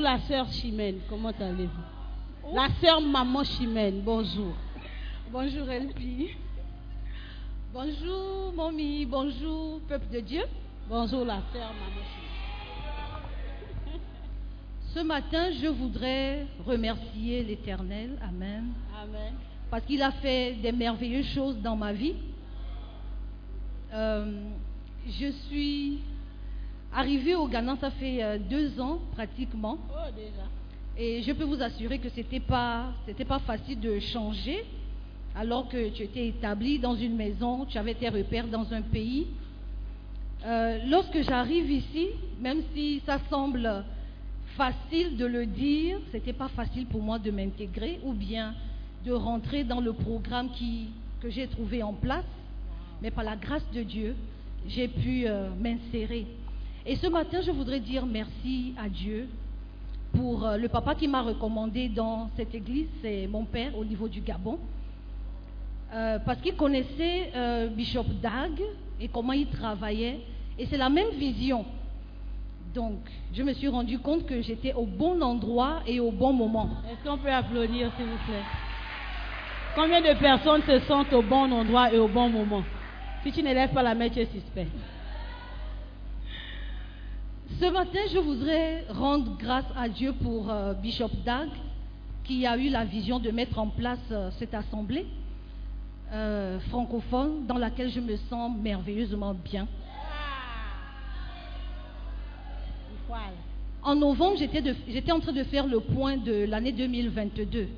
Bonjour 0.00 0.12
la 0.18 0.26
sœur 0.26 0.50
Chimène, 0.50 1.00
comment 1.10 1.32
allez-vous? 1.38 2.54
La 2.54 2.68
sœur 2.80 3.02
maman 3.02 3.44
Chimène, 3.44 4.00
bonjour. 4.00 4.54
Bonjour 5.30 5.68
Elfie. 5.68 6.30
Bonjour 7.74 8.50
mamie, 8.56 9.04
bonjour 9.04 9.78
peuple 9.86 10.06
de 10.10 10.20
Dieu. 10.20 10.42
Bonjour 10.88 11.26
la 11.26 11.42
sœur 11.52 11.74
maman 11.74 12.02
Chimène. 13.84 14.00
Ce 14.94 15.00
matin, 15.00 15.50
je 15.60 15.66
voudrais 15.66 16.46
remercier 16.64 17.44
l'Éternel, 17.44 18.18
Amen, 18.26 18.72
Amen. 19.02 19.34
parce 19.70 19.84
qu'il 19.84 20.00
a 20.02 20.12
fait 20.12 20.54
des 20.62 20.72
merveilleuses 20.72 21.28
choses 21.34 21.58
dans 21.58 21.76
ma 21.76 21.92
vie. 21.92 22.14
Euh, 23.92 24.44
je 25.06 25.30
suis 25.46 25.98
arrivée 26.94 27.34
au 27.34 27.46
Ghana, 27.46 27.76
ça 27.80 27.90
fait 27.90 28.22
euh, 28.22 28.38
deux 28.38 28.80
ans 28.80 29.00
pratiquement. 29.12 29.78
Oh 29.90 30.10
déjà. 30.14 30.46
Et 30.98 31.22
je 31.22 31.32
peux 31.32 31.44
vous 31.44 31.62
assurer 31.62 31.98
que 31.98 32.08
ce 32.08 32.16
n'était 32.16 32.40
pas, 32.40 32.92
pas 33.26 33.38
facile 33.38 33.80
de 33.80 33.98
changer 34.00 34.64
alors 35.34 35.68
que 35.68 35.90
tu 35.90 36.02
étais 36.02 36.26
établi 36.28 36.78
dans 36.78 36.94
une 36.94 37.16
maison, 37.16 37.64
tu 37.64 37.78
avais 37.78 37.94
tes 37.94 38.08
repères 38.08 38.48
dans 38.48 38.72
un 38.72 38.82
pays. 38.82 39.28
Euh, 40.44 40.78
lorsque 40.88 41.22
j'arrive 41.22 41.70
ici, 41.70 42.08
même 42.40 42.62
si 42.74 43.00
ça 43.06 43.18
semble 43.30 43.84
facile 44.56 45.16
de 45.16 45.26
le 45.26 45.46
dire, 45.46 45.98
ce 46.10 46.16
n'était 46.16 46.32
pas 46.32 46.48
facile 46.48 46.86
pour 46.86 47.02
moi 47.02 47.18
de 47.18 47.30
m'intégrer 47.30 48.00
ou 48.02 48.12
bien 48.12 48.54
de 49.04 49.12
rentrer 49.12 49.64
dans 49.64 49.80
le 49.80 49.92
programme 49.92 50.50
qui, 50.50 50.88
que 51.20 51.30
j'ai 51.30 51.46
trouvé 51.46 51.82
en 51.82 51.92
place. 51.92 52.24
Mais 53.00 53.10
par 53.10 53.24
la 53.24 53.36
grâce 53.36 53.64
de 53.72 53.82
Dieu, 53.82 54.16
j'ai 54.66 54.88
pu 54.88 55.26
euh, 55.26 55.48
m'insérer. 55.58 56.26
Et 56.86 56.96
ce 56.96 57.06
matin, 57.08 57.40
je 57.42 57.50
voudrais 57.50 57.80
dire 57.80 58.06
merci 58.06 58.74
à 58.82 58.88
Dieu 58.88 59.28
pour 60.16 60.46
euh, 60.46 60.56
le 60.56 60.68
papa 60.68 60.94
qui 60.94 61.06
m'a 61.08 61.22
recommandé 61.22 61.88
dans 61.88 62.30
cette 62.36 62.54
église, 62.54 62.88
c'est 63.02 63.26
mon 63.26 63.44
père 63.44 63.76
au 63.76 63.84
niveau 63.84 64.08
du 64.08 64.20
Gabon. 64.22 64.58
Euh, 65.92 66.18
parce 66.24 66.40
qu'il 66.40 66.54
connaissait 66.54 67.32
euh, 67.34 67.68
Bishop 67.68 68.06
Dag 68.22 68.52
et 69.00 69.08
comment 69.08 69.32
il 69.32 69.46
travaillait. 69.48 70.20
Et 70.58 70.66
c'est 70.66 70.78
la 70.78 70.88
même 70.88 71.10
vision. 71.18 71.64
Donc, 72.74 72.98
je 73.34 73.42
me 73.42 73.52
suis 73.52 73.68
rendu 73.68 73.98
compte 73.98 74.26
que 74.26 74.40
j'étais 74.40 74.72
au 74.72 74.86
bon 74.86 75.20
endroit 75.20 75.80
et 75.86 76.00
au 76.00 76.10
bon 76.10 76.32
moment. 76.32 76.70
Est-ce 76.90 77.08
qu'on 77.08 77.18
peut 77.18 77.32
applaudir 77.32 77.90
s'il 77.96 78.06
vous 78.06 78.18
plaît? 78.26 78.44
Combien 79.74 80.00
de 80.00 80.18
personnes 80.18 80.62
se 80.62 80.78
sentent 80.86 81.12
au 81.12 81.22
bon 81.22 81.52
endroit 81.52 81.92
et 81.92 81.98
au 81.98 82.08
bon 82.08 82.28
moment? 82.28 82.62
Si 83.22 83.32
tu 83.32 83.42
n'élèves 83.42 83.72
pas 83.72 83.82
la 83.82 83.94
main, 83.94 84.08
tu 84.08 84.20
es 84.20 84.26
suspect. 84.26 84.68
Ce 87.58 87.66
matin, 87.66 87.98
je 88.12 88.18
voudrais 88.18 88.84
rendre 88.88 89.36
grâce 89.38 89.66
à 89.76 89.88
Dieu 89.88 90.14
pour 90.22 90.48
euh, 90.48 90.72
Bishop 90.72 91.10
Dag 91.26 91.48
qui 92.24 92.46
a 92.46 92.56
eu 92.56 92.70
la 92.70 92.84
vision 92.84 93.18
de 93.18 93.30
mettre 93.30 93.58
en 93.58 93.68
place 93.68 93.98
euh, 94.10 94.30
cette 94.38 94.54
assemblée 94.54 95.04
euh, 96.12 96.58
francophone 96.70 97.46
dans 97.46 97.58
laquelle 97.58 97.90
je 97.90 98.00
me 98.00 98.16
sens 98.30 98.52
merveilleusement 98.56 99.34
bien. 99.34 99.66
En 103.82 103.94
novembre, 103.94 104.38
j'étais 104.38 105.12
en 105.12 105.20
train 105.20 105.32
de 105.32 105.44
faire 105.44 105.66
le 105.66 105.80
point 105.80 106.16
de 106.16 106.44
l'année 106.44 106.72
2022. 106.72 107.68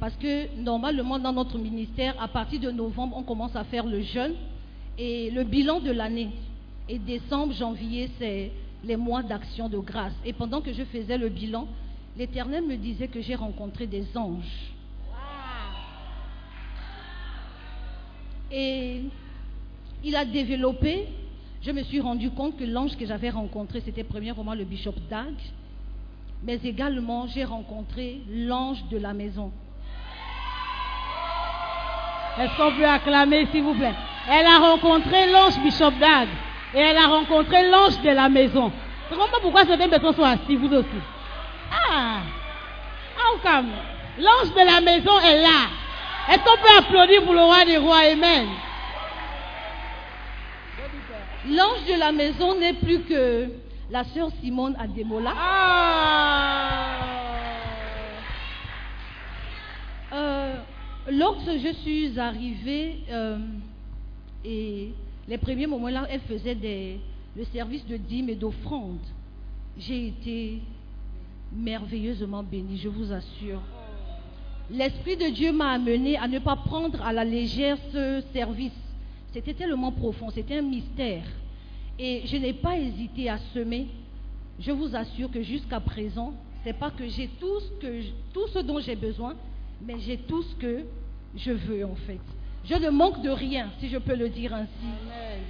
Parce 0.00 0.16
que 0.16 0.54
normalement, 0.58 1.18
dans 1.18 1.32
notre 1.32 1.56
ministère, 1.58 2.20
à 2.20 2.28
partir 2.28 2.60
de 2.60 2.70
novembre, 2.70 3.16
on 3.16 3.22
commence 3.22 3.54
à 3.56 3.64
faire 3.64 3.86
le 3.86 4.00
jeûne 4.02 4.34
et 4.98 5.30
le 5.30 5.44
bilan 5.44 5.80
de 5.80 5.90
l'année. 5.90 6.30
Et 6.88 6.98
décembre, 6.98 7.52
janvier, 7.52 8.10
c'est 8.18 8.50
les 8.84 8.96
mois 8.96 9.22
d'action 9.22 9.68
de 9.68 9.78
grâce. 9.78 10.14
Et 10.24 10.32
pendant 10.32 10.60
que 10.60 10.72
je 10.72 10.84
faisais 10.84 11.18
le 11.18 11.28
bilan, 11.28 11.66
l'Éternel 12.16 12.64
me 12.64 12.76
disait 12.76 13.08
que 13.08 13.20
j'ai 13.20 13.34
rencontré 13.34 13.86
des 13.86 14.16
anges. 14.16 14.72
Et 18.50 19.02
il 20.04 20.14
a 20.14 20.24
développé, 20.24 21.08
je 21.62 21.70
me 21.72 21.82
suis 21.82 22.00
rendu 22.00 22.30
compte 22.30 22.56
que 22.56 22.64
l'ange 22.64 22.96
que 22.96 23.04
j'avais 23.04 23.30
rencontré, 23.30 23.80
c'était 23.80 24.04
premièrement 24.04 24.54
le 24.54 24.64
bishop 24.64 24.94
Dag, 25.10 25.34
mais 26.44 26.60
également 26.62 27.26
j'ai 27.26 27.44
rencontré 27.44 28.20
l'ange 28.30 28.84
de 28.88 28.98
la 28.98 29.12
maison. 29.12 29.50
Est-ce 32.38 32.56
qu'on 32.56 32.76
peut 32.76 32.86
acclamer, 32.86 33.46
s'il 33.46 33.62
vous 33.62 33.74
plaît? 33.74 33.94
Elle 34.28 34.46
a 34.46 34.58
rencontré 34.58 35.30
l'ange 35.32 35.58
Bishop 35.62 35.92
Dag 35.98 36.28
et 36.74 36.78
elle 36.78 36.96
a 36.96 37.06
rencontré 37.06 37.68
l'ange 37.70 38.00
de 38.02 38.10
la 38.10 38.28
maison. 38.28 38.70
Je 39.08 39.14
ne 39.14 39.18
comprends 39.18 39.32
pas 39.32 39.40
pourquoi 39.42 39.64
certaines 39.64 39.90
personnes 39.90 40.14
sont 40.14 40.22
assis, 40.22 40.56
vous 40.56 40.72
aussi. 40.72 40.86
Ah 41.72 42.20
How 43.18 43.38
come 43.42 43.70
L'ange 44.18 44.52
de 44.54 44.66
la 44.66 44.80
maison 44.80 45.18
est 45.20 45.42
là. 45.42 45.68
Est-ce 46.28 46.38
qu'on 46.38 46.56
peut 46.56 46.78
applaudir 46.78 47.22
pour 47.24 47.34
le 47.34 47.40
roi 47.40 47.64
des 47.64 47.76
rois? 47.76 47.98
Amen. 48.12 48.48
L'ange 51.48 51.84
de 51.88 51.98
la 51.98 52.12
maison 52.12 52.58
n'est 52.58 52.72
plus 52.72 53.00
que 53.02 53.48
la 53.90 54.04
sœur 54.04 54.30
Simone 54.42 54.76
Ademola. 54.80 55.32
Ah 55.36 56.86
Euh, 60.12 60.54
lorsque 61.10 61.58
je 61.58 61.72
suis 61.82 62.18
arrivée, 62.18 63.00
euh, 63.10 63.36
et 64.44 64.92
les 65.28 65.38
premiers 65.38 65.66
moments 65.66 65.88
là, 65.88 66.06
elle 66.10 66.20
faisait 66.20 66.56
le 67.36 67.44
service 67.52 67.86
de 67.86 67.96
dîmes 67.96 68.28
et 68.28 68.34
d'offrandes. 68.34 69.06
J'ai 69.78 70.08
été 70.08 70.62
merveilleusement 71.52 72.42
bénie, 72.42 72.78
je 72.78 72.88
vous 72.88 73.12
assure. 73.12 73.60
L'Esprit 74.70 75.16
de 75.16 75.28
Dieu 75.30 75.52
m'a 75.52 75.72
amené 75.72 76.16
à 76.16 76.26
ne 76.26 76.38
pas 76.38 76.56
prendre 76.56 77.00
à 77.02 77.12
la 77.12 77.24
légère 77.24 77.78
ce 77.92 78.22
service. 78.32 78.72
C'était 79.32 79.54
tellement 79.54 79.92
profond, 79.92 80.30
c'était 80.30 80.58
un 80.58 80.62
mystère. 80.62 81.24
Et 81.98 82.22
je 82.26 82.36
n'ai 82.36 82.52
pas 82.52 82.78
hésité 82.78 83.28
à 83.28 83.38
semer. 83.54 83.86
Je 84.58 84.72
vous 84.72 84.96
assure 84.96 85.30
que 85.30 85.42
jusqu'à 85.42 85.80
présent, 85.80 86.34
c'est 86.64 86.72
pas 86.72 86.90
que 86.90 87.06
j'ai 87.06 87.28
tout 87.38 88.46
ce 88.48 88.58
dont 88.60 88.80
j'ai 88.80 88.96
besoin, 88.96 89.34
mais 89.82 89.98
j'ai 90.00 90.16
tout 90.16 90.42
ce 90.42 90.54
que 90.56 90.84
je 91.36 91.52
veux 91.52 91.84
en 91.84 91.94
fait. 91.94 92.20
Je 92.68 92.74
ne 92.74 92.90
manque 92.90 93.22
de 93.22 93.30
rien, 93.30 93.70
si 93.78 93.88
je 93.88 93.98
peux 93.98 94.16
le 94.16 94.28
dire 94.28 94.52
ainsi. 94.52 94.70
Amen. 94.82 95.40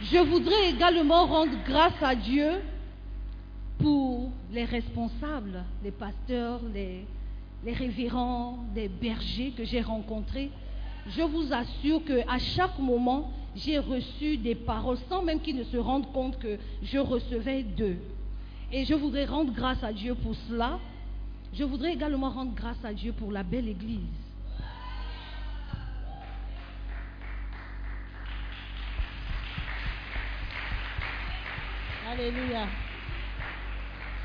Je 0.00 0.18
voudrais 0.18 0.70
également 0.70 1.26
rendre 1.26 1.52
grâce 1.66 2.00
à 2.00 2.14
Dieu 2.14 2.62
pour 3.78 4.30
les 4.52 4.64
responsables, 4.64 5.64
les 5.82 5.90
pasteurs, 5.90 6.60
les, 6.72 7.04
les 7.64 7.72
révérends, 7.72 8.58
les 8.74 8.88
bergers 8.88 9.52
que 9.56 9.64
j'ai 9.64 9.80
rencontrés. 9.80 10.50
je 11.08 11.22
vous 11.22 11.52
assure 11.52 12.04
qu'à 12.04 12.38
chaque 12.38 12.78
moment, 12.78 13.32
j'ai 13.56 13.78
reçu 13.78 14.36
des 14.36 14.54
paroles 14.54 14.98
sans 15.08 15.22
même 15.22 15.40
qu'ils 15.40 15.56
ne 15.56 15.64
se 15.64 15.76
rendent 15.76 16.12
compte 16.12 16.38
que 16.38 16.58
je 16.82 16.98
recevais 16.98 17.62
d'eux. 17.62 17.96
Et 18.70 18.84
je 18.84 18.94
voudrais 18.94 19.24
rendre 19.24 19.52
grâce 19.52 19.82
à 19.82 19.92
Dieu 19.92 20.14
pour 20.14 20.34
cela. 20.48 20.78
Je 21.52 21.64
voudrais 21.64 21.92
également 21.94 22.30
rendre 22.30 22.54
grâce 22.54 22.84
à 22.84 22.92
Dieu 22.92 23.12
pour 23.12 23.32
la 23.32 23.42
belle 23.42 23.68
Église. 23.68 24.00
Alléluia. 32.06 32.66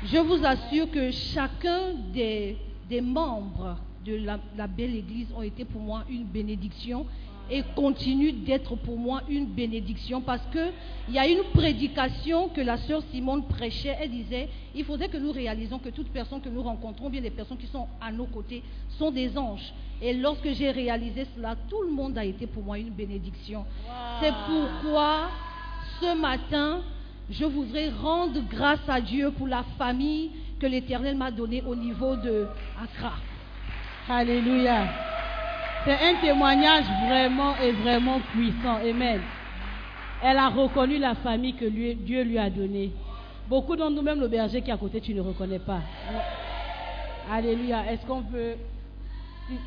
Je 0.04 0.18
vous 0.18 0.44
assure 0.44 0.90
que 0.90 1.10
chacun 1.10 1.94
des, 2.12 2.58
membres 3.00 3.78
de 4.04 4.16
la, 4.16 4.38
la 4.56 4.66
belle 4.66 4.94
Église 4.94 5.32
ont 5.34 5.42
été 5.42 5.64
pour 5.64 5.80
moi 5.80 6.04
une 6.08 6.24
bénédiction 6.24 7.06
et 7.50 7.62
continuent 7.74 8.44
d'être 8.44 8.74
pour 8.76 8.98
moi 8.98 9.22
une 9.28 9.46
bénédiction 9.46 10.20
parce 10.20 10.42
que 10.52 10.70
il 11.08 11.14
y 11.14 11.18
a 11.18 11.26
une 11.28 11.42
prédication 11.52 12.48
que 12.48 12.60
la 12.60 12.78
sœur 12.78 13.02
Simone 13.12 13.44
prêchait. 13.44 13.96
Elle 14.00 14.10
disait 14.10 14.48
il 14.74 14.84
faudrait 14.84 15.08
que 15.08 15.18
nous 15.18 15.32
réalisons 15.32 15.78
que 15.78 15.90
toute 15.90 16.08
personne 16.08 16.40
que 16.40 16.48
nous 16.48 16.62
rencontrons, 16.62 17.10
bien 17.10 17.20
les 17.20 17.30
personnes 17.30 17.58
qui 17.58 17.66
sont 17.66 17.86
à 18.00 18.10
nos 18.10 18.26
côtés, 18.26 18.62
sont 18.98 19.10
des 19.10 19.36
anges. 19.36 19.72
Et 20.00 20.14
lorsque 20.14 20.50
j'ai 20.52 20.70
réalisé 20.70 21.26
cela, 21.36 21.56
tout 21.68 21.82
le 21.82 21.90
monde 21.90 22.16
a 22.18 22.24
été 22.24 22.46
pour 22.46 22.62
moi 22.62 22.78
une 22.78 22.90
bénédiction. 22.90 23.64
C'est 24.20 24.32
pourquoi 24.46 25.28
ce 26.00 26.18
matin, 26.18 26.80
je 27.30 27.44
voudrais 27.44 27.90
rendre 27.90 28.40
grâce 28.50 28.86
à 28.88 29.00
Dieu 29.00 29.30
pour 29.30 29.46
la 29.46 29.64
famille 29.78 30.30
que 30.58 30.66
l'Éternel 30.66 31.16
m'a 31.16 31.30
donnée 31.30 31.62
au 31.66 31.74
niveau 31.74 32.16
de 32.16 32.46
Accra. 32.82 33.12
Alléluia. 34.08 35.13
C'est 35.84 35.92
un 35.92 36.14
témoignage 36.20 36.84
vraiment 37.06 37.56
et 37.58 37.72
vraiment 37.72 38.18
puissant. 38.32 38.76
Amen. 38.76 39.20
Elle 40.22 40.38
a 40.38 40.48
reconnu 40.48 40.98
la 40.98 41.14
famille 41.14 41.54
que 41.54 41.66
Dieu 41.66 42.22
lui 42.22 42.38
a 42.38 42.48
donnée. 42.48 42.90
Beaucoup 43.48 43.76
d'entre 43.76 43.94
nous, 43.94 44.02
même 44.02 44.20
le 44.20 44.28
berger 44.28 44.62
qui 44.62 44.70
est 44.70 44.72
à 44.72 44.78
côté, 44.78 45.00
tu 45.02 45.12
ne 45.12 45.20
reconnais 45.20 45.58
pas. 45.58 45.82
Alléluia. 47.30 47.92
Est-ce 47.92 48.06
qu'on 48.06 48.22
peut... 48.22 48.54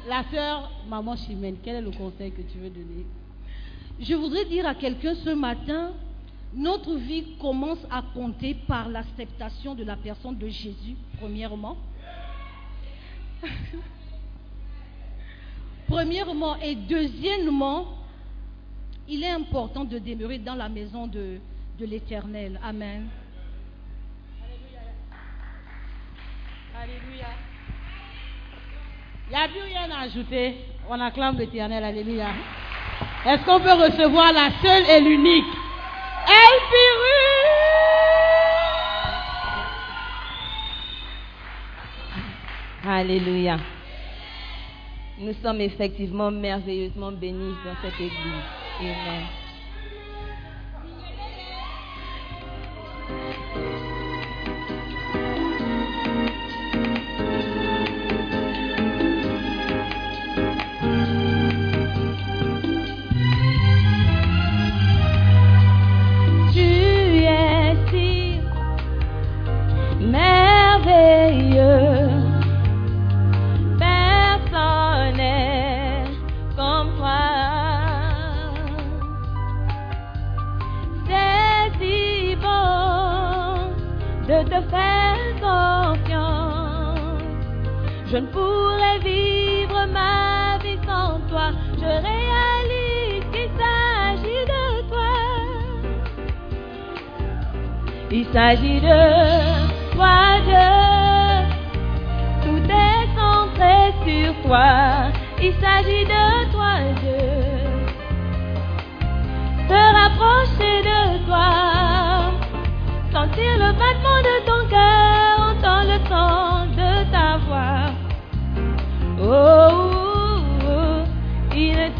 La 0.10 0.24
sœur, 0.32 0.72
maman 0.90 1.16
Chimène, 1.16 1.58
quel 1.64 1.76
est 1.76 1.82
le 1.82 1.92
conseil 1.92 2.32
que 2.32 2.42
tu 2.42 2.58
veux 2.58 2.72
donner? 2.72 3.06
Je 4.00 4.16
voudrais 4.16 4.46
dire 4.46 4.66
à 4.66 4.74
quelqu'un 4.74 5.14
ce 5.14 5.30
matin, 5.30 5.92
notre 6.56 6.96
vie 6.96 7.36
commence 7.40 7.86
à 7.92 8.02
compter 8.16 8.56
par 8.68 8.90
l'acceptation 8.90 9.76
de 9.76 9.84
la 9.84 9.96
personne 9.96 10.36
de 10.36 10.48
Jésus, 10.48 10.96
premièrement. 11.20 11.78
Premièrement 15.88 16.58
et 16.58 16.76
deuxièmement, 16.76 17.86
il 19.08 19.24
est 19.24 19.30
important 19.30 19.86
de 19.86 19.98
demeurer 20.00 20.38
dans 20.38 20.56
la 20.56 20.70
maison 20.70 21.08
de, 21.08 21.40
l'Éternel. 21.80 22.60
Amen. 22.64 23.08
Alléluia. 26.80 27.28
Il 29.30 29.36
n'y 29.36 29.44
a 29.44 29.48
plus 29.48 29.62
rien 29.62 29.90
à 29.92 30.02
ajouter. 30.04 30.56
On 30.90 31.00
acclame 31.00 31.38
l'éternel. 31.38 31.84
Alléluia. 31.84 32.28
Est-ce 33.26 33.44
qu'on 33.46 33.60
peut 33.60 33.74
recevoir 33.74 34.32
la 34.34 34.50
seule 34.62 34.90
et 34.90 35.02
l'unique? 35.02 35.46
El 36.28 36.58
Alléluia. 42.90 43.58
Nous 45.20 45.34
sommes 45.42 45.62
effectivement 45.62 46.30
merveilleusement 46.30 47.12
bénis 47.12 47.58
dans 47.64 47.76
cette 47.82 48.00
église. 48.00 48.44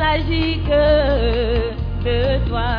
S'agit 0.08 0.60
que 0.70 0.86
de 2.06 2.48
toi. 2.48 2.72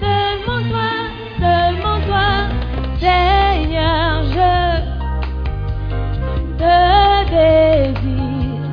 Seulement 0.00 0.62
toi, 0.70 0.90
seulement 1.38 1.98
toi, 2.06 2.28
Seigneur, 2.98 4.10
je 4.36 4.54
te 6.60 6.78
désire. 7.34 8.66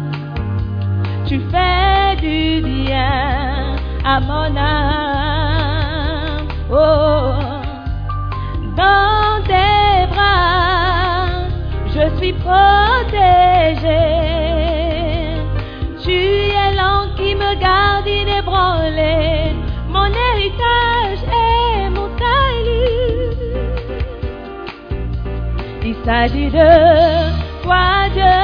Tu 1.27 1.35
fais 1.52 2.16
du 2.21 2.61
bien 2.61 3.75
à 4.04 4.19
mon 4.19 4.56
âme. 4.57 6.47
Oh, 6.71 7.33
dans 8.78 9.44
tes 9.45 10.07
bras, 10.11 11.28
je 11.87 12.04
suis 12.18 12.33
protégée. 12.33 12.93
S'agit 26.04 26.50
de 26.50 27.64
toi, 27.64 28.10
Dieu. 28.14 28.40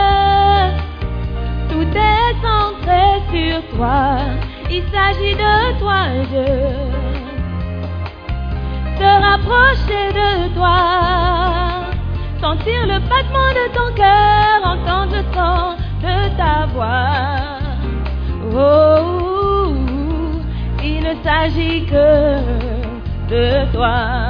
Tout 1.69 1.89
est 1.97 2.33
centré 2.41 3.05
sur 3.31 3.77
toi. 3.77 4.17
Il 4.69 4.83
s'agit 4.91 5.35
de 5.35 5.79
toi, 5.79 5.99
Dieu. 6.29 6.55
Se 8.97 9.09
rapprocher 9.27 10.13
de 10.13 10.53
toi. 10.55 10.77
Sentir 12.41 12.85
le 12.87 12.99
battement 13.09 13.51
de 13.59 13.65
ton 13.75 13.93
cœur, 13.95 14.57
entendre 14.63 15.15
le 15.17 15.23
son 15.33 15.75
de 16.01 16.37
ta 16.37 16.65
voix. 16.73 17.59
Oh, 18.55 19.73
il 20.81 21.03
ne 21.03 21.13
s'agit 21.23 21.85
que 21.85 22.39
de 23.29 23.71
toi. 23.73 24.28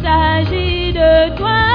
s'agit 0.00 0.92
de 0.92 1.36
toi. 1.36 1.71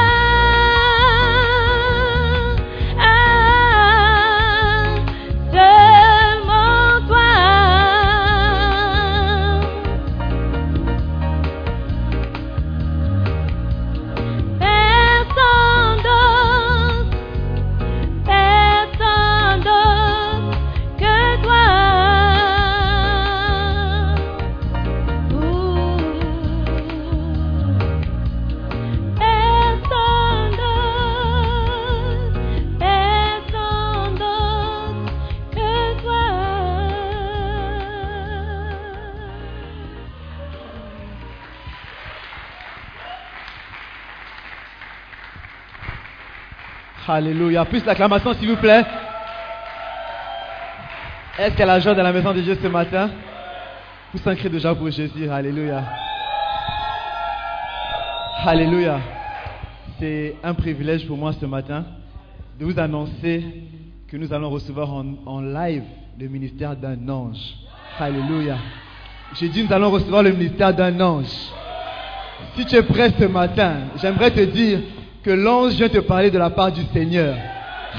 Alléluia. 47.17 47.65
Plus 47.65 47.83
l'acclamation, 47.83 48.31
s'il 48.35 48.47
vous 48.47 48.57
plaît. 48.57 48.85
Est-ce 51.39 51.55
qu'il 51.55 51.65
y 51.65 51.69
a 51.69 51.79
joie 51.79 51.95
dans 51.95 52.03
la 52.03 52.13
maison 52.13 52.31
de 52.31 52.41
Dieu 52.41 52.55
ce 52.61 52.67
matin 52.67 53.09
Pousse 54.11 54.27
un 54.27 54.35
joie 54.35 54.75
pour 54.75 54.91
Jésus? 54.91 55.27
Alléluia. 55.27 55.83
Alléluia. 58.45 58.99
C'est 59.99 60.35
un 60.43 60.53
privilège 60.53 61.07
pour 61.07 61.17
moi 61.17 61.33
ce 61.33 61.47
matin 61.47 61.85
de 62.59 62.65
vous 62.65 62.79
annoncer 62.79 63.43
que 64.07 64.15
nous 64.15 64.31
allons 64.31 64.51
recevoir 64.51 64.93
en, 64.93 65.05
en 65.25 65.41
live 65.41 65.85
le 66.19 66.27
ministère 66.27 66.75
d'un 66.75 67.09
ange. 67.09 67.55
Alléluia. 67.99 68.57
J'ai 69.39 69.49
dit 69.49 69.63
nous 69.63 69.73
allons 69.73 69.89
recevoir 69.89 70.21
le 70.21 70.33
ministère 70.33 70.71
d'un 70.71 71.01
ange. 71.01 71.33
Si 72.55 72.63
tu 72.67 72.75
es 72.75 72.83
prêt 72.83 73.11
ce 73.19 73.25
matin, 73.25 73.87
j'aimerais 73.99 74.29
te 74.29 74.41
dire 74.41 74.81
que 75.27 75.33
l'ange 75.33 75.73
vient 75.73 75.89
te 75.89 75.97
parler 75.97 76.31
de 76.31 76.37
la 76.37 76.49
part 76.49 76.71
du 76.71 76.83
Seigneur. 76.93 77.35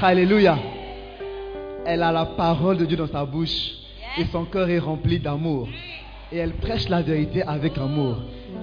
Alléluia. 0.01 0.57
Elle 1.85 2.01
a 2.01 2.11
la 2.11 2.25
parole 2.25 2.77
de 2.77 2.85
Dieu 2.85 2.97
dans 2.97 3.05
sa 3.05 3.23
bouche 3.23 3.69
et 4.17 4.25
son 4.31 4.45
cœur 4.45 4.67
est 4.67 4.79
rempli 4.79 5.19
d'amour. 5.19 5.67
Et 6.31 6.39
elle 6.39 6.53
prêche 6.53 6.89
la 6.89 7.03
vérité 7.03 7.43
avec 7.43 7.77
amour. 7.77 8.15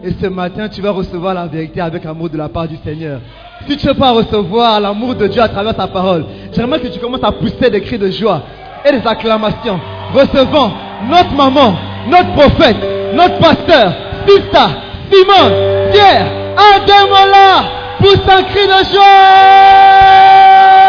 Et 0.03 0.11
ce 0.21 0.27
matin, 0.27 0.69
tu 0.69 0.83
vas 0.83 0.91
recevoir 0.91 1.33
la 1.33 1.47
vérité 1.47 1.81
avec 1.81 2.05
amour 2.07 2.29
de 2.29 2.37
la 2.37 2.49
part 2.49 2.67
du 2.67 2.77
Seigneur. 2.79 3.21
Si 3.69 3.77
tu 3.77 3.87
veux 3.87 3.95
pas 3.95 4.11
recevoir 4.11 4.81
l'amour 4.81 5.15
de 5.15 5.29
Dieu 5.29 5.43
à 5.43 5.49
travers 5.49 5.77
sa 5.77 5.87
parole, 5.87 6.25
j'aimerais 6.53 6.81
que 6.81 6.89
tu 6.89 6.99
commences 6.99 7.23
à 7.23 7.31
pousser 7.31 7.71
des 7.71 7.81
cris 7.83 7.99
de 7.99 8.11
joie 8.11 8.43
et 8.85 8.91
des 8.91 9.07
acclamations. 9.07 9.79
Recevant 10.13 10.73
notre 11.09 11.35
maman, 11.37 11.73
notre 12.09 12.33
prophète, 12.33 12.79
notre 13.15 13.39
pasteur, 13.39 13.95
Sista, 14.27 14.71
Simon, 15.09 15.93
Pierre, 15.93 16.27
Ademola, 16.57 17.76
pousse 17.99 18.29
un 18.29 18.43
cri 18.45 18.67
de 18.67 18.85
joie. 18.93 20.86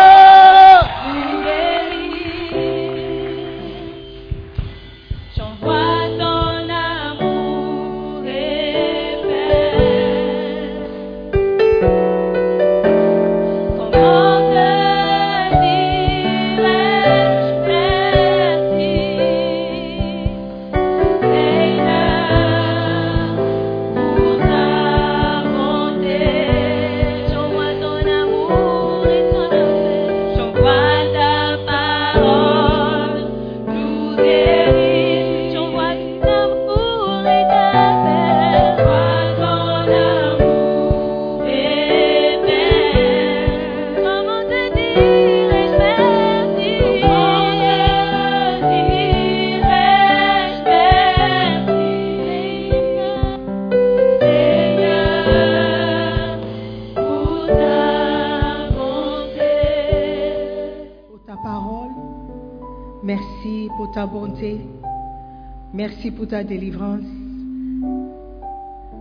Pour 66.17 66.27
ta 66.27 66.43
délivrance. 66.43 67.05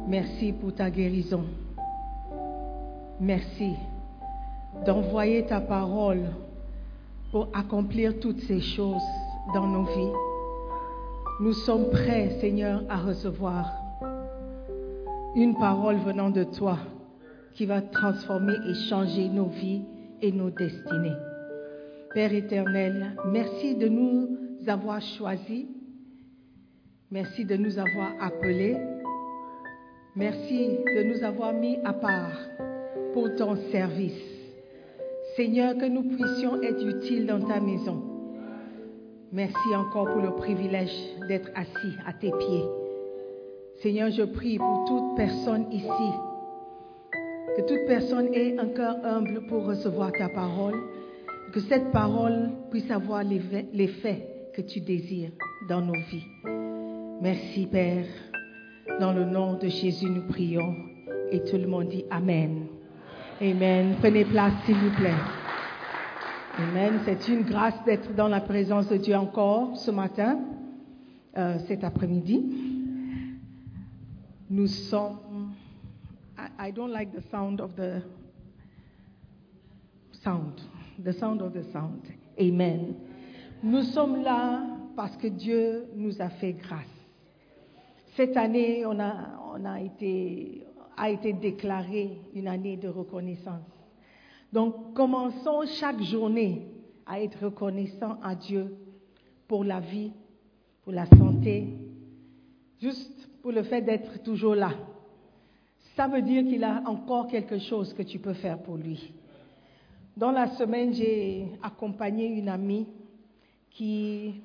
Merci 0.06 0.52
pour 0.52 0.74
ta 0.74 0.90
guérison. 0.90 1.44
Merci 3.18 3.72
d'envoyer 4.84 5.46
ta 5.46 5.62
parole 5.62 6.24
pour 7.32 7.48
accomplir 7.54 8.20
toutes 8.20 8.40
ces 8.40 8.60
choses 8.60 9.08
dans 9.54 9.66
nos 9.66 9.84
vies. 9.84 10.12
Nous 11.40 11.54
sommes 11.54 11.88
prêts, 11.88 12.36
Seigneur, 12.38 12.82
à 12.90 12.98
recevoir 12.98 13.72
une 15.34 15.54
parole 15.54 15.96
venant 15.96 16.28
de 16.28 16.44
toi 16.44 16.76
qui 17.54 17.64
va 17.64 17.80
transformer 17.80 18.56
et 18.68 18.74
changer 18.90 19.30
nos 19.30 19.46
vies 19.46 19.82
et 20.20 20.32
nos 20.32 20.50
destinées. 20.50 21.16
Père 22.12 22.34
éternel, 22.34 23.16
merci 23.32 23.74
de 23.74 23.88
nous 23.88 24.28
avoir 24.66 25.00
choisis. 25.00 25.64
Merci 27.12 27.44
de 27.44 27.56
nous 27.56 27.78
avoir 27.78 28.14
appelés. 28.20 28.76
Merci 30.16 30.70
de 30.96 31.04
nous 31.04 31.22
avoir 31.22 31.52
mis 31.52 31.78
à 31.84 31.92
part 31.92 32.36
pour 33.12 33.32
ton 33.36 33.54
service. 33.70 34.24
Seigneur, 35.36 35.76
que 35.78 35.84
nous 35.84 36.02
puissions 36.02 36.60
être 36.62 36.84
utiles 36.84 37.26
dans 37.26 37.40
ta 37.40 37.60
maison. 37.60 38.02
Merci 39.30 39.74
encore 39.76 40.10
pour 40.10 40.20
le 40.20 40.34
privilège 40.34 40.96
d'être 41.28 41.48
assis 41.54 41.94
à 42.06 42.12
tes 42.12 42.32
pieds. 42.32 42.64
Seigneur, 43.82 44.10
je 44.10 44.24
prie 44.24 44.58
pour 44.58 44.84
toute 44.88 45.16
personne 45.16 45.70
ici, 45.70 46.10
que 47.56 47.62
toute 47.62 47.86
personne 47.86 48.34
ait 48.34 48.58
un 48.58 48.68
cœur 48.68 48.96
humble 49.04 49.46
pour 49.48 49.64
recevoir 49.64 50.10
ta 50.10 50.28
parole, 50.28 50.74
que 51.52 51.60
cette 51.60 51.92
parole 51.92 52.50
puisse 52.70 52.90
avoir 52.90 53.22
l'effet 53.22 54.50
que 54.54 54.62
tu 54.62 54.80
désires 54.80 55.30
dans 55.68 55.82
nos 55.82 56.00
vies. 56.10 56.65
Merci 57.20 57.66
Père. 57.66 58.04
Dans 59.00 59.12
le 59.12 59.24
nom 59.24 59.54
de 59.54 59.68
Jésus, 59.68 60.10
nous 60.10 60.26
prions. 60.26 60.76
Et 61.30 61.42
tout 61.44 61.56
le 61.56 61.66
monde 61.66 61.88
dit 61.88 62.04
Amen. 62.10 62.66
Amen. 63.40 63.96
Prenez 64.00 64.26
place, 64.26 64.52
s'il 64.66 64.74
vous 64.74 64.94
plaît. 64.96 65.14
Amen. 66.58 67.00
C'est 67.06 67.28
une 67.28 67.42
grâce 67.42 67.82
d'être 67.84 68.14
dans 68.14 68.28
la 68.28 68.40
présence 68.40 68.88
de 68.88 68.98
Dieu 68.98 69.16
encore 69.16 69.78
ce 69.78 69.90
matin, 69.90 70.38
euh, 71.38 71.58
cet 71.66 71.84
après-midi. 71.84 72.44
Nous 74.50 74.66
sommes. 74.66 75.54
I, 76.38 76.68
I 76.68 76.72
don't 76.72 76.92
like 76.92 77.12
the 77.12 77.22
sound 77.30 77.62
of 77.62 77.74
the 77.76 78.02
sound. 80.22 80.60
The 81.02 81.12
sound 81.12 81.40
of 81.40 81.54
the 81.54 81.64
sound. 81.72 82.02
Amen. 82.38 82.94
Nous 83.62 83.82
sommes 83.84 84.22
là 84.22 84.60
parce 84.94 85.16
que 85.16 85.28
Dieu 85.28 85.86
nous 85.96 86.20
a 86.20 86.28
fait 86.28 86.52
grâce. 86.52 86.95
Cette 88.16 88.38
année, 88.38 88.86
on 88.86 88.98
a, 88.98 89.80
été, 89.82 90.66
a 90.96 91.10
été 91.10 91.34
déclarée 91.34 92.18
une 92.34 92.48
année 92.48 92.78
de 92.78 92.88
reconnaissance. 92.88 93.60
Donc, 94.50 94.94
commençons 94.94 95.66
chaque 95.66 96.00
journée 96.00 96.66
à 97.04 97.20
être 97.20 97.44
reconnaissants 97.44 98.18
à 98.22 98.34
Dieu 98.34 98.74
pour 99.46 99.64
la 99.64 99.80
vie, 99.80 100.12
pour 100.82 100.94
la 100.94 101.04
santé, 101.04 101.68
juste 102.80 103.28
pour 103.42 103.52
le 103.52 103.62
fait 103.64 103.82
d'être 103.82 104.22
toujours 104.22 104.54
là. 104.54 104.70
Ça 105.94 106.08
veut 106.08 106.22
dire 106.22 106.42
qu'il 106.44 106.64
a 106.64 106.84
encore 106.86 107.26
quelque 107.26 107.58
chose 107.58 107.92
que 107.92 108.02
tu 108.02 108.18
peux 108.18 108.32
faire 108.32 108.62
pour 108.62 108.78
lui. 108.78 109.12
Dans 110.16 110.30
la 110.30 110.46
semaine, 110.56 110.94
j'ai 110.94 111.48
accompagné 111.62 112.28
une 112.28 112.48
amie 112.48 112.86
qui 113.72 114.40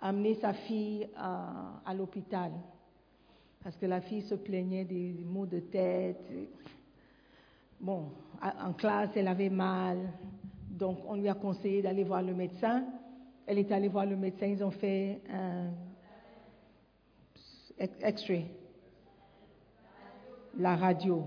a 0.00 0.10
amené 0.10 0.34
sa 0.34 0.52
fille 0.52 1.08
à 1.16 1.92
l'hôpital 1.92 2.52
parce 3.66 3.78
que 3.78 3.86
la 3.86 4.00
fille 4.00 4.22
se 4.22 4.36
plaignait 4.36 4.84
des 4.84 5.12
maux 5.24 5.44
de 5.44 5.58
tête. 5.58 6.24
Bon, 7.80 8.12
en 8.40 8.72
classe, 8.74 9.10
elle 9.16 9.26
avait 9.26 9.50
mal, 9.50 9.98
donc 10.70 10.98
on 11.08 11.16
lui 11.16 11.28
a 11.28 11.34
conseillé 11.34 11.82
d'aller 11.82 12.04
voir 12.04 12.22
le 12.22 12.32
médecin. 12.32 12.84
Elle 13.44 13.58
est 13.58 13.72
allée 13.72 13.88
voir 13.88 14.06
le 14.06 14.14
médecin, 14.14 14.46
ils 14.46 14.62
ont 14.62 14.70
fait 14.70 15.20
un 15.28 15.72
X-ray, 18.08 18.46
la 20.56 20.76
radio. 20.76 21.24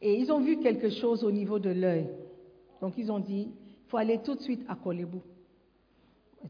Et 0.00 0.14
ils 0.14 0.30
ont 0.30 0.42
vu 0.42 0.60
quelque 0.60 0.90
chose 0.90 1.24
au 1.24 1.32
niveau 1.32 1.58
de 1.58 1.70
l'œil. 1.70 2.08
Donc 2.80 2.96
ils 2.98 3.10
ont 3.10 3.18
dit, 3.18 3.50
il 3.50 3.88
faut 3.88 3.96
aller 3.96 4.20
tout 4.22 4.36
de 4.36 4.42
suite 4.42 4.64
à 4.68 4.76
Kolebou. 4.76 5.22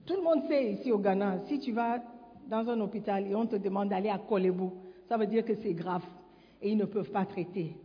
Tout 0.05 0.17
le 0.17 0.23
monde 0.23 0.47
sait 0.49 0.73
ici 0.73 0.93
au 0.93 0.99
Ghana, 0.99 1.47
si 1.47 1.61
tu 1.61 1.73
vas 1.73 2.03
dans 2.47 2.69
un 2.69 2.79
hôpital 2.83 3.27
et 3.27 3.35
on 3.35 3.47
te 3.47 3.57
demande 3.57 3.89
d'aller 3.89 4.11
à 4.11 4.19
Kolebou, 4.19 4.84
ça 5.09 5.17
veut 5.17 5.27
dire 5.27 5.45
que 5.45 5.55
c'est 5.55 5.75
grave 5.75 6.05
et 6.63 6.71
ils 6.71 6.77
ne 6.77 6.85
peuvent 6.85 7.11
pas 7.11 7.25
traiter. 7.25 7.77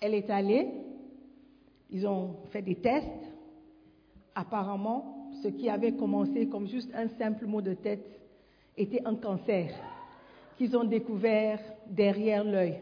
Elle 0.00 0.14
est 0.14 0.30
allée, 0.30 0.68
ils 1.90 2.06
ont 2.06 2.36
fait 2.50 2.62
des 2.62 2.76
tests. 2.76 3.06
Apparemment, 4.34 5.30
ce 5.42 5.48
qui 5.48 5.68
avait 5.68 5.92
commencé 5.92 6.48
comme 6.48 6.68
juste 6.68 6.90
un 6.94 7.08
simple 7.08 7.46
mot 7.46 7.60
de 7.60 7.74
tête 7.74 8.20
était 8.76 9.02
un 9.04 9.16
cancer 9.16 9.70
qu'ils 10.56 10.76
ont 10.76 10.84
découvert 10.84 11.60
derrière 11.88 12.44
l'œil. 12.44 12.78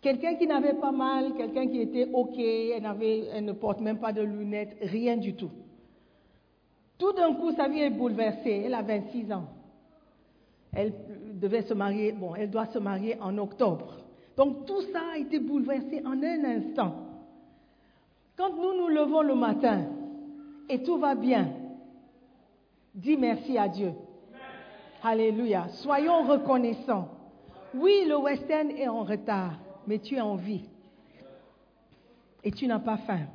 Quelqu'un 0.00 0.34
qui 0.34 0.46
n'avait 0.46 0.74
pas 0.74 0.92
mal, 0.92 1.34
quelqu'un 1.36 1.68
qui 1.68 1.80
était 1.80 2.08
OK, 2.12 2.38
elle, 2.38 2.86
elle 3.32 3.44
ne 3.44 3.52
porte 3.52 3.80
même 3.80 3.98
pas 3.98 4.12
de 4.12 4.22
lunettes, 4.22 4.76
rien 4.80 5.16
du 5.16 5.34
tout. 5.34 5.50
Tout 6.98 7.12
d'un 7.12 7.34
coup, 7.34 7.52
sa 7.52 7.68
vie 7.68 7.80
est 7.80 7.90
bouleversée. 7.90 8.62
Elle 8.64 8.74
a 8.74 8.82
26 8.82 9.32
ans. 9.32 9.48
Elle 10.72 10.92
devait 11.40 11.62
se 11.62 11.74
marier, 11.74 12.12
bon, 12.12 12.34
elle 12.34 12.50
doit 12.50 12.66
se 12.66 12.78
marier 12.78 13.16
en 13.20 13.36
octobre. 13.38 13.96
Donc 14.36 14.66
tout 14.66 14.82
ça 14.92 15.00
a 15.14 15.18
été 15.18 15.38
bouleversé 15.38 16.02
en 16.04 16.22
un 16.22 16.44
instant. 16.44 16.94
Quand 18.36 18.54
nous 18.56 18.76
nous 18.76 18.88
levons 18.88 19.22
le 19.22 19.34
matin 19.34 19.86
et 20.68 20.82
tout 20.82 20.98
va 20.98 21.14
bien, 21.14 21.48
dis 22.94 23.16
merci 23.16 23.58
à 23.58 23.68
Dieu. 23.68 23.92
Alléluia. 25.02 25.68
Soyons 25.68 26.24
reconnaissants. 26.24 27.08
Oui, 27.74 28.04
le 28.06 28.16
western 28.18 28.70
est 28.70 28.88
en 28.88 29.02
retard, 29.02 29.52
mais 29.86 29.98
tu 29.98 30.16
es 30.16 30.20
en 30.20 30.36
vie. 30.36 30.68
Et 32.44 32.50
tu 32.50 32.66
n'as 32.66 32.78
pas 32.80 32.98
faim. 32.98 33.26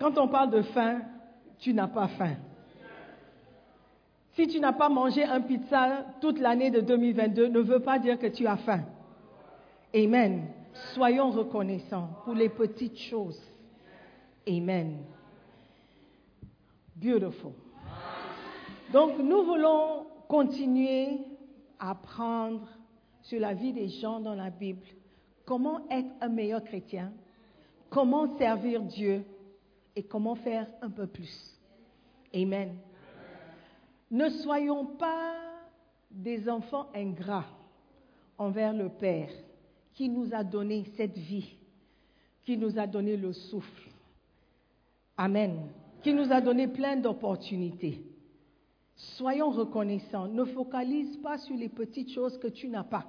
Quand 0.00 0.16
on 0.18 0.28
parle 0.28 0.50
de 0.50 0.62
faim, 0.62 1.02
tu 1.58 1.74
n'as 1.74 1.88
pas 1.88 2.08
faim. 2.08 2.36
Si 4.34 4.46
tu 4.46 4.60
n'as 4.60 4.72
pas 4.72 4.88
mangé 4.88 5.24
un 5.24 5.40
pizza 5.40 6.04
toute 6.20 6.38
l'année 6.38 6.70
de 6.70 6.80
2022, 6.80 7.48
ne 7.48 7.60
veut 7.60 7.80
pas 7.80 7.98
dire 7.98 8.18
que 8.18 8.28
tu 8.28 8.46
as 8.46 8.56
faim. 8.58 8.84
Amen. 9.94 10.46
Soyons 10.94 11.30
reconnaissants 11.30 12.08
pour 12.24 12.34
les 12.34 12.48
petites 12.48 12.98
choses. 12.98 13.40
Amen. 14.48 14.98
Beautiful. 16.96 17.52
Donc, 18.92 19.18
nous 19.18 19.44
voulons 19.44 20.06
continuer 20.28 21.18
à 21.78 21.90
apprendre 21.90 22.68
sur 23.22 23.40
la 23.40 23.54
vie 23.54 23.72
des 23.72 23.88
gens 23.88 24.20
dans 24.20 24.34
la 24.34 24.50
Bible. 24.50 24.86
Comment 25.44 25.80
être 25.90 26.10
un 26.20 26.28
meilleur 26.28 26.62
chrétien, 26.62 27.12
comment 27.88 28.38
servir 28.38 28.82
Dieu 28.82 29.24
et 29.96 30.04
comment 30.04 30.36
faire 30.36 30.66
un 30.82 30.90
peu 30.90 31.06
plus. 31.06 31.58
Amen. 32.34 32.76
Ne 34.10 34.28
soyons 34.28 34.86
pas 34.86 35.36
des 36.10 36.48
enfants 36.48 36.88
ingrats 36.94 37.46
envers 38.38 38.72
le 38.72 38.88
Père 38.88 39.30
qui 39.94 40.08
nous 40.08 40.34
a 40.34 40.42
donné 40.42 40.84
cette 40.96 41.16
vie, 41.16 41.56
qui 42.42 42.56
nous 42.56 42.78
a 42.78 42.86
donné 42.86 43.16
le 43.16 43.32
souffle. 43.32 43.90
Amen. 45.16 45.68
Qui 46.02 46.14
nous 46.14 46.32
a 46.32 46.40
donné 46.40 46.66
plein 46.66 46.96
d'opportunités. 46.96 48.02
Soyons 48.96 49.50
reconnaissants. 49.50 50.28
Ne 50.28 50.44
focalise 50.44 51.16
pas 51.18 51.38
sur 51.38 51.56
les 51.56 51.68
petites 51.68 52.10
choses 52.10 52.38
que 52.38 52.48
tu 52.48 52.68
n'as 52.68 52.84
pas. 52.84 53.06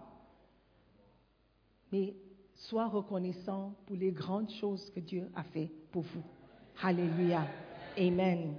Mais 1.92 2.14
sois 2.56 2.88
reconnaissant 2.88 3.74
pour 3.86 3.96
les 3.96 4.12
grandes 4.12 4.52
choses 4.52 4.90
que 4.92 5.00
Dieu 5.00 5.30
a 5.36 5.44
fait 5.44 5.72
pour 5.92 6.04
vous. 6.04 6.24
Alléluia. 6.82 7.46
Amen. 7.98 8.56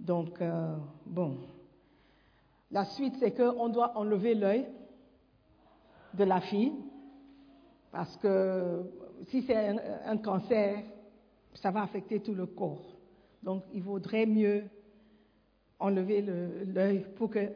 Donc, 0.00 0.40
euh, 0.40 0.76
bon. 1.06 1.36
La 2.70 2.84
suite, 2.84 3.14
c'est 3.18 3.32
qu'on 3.32 3.68
doit 3.68 3.96
enlever 3.96 4.34
l'œil 4.34 4.66
de 6.14 6.24
la 6.24 6.40
fille. 6.40 6.72
Parce 7.90 8.16
que 8.18 8.82
si 9.28 9.42
c'est 9.42 9.56
un, 10.04 10.18
cancer, 10.18 10.82
ça 11.54 11.70
va 11.70 11.82
affecter 11.82 12.20
tout 12.20 12.34
le 12.34 12.46
corps. 12.46 12.96
Donc, 13.42 13.64
il 13.72 13.82
vaudrait 13.82 14.26
mieux 14.26 14.64
enlever 15.78 16.22
le- 16.22 16.64
l'œil 16.64 17.06
pour 17.16 17.30
que 17.30 17.48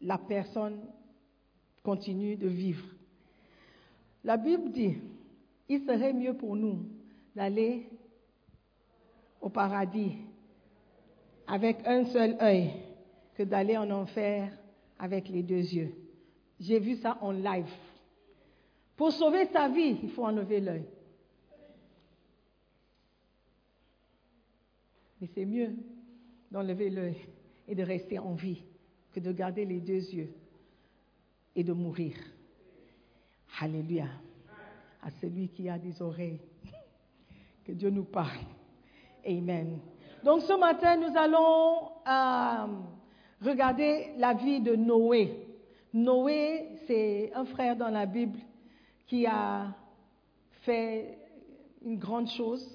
la 0.00 0.18
personne 0.18 0.80
continue 1.82 2.36
de 2.36 2.48
vivre. 2.48 2.84
La 4.24 4.36
Bible 4.36 4.70
dit, 4.72 4.96
il 5.68 5.84
serait 5.84 6.12
mieux 6.12 6.34
pour 6.34 6.56
nous 6.56 6.80
d'aller 7.34 7.88
au 9.40 9.48
paradis 9.48 10.16
avec 11.46 11.78
un 11.86 12.04
seul 12.06 12.36
œil 12.40 12.72
que 13.34 13.42
d'aller 13.42 13.76
en 13.76 13.90
enfer 13.90 14.50
avec 14.98 15.28
les 15.28 15.42
deux 15.42 15.54
yeux. 15.56 15.92
J'ai 16.60 16.78
vu 16.78 16.96
ça 16.96 17.18
en 17.20 17.32
live. 17.32 17.70
Pour 18.96 19.12
sauver 19.12 19.46
sa 19.46 19.68
vie, 19.68 19.98
il 20.02 20.10
faut 20.10 20.24
enlever 20.24 20.60
l'œil. 20.60 20.84
Mais 25.20 25.28
c'est 25.34 25.44
mieux 25.44 25.74
d'enlever 26.50 26.90
l'œil 26.90 27.16
et 27.68 27.74
de 27.74 27.82
rester 27.82 28.18
en 28.18 28.34
vie 28.34 28.62
que 29.12 29.20
de 29.20 29.32
garder 29.32 29.64
les 29.64 29.80
deux 29.80 30.10
yeux 30.12 30.32
et 31.54 31.64
de 31.64 31.72
mourir. 31.72 32.14
Alléluia. 33.60 34.08
À 35.02 35.10
celui 35.10 35.48
qui 35.48 35.68
a 35.68 35.78
des 35.78 36.00
oreilles, 36.00 36.40
que 37.64 37.72
Dieu 37.72 37.90
nous 37.90 38.04
parle. 38.04 38.38
Amen. 39.26 39.80
Donc 40.24 40.42
ce 40.42 40.52
matin, 40.52 40.96
nous 40.96 41.16
allons 41.16 41.90
euh, 42.06 42.66
regarder 43.40 44.12
la 44.18 44.34
vie 44.34 44.60
de 44.60 44.76
Noé. 44.76 45.48
Noé, 45.92 46.68
c'est 46.86 47.32
un 47.34 47.44
frère 47.44 47.76
dans 47.76 47.88
la 47.88 48.06
Bible 48.06 48.38
qui 49.06 49.26
a 49.26 49.74
fait 50.62 51.18
une 51.84 51.98
grande 51.98 52.28
chose 52.28 52.66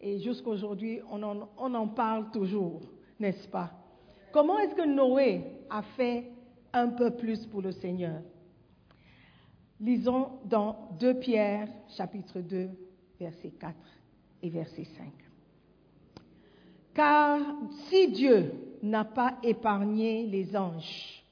et 0.00 0.18
jusqu'aujourd'hui, 0.18 1.00
on 1.10 1.22
en, 1.22 1.48
on 1.56 1.74
en 1.74 1.86
parle 1.88 2.30
toujours, 2.32 2.82
n'est-ce 3.20 3.48
pas? 3.48 3.70
Comment 4.32 4.58
est-ce 4.58 4.74
que 4.74 4.86
Noé 4.86 5.44
a 5.70 5.82
fait 5.96 6.30
un 6.72 6.88
peu 6.88 7.12
plus 7.12 7.46
pour 7.46 7.62
le 7.62 7.70
Seigneur? 7.70 8.20
Lisons 9.80 10.40
dans 10.44 10.90
2 10.98 11.20
Pierre, 11.20 11.68
chapitre 11.96 12.40
2, 12.40 12.68
verset 13.20 13.50
4 13.50 13.74
et 14.42 14.50
verset 14.50 14.84
5. 14.84 15.23
Car 16.94 17.40
si 17.88 18.08
Dieu 18.12 18.52
n'a 18.82 19.04
pas 19.04 19.38
épargné 19.42 20.26
les 20.26 20.56
anges 20.56 21.22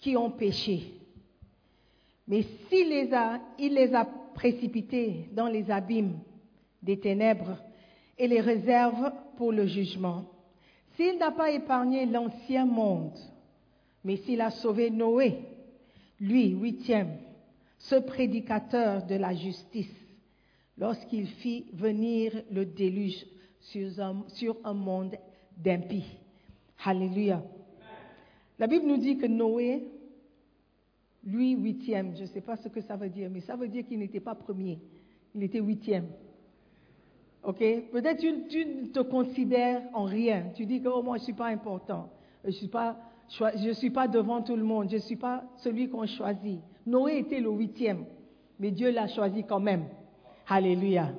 qui 0.00 0.16
ont 0.16 0.30
péché, 0.30 0.92
mais 2.26 2.42
s'il 2.68 2.88
les 2.88 3.12
a, 3.14 3.40
il 3.58 3.74
les 3.74 3.94
a 3.94 4.04
précipités 4.34 5.28
dans 5.32 5.46
les 5.46 5.70
abîmes 5.70 6.18
des 6.82 6.98
ténèbres 6.98 7.56
et 8.18 8.26
les 8.26 8.40
réserve 8.40 9.12
pour 9.36 9.52
le 9.52 9.66
jugement, 9.66 10.24
s'il 10.96 11.18
n'a 11.18 11.30
pas 11.30 11.50
épargné 11.50 12.06
l'ancien 12.06 12.64
monde, 12.64 13.18
mais 14.02 14.16
s'il 14.16 14.40
a 14.40 14.50
sauvé 14.50 14.90
Noé, 14.90 15.38
lui, 16.18 16.48
huitième, 16.48 17.16
ce 17.78 17.96
prédicateur 17.96 19.04
de 19.04 19.14
la 19.14 19.34
justice, 19.34 19.94
lorsqu'il 20.78 21.26
fit 21.26 21.66
venir 21.72 22.32
le 22.50 22.64
déluge 22.64 23.24
sur 23.66 24.00
un, 24.00 24.24
sur 24.28 24.56
un 24.64 24.74
monde 24.74 25.16
d'impies. 25.56 26.18
Alléluia. 26.84 27.42
La 28.58 28.66
Bible 28.66 28.86
nous 28.86 28.96
dit 28.96 29.18
que 29.18 29.26
Noé, 29.26 29.88
lui, 31.24 31.52
huitième, 31.52 32.14
je 32.16 32.22
ne 32.22 32.26
sais 32.26 32.40
pas 32.40 32.56
ce 32.56 32.68
que 32.68 32.80
ça 32.80 32.96
veut 32.96 33.08
dire, 33.08 33.28
mais 33.30 33.40
ça 33.40 33.56
veut 33.56 33.68
dire 33.68 33.84
qu'il 33.86 33.98
n'était 33.98 34.20
pas 34.20 34.34
premier, 34.34 34.78
il 35.34 35.42
était 35.42 35.60
huitième. 35.60 36.06
Ok? 37.42 37.58
Peut-être 37.92 38.18
tu, 38.18 38.48
tu 38.48 38.66
ne 38.66 38.86
te 38.86 39.00
considères 39.00 39.82
en 39.94 40.04
rien. 40.04 40.46
Tu 40.54 40.66
dis 40.66 40.80
que 40.80 40.88
oh, 40.88 41.02
moi, 41.02 41.16
je 41.16 41.22
ne 41.22 41.24
suis 41.24 41.32
pas 41.32 41.46
important. 41.46 42.10
Je 42.42 42.48
ne 42.48 42.52
suis, 42.52 42.66
pas, 42.66 42.96
je 43.28 43.72
suis 43.72 43.90
pas 43.90 44.08
devant 44.08 44.42
tout 44.42 44.56
le 44.56 44.64
monde. 44.64 44.88
Je 44.90 44.96
ne 44.96 45.00
suis 45.00 45.16
pas 45.16 45.44
celui 45.58 45.88
qu'on 45.88 46.06
choisit. 46.06 46.60
Noé 46.84 47.18
était 47.18 47.40
le 47.40 47.50
huitième, 47.50 48.04
mais 48.58 48.72
Dieu 48.72 48.90
l'a 48.90 49.06
choisi 49.06 49.44
quand 49.44 49.60
même. 49.60 49.84
Alléluia. 50.48 51.12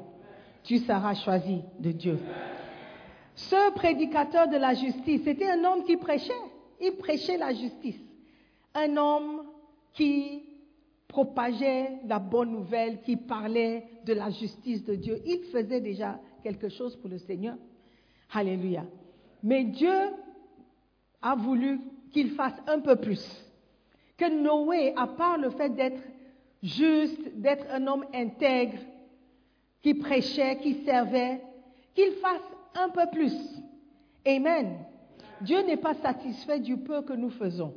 Tu 0.68 0.80
seras 0.80 1.16
choisi 1.16 1.62
de 1.80 1.92
Dieu. 1.94 2.20
Ce 3.36 3.72
prédicateur 3.72 4.50
de 4.50 4.58
la 4.58 4.74
justice, 4.74 5.22
c'était 5.24 5.50
un 5.50 5.64
homme 5.64 5.86
qui 5.86 5.96
prêchait. 5.96 6.34
Il 6.82 6.92
prêchait 6.98 7.38
la 7.38 7.54
justice. 7.54 8.00
Un 8.76 8.98
homme 8.98 9.44
qui 9.94 10.44
propageait 11.08 12.00
la 12.06 12.20
bonne 12.20 12.52
nouvelle, 12.52 13.00
qui 13.00 13.16
parlait 13.16 13.86
de 14.06 14.12
la 14.12 14.30
justice 14.30 14.84
de 14.84 14.96
Dieu. 14.96 15.22
Il 15.26 15.40
faisait 15.54 15.80
déjà 15.80 16.20
quelque 16.44 16.68
chose 16.68 16.98
pour 16.98 17.10
le 17.10 17.18
Seigneur. 17.20 17.56
Alléluia. 18.34 18.84
Mais 19.42 19.64
Dieu 19.64 19.98
a 21.22 21.36
voulu 21.36 21.80
qu'il 22.12 22.32
fasse 22.32 22.62
un 22.68 22.82
peu 22.82 22.98
plus. 22.98 23.26
Que 24.18 24.30
Noé, 24.30 24.94
à 24.98 25.08
part 25.08 25.38
le 25.38 25.50
fait 25.50 25.70
d'être 25.70 26.04
juste, 26.62 27.38
d'être 27.38 27.66
un 27.72 27.88
homme 27.88 28.04
intègre, 28.14 28.80
qui 29.88 29.94
prêchait, 29.94 30.58
qui 30.58 30.84
servait, 30.84 31.40
qu'il 31.96 32.12
fasse 32.16 32.42
un 32.76 32.90
peu 32.90 33.10
plus. 33.10 33.34
Amen. 34.26 34.80
Dieu 35.40 35.62
n'est 35.62 35.78
pas 35.78 35.94
satisfait 35.94 36.60
du 36.60 36.76
peu 36.76 37.04
que 37.04 37.14
nous 37.14 37.30
faisons. 37.30 37.74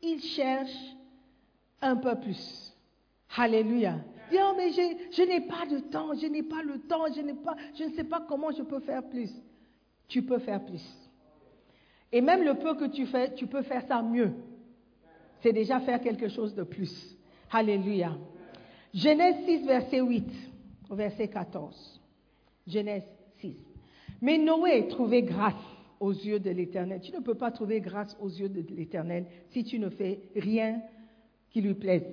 Il 0.00 0.20
cherche 0.20 0.94
un 1.82 1.96
peu 1.96 2.14
plus. 2.20 2.72
Alléluia. 3.36 3.96
Dis, 4.30 4.36
oh, 4.40 4.54
mais 4.56 4.70
je, 4.70 5.22
n'ai 5.22 5.40
pas 5.40 5.66
de 5.68 5.80
temps, 5.80 6.14
je 6.14 6.28
n'ai 6.28 6.44
pas 6.44 6.62
le 6.62 6.78
temps, 6.78 7.06
je, 7.12 7.22
pas, 7.32 7.56
je 7.76 7.82
ne 7.82 7.90
sais 7.94 8.04
pas 8.04 8.24
comment 8.28 8.52
je 8.52 8.62
peux 8.62 8.78
faire 8.78 9.02
plus. 9.02 9.32
Tu 10.06 10.22
peux 10.22 10.38
faire 10.38 10.64
plus. 10.64 10.86
Et 12.12 12.20
même 12.20 12.44
le 12.44 12.54
peu 12.54 12.76
que 12.76 12.84
tu 12.84 13.04
fais, 13.04 13.34
tu 13.34 13.48
peux 13.48 13.62
faire 13.62 13.82
ça 13.88 14.00
mieux. 14.00 14.30
C'est 15.40 15.52
déjà 15.52 15.80
faire 15.80 16.00
quelque 16.00 16.28
chose 16.28 16.54
de 16.54 16.62
plus. 16.62 17.18
Alléluia. 17.50 18.12
Genèse 18.94 19.44
6, 19.44 19.66
verset 19.66 20.00
8 20.00 20.48
verset 20.94 21.28
14. 21.28 22.00
Genèse 22.66 23.04
6. 23.40 23.56
Mais 24.20 24.38
Noé 24.38 24.88
trouvait 24.88 25.22
grâce 25.22 25.54
aux 26.00 26.12
yeux 26.12 26.40
de 26.40 26.50
l'Éternel. 26.50 27.00
Tu 27.00 27.12
ne 27.12 27.20
peux 27.20 27.34
pas 27.34 27.50
trouver 27.50 27.80
grâce 27.80 28.16
aux 28.20 28.28
yeux 28.28 28.48
de 28.48 28.64
l'Éternel 28.74 29.26
si 29.50 29.64
tu 29.64 29.78
ne 29.78 29.88
fais 29.88 30.20
rien 30.36 30.80
qui 31.50 31.60
lui 31.60 31.74
plaise. 31.74 32.06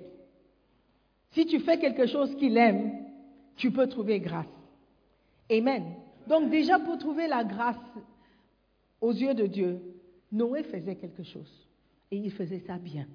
Si 1.32 1.46
tu 1.46 1.60
fais 1.60 1.78
quelque 1.78 2.08
chose 2.08 2.36
qu'il 2.36 2.58
aime, 2.58 2.92
tu 3.58 3.72
peux 3.72 3.88
trouver 3.88 4.20
grâce. 4.20 4.46
Amen. 5.52 5.84
Donc 6.28 6.50
déjà 6.50 6.80
pour 6.80 6.98
trouver 6.98 7.28
la 7.28 7.44
grâce 7.44 7.76
aux 9.02 9.12
yeux 9.12 9.34
de 9.34 9.46
Dieu, 9.46 9.80
Noé 10.32 10.64
faisait 10.64 10.96
quelque 10.96 11.24
chose. 11.24 11.68
Et 12.12 12.18
il 12.18 12.32
faisait 12.32 12.64
ça 12.66 12.78
bien. 12.78 13.08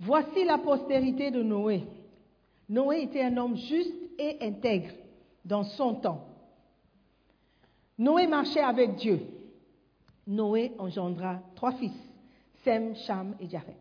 Voici 0.00 0.44
la 0.44 0.58
postérité 0.58 1.30
de 1.30 1.42
Noé. 1.42 1.84
Noé 2.68 3.02
était 3.02 3.22
un 3.22 3.36
homme 3.36 3.56
juste 3.56 3.94
et 4.18 4.38
intègre 4.42 4.90
dans 5.44 5.64
son 5.64 5.94
temps. 5.94 6.26
Noé 7.98 8.26
marchait 8.26 8.60
avec 8.60 8.96
Dieu. 8.96 9.20
Noé 10.26 10.72
engendra 10.78 11.40
trois 11.54 11.72
fils, 11.72 11.96
Sem, 12.64 12.94
Cham 12.96 13.34
et 13.40 13.48
Japheth. 13.48 13.74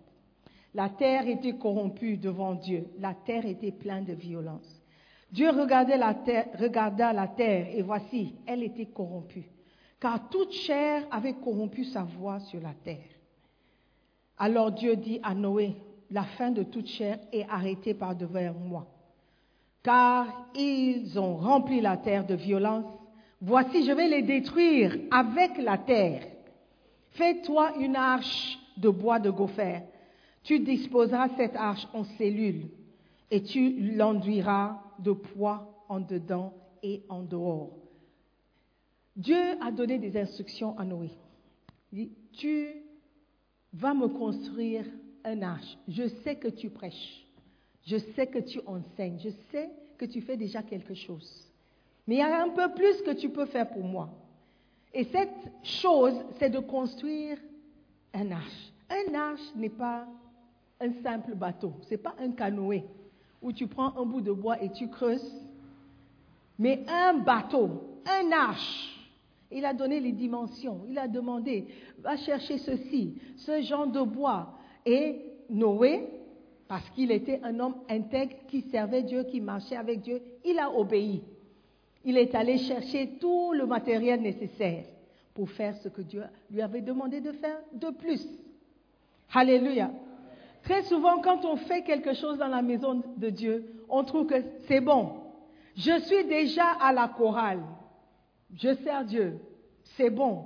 La 0.73 0.89
terre 0.89 1.27
était 1.27 1.57
corrompue 1.57 2.17
devant 2.17 2.53
Dieu. 2.55 2.87
La 2.99 3.13
terre 3.13 3.45
était 3.45 3.71
pleine 3.71 4.05
de 4.05 4.13
violence. 4.13 4.81
Dieu 5.31 5.49
regardait 5.49 5.97
la 5.97 6.13
terre, 6.13 6.47
regarda 6.59 7.11
la 7.11 7.27
terre 7.27 7.67
et 7.73 7.81
voici, 7.81 8.35
elle 8.45 8.63
était 8.63 8.85
corrompue, 8.85 9.49
car 9.99 10.29
toute 10.29 10.51
chair 10.51 11.03
avait 11.11 11.33
corrompu 11.33 11.83
sa 11.85 12.03
voix 12.03 12.39
sur 12.39 12.61
la 12.61 12.73
terre. 12.83 13.09
Alors 14.37 14.71
Dieu 14.71 14.95
dit 14.95 15.19
à 15.23 15.33
Noé, 15.33 15.75
la 16.11 16.23
fin 16.23 16.51
de 16.51 16.63
toute 16.63 16.87
chair 16.87 17.19
est 17.33 17.45
arrêtée 17.49 17.93
par 17.93 18.15
devant 18.15 18.53
moi, 18.53 18.87
car 19.85 20.47
ils 20.55 21.19
ont 21.19 21.35
rempli 21.35 21.79
la 21.79 21.95
terre 21.95 22.25
de 22.25 22.33
violence. 22.33 22.91
Voici, 23.39 23.85
je 23.85 23.91
vais 23.91 24.07
les 24.07 24.23
détruire 24.23 24.97
avec 25.11 25.59
la 25.59 25.77
terre. 25.77 26.25
Fais-toi 27.11 27.77
une 27.79 27.95
arche 27.95 28.57
de 28.77 28.89
bois 28.89 29.19
de 29.19 29.29
gopher. 29.29 29.81
Tu 30.43 30.59
disposeras 30.59 31.29
cette 31.37 31.55
arche 31.55 31.87
en 31.93 32.03
cellules 32.17 32.67
et 33.29 33.43
tu 33.43 33.93
l'enduiras 33.95 34.81
de 34.97 35.11
poids 35.11 35.85
en 35.87 35.99
dedans 35.99 36.53
et 36.81 37.03
en 37.07 37.21
dehors. 37.21 37.77
Dieu 39.15 39.55
a 39.61 39.71
donné 39.71 39.99
des 39.99 40.17
instructions 40.17 40.77
à 40.79 40.83
Noé. 40.83 41.11
Il 41.93 42.09
tu 42.33 42.67
vas 43.71 43.93
me 43.93 44.07
construire 44.07 44.85
un 45.23 45.41
arche. 45.41 45.77
Je 45.87 46.07
sais 46.23 46.35
que 46.35 46.47
tu 46.47 46.69
prêches. 46.69 47.24
Je 47.85 47.97
sais 47.97 48.27
que 48.27 48.39
tu 48.39 48.59
enseignes. 48.65 49.19
Je 49.19 49.29
sais 49.51 49.69
que 49.97 50.05
tu 50.05 50.21
fais 50.21 50.37
déjà 50.37 50.61
quelque 50.63 50.93
chose. 50.93 51.45
Mais 52.07 52.15
il 52.15 52.19
y 52.19 52.21
a 52.21 52.43
un 52.43 52.49
peu 52.49 52.73
plus 52.73 53.01
que 53.01 53.11
tu 53.11 53.29
peux 53.29 53.45
faire 53.45 53.69
pour 53.69 53.83
moi. 53.83 54.09
Et 54.93 55.03
cette 55.05 55.51
chose, 55.63 56.13
c'est 56.39 56.49
de 56.49 56.59
construire 56.59 57.37
un 58.13 58.31
arche. 58.31 58.71
Un 58.89 59.13
arche 59.13 59.55
n'est 59.55 59.69
pas 59.69 60.07
un 60.79 60.91
simple 61.03 61.35
bateau. 61.35 61.73
Ce 61.83 61.91
n'est 61.91 61.97
pas 61.97 62.15
un 62.19 62.31
canoë 62.31 62.83
où 63.41 63.51
tu 63.51 63.67
prends 63.67 63.95
un 63.97 64.05
bout 64.05 64.21
de 64.21 64.31
bois 64.31 64.61
et 64.61 64.71
tu 64.71 64.89
creuses. 64.89 65.33
Mais 66.57 66.83
un 66.87 67.13
bateau, 67.13 68.01
un 68.05 68.31
arche. 68.31 68.91
Il 69.51 69.65
a 69.65 69.73
donné 69.73 69.99
les 69.99 70.11
dimensions. 70.11 70.81
Il 70.89 70.97
a 70.97 71.07
demandé, 71.07 71.67
va 71.99 72.17
chercher 72.17 72.57
ceci, 72.57 73.15
ce 73.37 73.61
genre 73.61 73.87
de 73.87 74.01
bois. 74.01 74.57
Et 74.85 75.21
Noé, 75.49 76.07
parce 76.67 76.89
qu'il 76.91 77.11
était 77.11 77.39
un 77.43 77.59
homme 77.59 77.75
intègre 77.89 78.35
qui 78.47 78.61
servait 78.61 79.03
Dieu, 79.03 79.23
qui 79.23 79.39
marchait 79.39 79.75
avec 79.75 80.01
Dieu, 80.01 80.21
il 80.43 80.57
a 80.59 80.71
obéi. 80.71 81.23
Il 82.03 82.17
est 82.17 82.33
allé 82.35 82.57
chercher 82.57 83.17
tout 83.19 83.53
le 83.53 83.65
matériel 83.65 84.21
nécessaire 84.21 84.85
pour 85.33 85.49
faire 85.49 85.75
ce 85.77 85.89
que 85.89 86.01
Dieu 86.01 86.23
lui 86.51 86.61
avait 86.61 86.81
demandé 86.81 87.21
de 87.21 87.31
faire 87.33 87.57
de 87.73 87.89
plus. 87.89 88.25
Alléluia. 89.33 89.91
Très 90.63 90.83
souvent, 90.83 91.19
quand 91.19 91.45
on 91.45 91.57
fait 91.57 91.83
quelque 91.83 92.13
chose 92.13 92.37
dans 92.39 92.47
la 92.47 92.61
maison 92.61 93.03
de 93.17 93.29
Dieu, 93.29 93.83
on 93.89 94.03
trouve 94.03 94.25
que 94.25 94.41
c'est 94.67 94.81
bon. 94.81 95.13
Je 95.75 95.99
suis 95.99 96.25
déjà 96.25 96.65
à 96.81 96.93
la 96.93 97.07
chorale. 97.07 97.61
Je 98.55 98.73
sers 98.75 99.03
Dieu. 99.05 99.39
C'est 99.97 100.09
bon. 100.09 100.45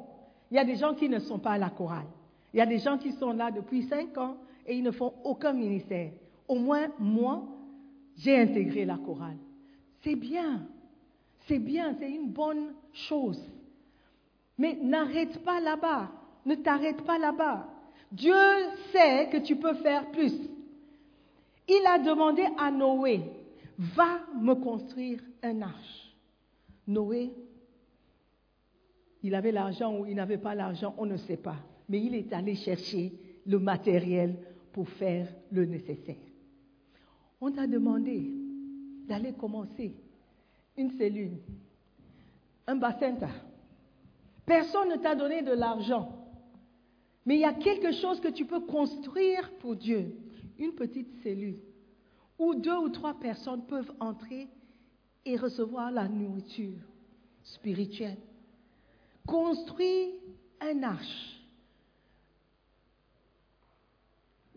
Il 0.51 0.55
y 0.55 0.59
a 0.59 0.65
des 0.65 0.75
gens 0.75 0.93
qui 0.93 1.07
ne 1.07 1.19
sont 1.19 1.39
pas 1.39 1.51
à 1.51 1.57
la 1.57 1.69
chorale. 1.69 2.07
Il 2.53 2.57
y 2.57 2.61
a 2.61 2.65
des 2.65 2.79
gens 2.79 2.97
qui 2.97 3.11
sont 3.13 3.31
là 3.31 3.51
depuis 3.51 3.83
cinq 3.83 4.17
ans 4.17 4.35
et 4.69 4.75
ils 4.75 4.83
ne 4.83 4.91
font 4.91 5.13
aucun 5.23 5.51
ministère. 5.51 6.11
Au 6.47 6.55
moins, 6.55 6.89
moi, 6.99 7.43
j'ai 8.15 8.37
intégré 8.37 8.85
la 8.85 8.97
chorale. 8.97 9.37
C'est 10.03 10.15
bien. 10.15 10.67
C'est 11.47 11.59
bien. 11.59 11.95
C'est 11.99 12.09
une 12.09 12.29
bonne 12.29 12.73
chose. 12.93 13.43
Mais 14.57 14.77
n'arrête 14.81 15.43
pas 15.43 15.59
là-bas. 15.59 16.11
Ne 16.45 16.55
t'arrête 16.55 17.01
pas 17.01 17.17
là-bas. 17.17 17.67
Dieu 18.11 18.33
sait 18.91 19.29
que 19.31 19.37
tu 19.37 19.55
peux 19.55 19.73
faire 19.75 20.09
plus. 20.11 20.33
Il 21.67 21.85
a 21.87 21.99
demandé 21.99 22.45
à 22.57 22.71
Noé, 22.71 23.21
va 23.77 24.19
me 24.39 24.53
construire 24.55 25.19
un 25.43 25.61
arche. 25.61 26.15
Noé, 26.87 27.31
il 29.21 29.35
avait 29.35 29.51
l'argent 29.51 29.95
ou 29.95 30.05
il 30.05 30.15
n'avait 30.15 30.39
pas 30.39 30.55
l'argent, 30.55 30.95
on 30.97 31.05
ne 31.05 31.17
sait 31.17 31.37
pas. 31.37 31.57
Mais 31.87 32.01
il 32.01 32.15
est 32.15 32.33
allé 32.33 32.55
chercher 32.55 33.13
le 33.45 33.59
matériel 33.59 34.35
pour 34.71 34.87
faire 34.89 35.27
le 35.51 35.65
nécessaire. 35.65 36.15
On 37.41 37.51
t'a 37.51 37.67
demandé 37.67 38.31
d'aller 39.07 39.33
commencer 39.33 39.93
une 40.77 40.91
cellule, 40.91 41.37
un 42.67 42.75
bassin. 42.75 43.17
Personne 44.45 44.89
ne 44.89 44.95
t'a 44.97 45.15
donné 45.15 45.41
de 45.41 45.51
l'argent. 45.51 46.15
Mais 47.25 47.35
il 47.35 47.41
y 47.41 47.45
a 47.45 47.53
quelque 47.53 47.91
chose 47.91 48.19
que 48.19 48.29
tu 48.29 48.45
peux 48.45 48.61
construire 48.61 49.51
pour 49.59 49.75
Dieu. 49.75 50.15
Une 50.57 50.73
petite 50.73 51.11
cellule 51.23 51.59
où 52.39 52.55
deux 52.55 52.77
ou 52.77 52.89
trois 52.89 53.19
personnes 53.19 53.65
peuvent 53.65 53.91
entrer 53.99 54.47
et 55.25 55.35
recevoir 55.35 55.91
la 55.91 56.07
nourriture 56.07 56.79
spirituelle. 57.43 58.17
Construis 59.27 60.15
un 60.61 60.81
arche. 60.83 61.38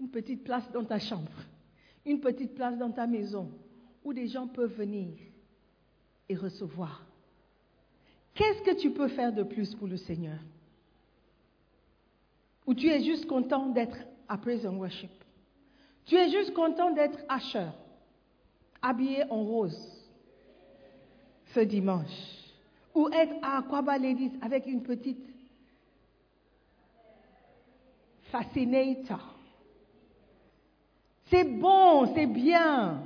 Une 0.03 0.11
petite 0.11 0.43
place 0.43 0.69
dans 0.73 0.85
ta 0.85 0.99
chambre. 0.99 1.31
Une 2.05 2.19
petite 2.19 2.57
place 2.57 2.77
dans 2.77 2.91
ta 2.91 3.07
maison 3.07 3.49
où 4.03 4.13
des 4.13 4.27
gens 4.27 4.49
peuvent 4.49 4.75
venir 4.75 5.17
et 6.29 6.35
recevoir. 6.35 7.07
Qu'est-ce 8.35 8.63
que 8.63 8.75
tu 8.81 8.91
peux 8.91 9.07
faire 9.07 9.33
de 9.33 9.45
plus 9.45 9.77
pour 9.77 9.87
le 9.87 9.97
Seigneur? 9.97 10.41
Ou 12.67 12.75
tu 12.75 12.89
es 12.89 13.05
juste 13.05 13.27
content 13.27 13.69
d'être 13.69 13.97
à 14.29 14.39
Praise 14.39 14.67
and 14.67 14.75
Worship? 14.75 15.13
Tu 16.07 16.17
es 16.17 16.31
juste 16.31 16.53
content 16.53 16.91
d'être 16.91 17.21
usher, 17.31 17.71
habillé 18.83 19.23
en 19.31 19.45
rose 19.45 20.03
ce 21.55 21.61
dimanche? 21.61 22.09
Ou 22.93 23.09
être 23.13 23.37
à 23.41 23.59
Aquaba 23.59 23.99
Ladies 23.99 24.33
avec 24.41 24.67
une 24.67 24.83
petite 24.83 25.25
fascinator? 28.33 29.32
C'est 31.33 31.45
bon, 31.45 32.13
c'est 32.15 32.27
bien, 32.27 33.01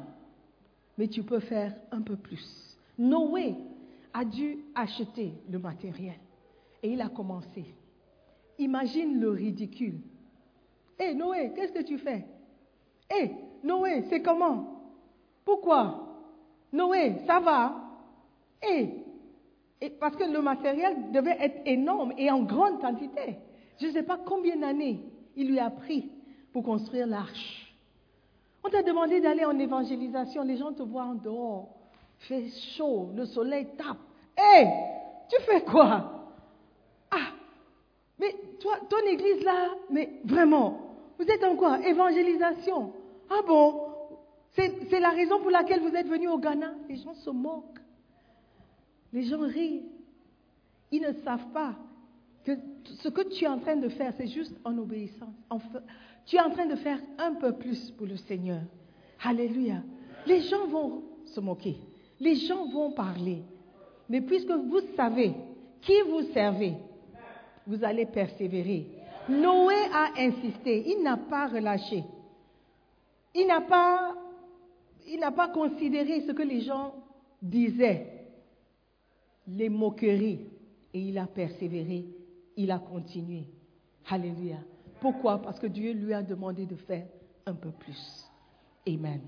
mais 0.99 1.07
tu 1.07 1.23
peux 1.23 1.39
faire 1.39 1.73
un 1.93 2.01
peu 2.03 2.17
plus. 2.17 2.77
Noé 2.99 3.55
a 4.13 4.25
dû 4.25 4.59
acheter 4.75 5.33
le 5.49 5.61
matériel 5.61 6.17
et 6.83 6.91
il 6.91 7.01
a 7.01 7.09
commencé. 7.09 7.65
Imagine 8.59 9.21
le 9.21 9.31
ridicule. 9.31 10.01
Hé 10.99 11.15
Noé, 11.15 11.53
qu'est-ce 11.55 11.73
que 11.73 11.85
tu 11.85 11.99
fais? 11.99 12.27
Hé 13.09 13.31
Noé, 13.63 14.03
c'est 14.11 14.23
comment? 14.23 14.83
Pourquoi? 15.45 16.09
Noé, 16.73 17.19
ça 17.29 17.39
va? 17.39 17.77
Hé 18.61 19.05
et 19.81 19.91
parce 19.91 20.17
que 20.17 20.25
le 20.25 20.43
matériel 20.43 21.13
devait 21.13 21.37
être 21.39 21.61
énorme 21.65 22.13
et 22.19 22.29
en 22.29 22.43
grande 22.43 22.81
quantité. 22.81 23.37
Je 23.81 23.87
ne 23.87 23.93
sais 23.93 24.03
pas 24.03 24.19
combien 24.19 24.57
d'années 24.57 24.99
il 25.37 25.49
lui 25.49 25.61
a 25.61 25.71
pris 25.71 26.11
pour 26.53 26.65
construire 26.65 27.07
l'arche. 27.07 27.66
On 28.67 28.71
t'a 28.71 28.83
demandé 28.83 29.21
d'aller 29.21 29.45
en 29.45 29.57
évangélisation, 29.59 30.43
les 30.43 30.57
gens 30.57 30.73
te 30.73 30.83
voient 30.83 31.05
en 31.05 31.15
dehors. 31.15 31.69
Fait 32.19 32.49
chaud, 32.77 33.11
le 33.15 33.25
soleil 33.27 33.69
tape. 33.77 33.99
Hé, 34.37 34.67
tu 35.29 35.41
fais 35.43 35.63
quoi? 35.63 36.33
Ah, 37.11 37.33
mais 38.19 38.35
toi, 38.61 38.79
ton 38.89 39.07
église 39.07 39.45
là, 39.45 39.69
mais 39.89 40.21
vraiment, 40.25 40.81
vous 41.17 41.27
êtes 41.27 41.45
en 41.45 41.55
quoi? 41.55 41.87
Évangélisation. 41.87 42.93
Ah 43.31 43.43
bon? 43.47 43.83
C'est 44.53 45.01
la 45.01 45.11
raison 45.11 45.39
pour 45.41 45.51
laquelle 45.51 45.81
vous 45.81 45.95
êtes 45.95 46.09
venu 46.09 46.29
au 46.29 46.39
Ghana? 46.39 46.73
Les 46.89 46.97
gens 46.97 47.15
se 47.15 47.31
moquent. 47.31 47.79
Les 49.13 49.23
gens 49.25 49.41
rient. 49.41 49.85
Ils 50.91 51.03
ne 51.03 51.13
savent 51.13 51.53
pas 51.53 51.75
que 52.45 52.53
ce 52.85 53.09
que 53.11 53.29
tu 53.29 53.45
es 53.45 53.49
en 53.49 53.59
train 53.59 53.77
de 53.77 53.89
faire, 53.91 54.13
c'est 54.17 54.29
juste 54.29 54.57
en 54.65 54.77
obéissance. 54.79 55.35
Tu 56.27 56.37
es 56.37 56.41
en 56.41 56.51
train 56.51 56.67
de 56.67 56.77
faire 56.77 56.99
un 57.19 57.35
peu 57.35 57.53
plus 57.53 57.91
pour 57.93 58.07
le 58.07 58.17
Seigneur. 58.17 58.61
Alléluia. 59.23 59.83
Les 60.27 60.43
gens 60.43 60.67
vont 60.67 61.03
se 61.25 61.41
moquer. 61.41 61.77
Les 62.19 62.35
gens 62.35 62.67
vont 62.69 62.93
parler. 62.93 63.43
Mais 64.09 64.21
puisque 64.21 64.51
vous 64.51 64.81
savez 64.97 65.33
qui 65.81 65.95
vous 66.09 66.23
servez, 66.33 66.75
vous 67.67 67.83
allez 67.85 68.07
persévérer. 68.07 68.87
Noé 69.29 69.75
a 69.93 70.11
insisté. 70.19 70.85
Il 70.89 71.03
n'a 71.03 71.17
pas 71.17 71.47
relâché. 71.47 72.05
Il 73.35 73.47
n'a 73.47 73.61
pas, 75.31 75.49
considéré 75.49 76.23
ce 76.23 76.33
que 76.33 76.43
les 76.43 76.63
gens 76.63 76.95
disaient, 77.41 78.27
les 79.47 79.69
moqueries. 79.69 80.47
Et 80.93 81.01
il 81.01 81.19
a 81.19 81.27
persévéré. 81.27 82.07
Il 82.57 82.71
a 82.71 82.79
continué. 82.79 83.45
Alléluia. 84.09 84.59
Pourquoi? 85.07 85.41
Parce 85.41 85.61
que 85.61 85.69
Dieu 85.69 85.93
lui 85.93 86.13
a 86.13 86.21
demandé 86.21 86.67
de 86.67 86.75
faire 86.75 87.07
un 87.47 87.55
peu 87.55 87.71
plus. 87.71 88.29
Amen. 88.89 89.21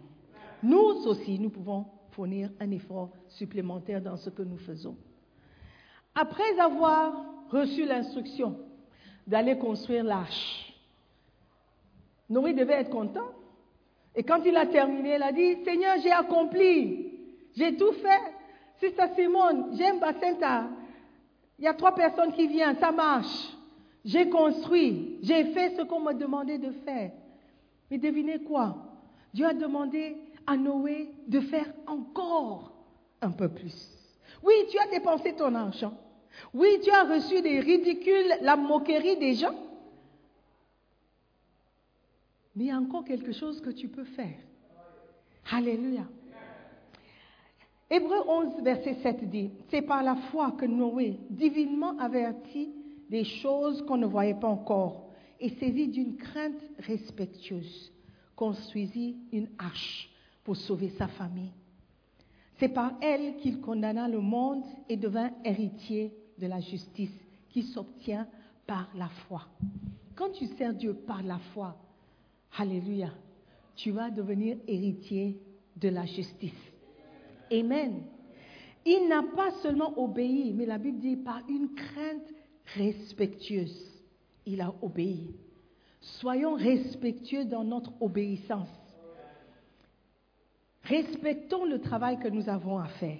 Nous 0.60 1.06
aussi, 1.06 1.38
nous 1.38 1.50
pouvons 1.50 1.86
fournir 2.10 2.50
un 2.58 2.72
effort 2.72 3.10
supplémentaire 3.28 4.02
dans 4.02 4.16
ce 4.16 4.28
que 4.28 4.42
nous 4.42 4.58
faisons. 4.58 4.96
Après 6.16 6.58
avoir 6.58 7.24
reçu 7.48 7.84
l'instruction 7.84 8.58
d'aller 9.24 9.56
construire 9.56 10.02
l'arche, 10.02 10.74
Noé 12.28 12.54
devait 12.54 12.80
être 12.80 12.90
content. 12.90 13.30
Et 14.16 14.24
quand 14.24 14.42
il 14.44 14.56
a 14.56 14.66
terminé, 14.66 15.14
il 15.14 15.22
a 15.22 15.30
dit, 15.30 15.62
Seigneur, 15.62 15.94
j'ai 16.02 16.10
accompli, 16.10 17.20
j'ai 17.56 17.76
tout 17.76 17.92
fait. 17.92 18.34
Sister 18.80 19.14
Simone, 19.14 19.76
j'aime 19.76 20.00
Bacenta. 20.00 20.70
Il 21.56 21.66
y 21.66 21.68
a 21.68 21.74
trois 21.74 21.94
personnes 21.94 22.32
qui 22.32 22.48
viennent, 22.48 22.78
ça 22.78 22.90
marche. 22.90 23.57
J'ai 24.04 24.28
construit, 24.28 25.18
j'ai 25.22 25.46
fait 25.46 25.76
ce 25.76 25.82
qu'on 25.82 26.00
m'a 26.00 26.14
demandé 26.14 26.58
de 26.58 26.70
faire. 26.84 27.12
Mais 27.90 27.98
devinez 27.98 28.40
quoi? 28.40 28.76
Dieu 29.34 29.46
a 29.46 29.54
demandé 29.54 30.16
à 30.46 30.56
Noé 30.56 31.10
de 31.26 31.40
faire 31.40 31.66
encore 31.86 32.72
un 33.20 33.30
peu 33.30 33.48
plus. 33.48 33.90
Oui, 34.42 34.54
tu 34.70 34.78
as 34.78 34.86
dépensé 34.86 35.34
ton 35.34 35.54
argent. 35.54 35.94
Oui, 36.54 36.68
tu 36.82 36.90
as 36.90 37.04
reçu 37.04 37.42
des 37.42 37.60
ridicules, 37.60 38.32
la 38.40 38.56
moquerie 38.56 39.16
des 39.16 39.34
gens. 39.34 39.54
Mais 42.54 42.64
il 42.64 42.66
y 42.68 42.70
a 42.70 42.78
encore 42.78 43.04
quelque 43.04 43.32
chose 43.32 43.60
que 43.60 43.70
tu 43.70 43.88
peux 43.88 44.04
faire. 44.04 44.38
Alléluia. 45.50 46.04
Hébreu 47.90 48.18
11, 48.26 48.62
verset 48.62 48.94
7 49.02 49.30
dit, 49.30 49.50
c'est 49.70 49.82
par 49.82 50.02
la 50.02 50.14
foi 50.14 50.52
que 50.52 50.66
Noé, 50.66 51.18
divinement 51.30 51.96
averti 51.98 52.70
des 53.08 53.24
choses 53.24 53.82
qu'on 53.82 53.96
ne 53.96 54.06
voyait 54.06 54.34
pas 54.34 54.48
encore, 54.48 55.10
et 55.40 55.50
saisi 55.50 55.88
d'une 55.88 56.16
crainte 56.16 56.60
respectueuse, 56.80 57.92
construisit 58.34 59.16
une 59.32 59.48
arche 59.58 60.10
pour 60.44 60.56
sauver 60.56 60.90
sa 60.90 61.08
famille. 61.08 61.52
C'est 62.58 62.68
par 62.68 62.94
elle 63.00 63.36
qu'il 63.36 63.60
condamna 63.60 64.08
le 64.08 64.20
monde 64.20 64.64
et 64.88 64.96
devint 64.96 65.30
héritier 65.44 66.12
de 66.38 66.46
la 66.46 66.60
justice 66.60 67.14
qui 67.50 67.62
s'obtient 67.62 68.26
par 68.66 68.88
la 68.96 69.08
foi. 69.08 69.42
Quand 70.16 70.30
tu 70.30 70.46
sers 70.46 70.74
Dieu 70.74 70.94
par 70.94 71.22
la 71.22 71.38
foi, 71.54 71.76
Alléluia, 72.56 73.10
tu 73.76 73.90
vas 73.90 74.10
devenir 74.10 74.56
héritier 74.66 75.38
de 75.76 75.88
la 75.88 76.06
justice. 76.06 76.52
Amen. 77.52 78.02
Il 78.84 79.06
n'a 79.08 79.22
pas 79.22 79.50
seulement 79.62 79.96
obéi, 79.98 80.52
mais 80.52 80.66
la 80.66 80.78
Bible 80.78 80.98
dit 80.98 81.16
par 81.16 81.42
une 81.48 81.74
crainte 81.74 82.32
respectueuse, 82.74 83.90
il 84.46 84.60
a 84.60 84.72
obéi. 84.82 85.34
Soyons 86.00 86.54
respectueux 86.54 87.44
dans 87.44 87.64
notre 87.64 87.92
obéissance. 88.00 88.68
Respectons 90.84 91.64
le 91.64 91.80
travail 91.80 92.18
que 92.18 92.28
nous 92.28 92.48
avons 92.48 92.78
à 92.78 92.86
faire. 92.86 93.18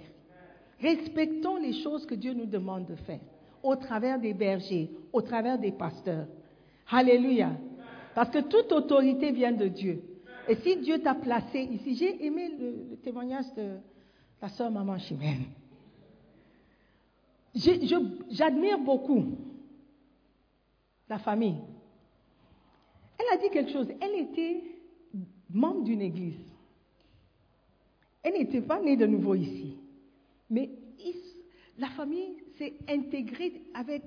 Respectons 0.81 1.57
les 1.57 1.83
choses 1.83 2.05
que 2.05 2.15
Dieu 2.15 2.33
nous 2.33 2.45
demande 2.45 2.85
de 2.85 2.95
faire 2.95 3.19
au 3.61 3.75
travers 3.75 4.19
des 4.19 4.33
bergers, 4.33 4.89
au 5.11 5.21
travers 5.21 5.59
des 5.59 5.71
pasteurs. 5.71 6.27
Alléluia. 6.89 7.51
Parce 8.15 8.29
que 8.29 8.39
toute 8.39 8.71
autorité 8.71 9.31
vient 9.31 9.51
de 9.51 9.67
Dieu. 9.67 10.01
Et 10.47 10.55
si 10.55 10.77
Dieu 10.77 10.99
t'a 10.99 11.13
placé 11.13 11.59
ici, 11.59 11.95
j'ai 11.95 12.25
aimé 12.25 12.49
le, 12.57 12.95
témoignage 13.03 13.53
de 13.55 13.77
la 14.41 14.49
sœur 14.49 14.71
Maman 14.71 14.97
Chimène. 14.97 15.45
J'admire 17.55 18.79
beaucoup 18.79 19.37
la 21.09 21.17
famille. 21.17 21.57
Elle 23.17 23.37
a 23.37 23.41
dit 23.41 23.49
quelque 23.49 23.71
chose. 23.71 23.87
Elle 23.99 24.15
était 24.15 24.63
membre 25.49 25.83
d'une 25.83 26.01
église. 26.01 26.39
Elle 28.21 28.33
n'était 28.33 28.61
pas 28.61 28.79
née 28.79 28.95
de 28.95 29.05
nouveau 29.05 29.35
ici. 29.35 29.75
Mais 30.49 30.69
la 31.77 31.87
famille 31.89 32.35
s'est 32.57 32.73
intégrée 32.87 33.61
avec 33.73 34.03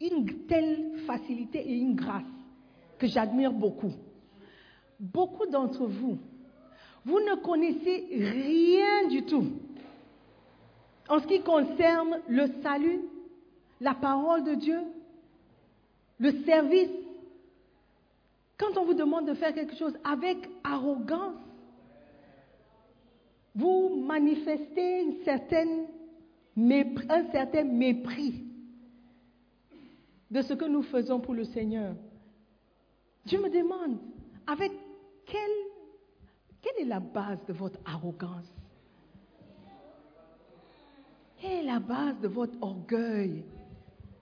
une 0.00 0.46
telle 0.46 1.00
facilité 1.06 1.58
et 1.58 1.74
une 1.74 1.94
grâce 1.94 2.24
que 2.98 3.06
j'admire 3.06 3.52
beaucoup. 3.52 3.92
Beaucoup 4.98 5.46
d'entre 5.46 5.86
vous, 5.86 6.18
vous 7.04 7.20
ne 7.20 7.34
connaissez 7.42 8.06
rien 8.10 9.08
du 9.08 9.24
tout 9.24 9.46
en 11.08 11.18
ce 11.20 11.26
qui 11.26 11.42
concerne 11.42 12.20
le 12.28 12.46
salut, 12.62 13.00
la 13.80 13.94
parole 13.94 14.44
de 14.44 14.54
Dieu, 14.54 14.80
le 16.18 16.32
service. 16.44 16.90
Quand 18.58 18.76
on 18.78 18.84
vous 18.84 18.94
demande 18.94 19.26
de 19.26 19.34
faire 19.34 19.52
quelque 19.52 19.76
chose 19.76 19.96
avec 20.04 20.38
arrogance, 20.62 21.34
vous 23.54 24.02
manifestez 24.06 25.00
un 25.00 25.24
certain 25.24 25.66
mépris 27.64 28.44
de 30.30 30.40
ce 30.40 30.54
que 30.54 30.64
nous 30.64 30.82
faisons 30.82 31.20
pour 31.20 31.34
le 31.34 31.44
Seigneur. 31.44 31.94
Je 33.26 33.36
me 33.36 33.50
demande, 33.50 33.98
avec 34.46 34.72
quelle, 35.26 35.40
quelle 36.62 36.84
est 36.84 36.88
la 36.88 37.00
base 37.00 37.44
de 37.46 37.52
votre 37.52 37.78
arrogance? 37.84 38.50
Est 41.44 41.62
la 41.62 41.78
base 41.78 42.18
de 42.20 42.28
votre 42.28 42.56
orgueil 42.60 43.44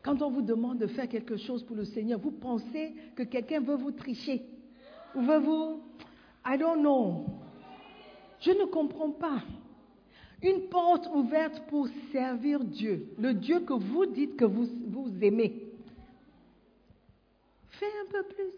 Quand 0.02 0.22
on 0.22 0.30
vous 0.30 0.42
demande 0.42 0.78
de 0.78 0.87
faire 0.87 1.09
quelque 1.09 1.37
chose 1.37 1.62
pour 1.62 1.76
le 1.76 1.85
Seigneur, 1.85 2.18
vous 2.18 2.30
pensez 2.30 2.94
que 3.16 3.22
quelqu'un 3.22 3.61
veut 3.61 3.76
vous 3.76 3.92
tricher 3.92 4.42
ou 5.14 5.22
veut 5.22 5.38
vous... 5.38 5.83
I 6.46 6.56
don't. 6.56 7.26
Je 8.40 8.50
ne 8.50 8.64
comprends 8.64 9.11
pas. 9.11 9.42
Une 10.42 10.68
porte 10.68 11.06
ouverte 11.14 11.62
pour 11.68 11.87
servir 12.12 12.64
Dieu, 12.64 13.12
le 13.18 13.35
Dieu 13.35 13.61
que 13.61 13.74
vous 13.74 14.06
dites 14.06 14.37
que 14.37 14.46
vous 14.46 14.68
aimez. 15.20 15.70
Fais 17.68 17.87
un 17.87 18.11
peu 18.11 18.22
plus. 18.22 18.52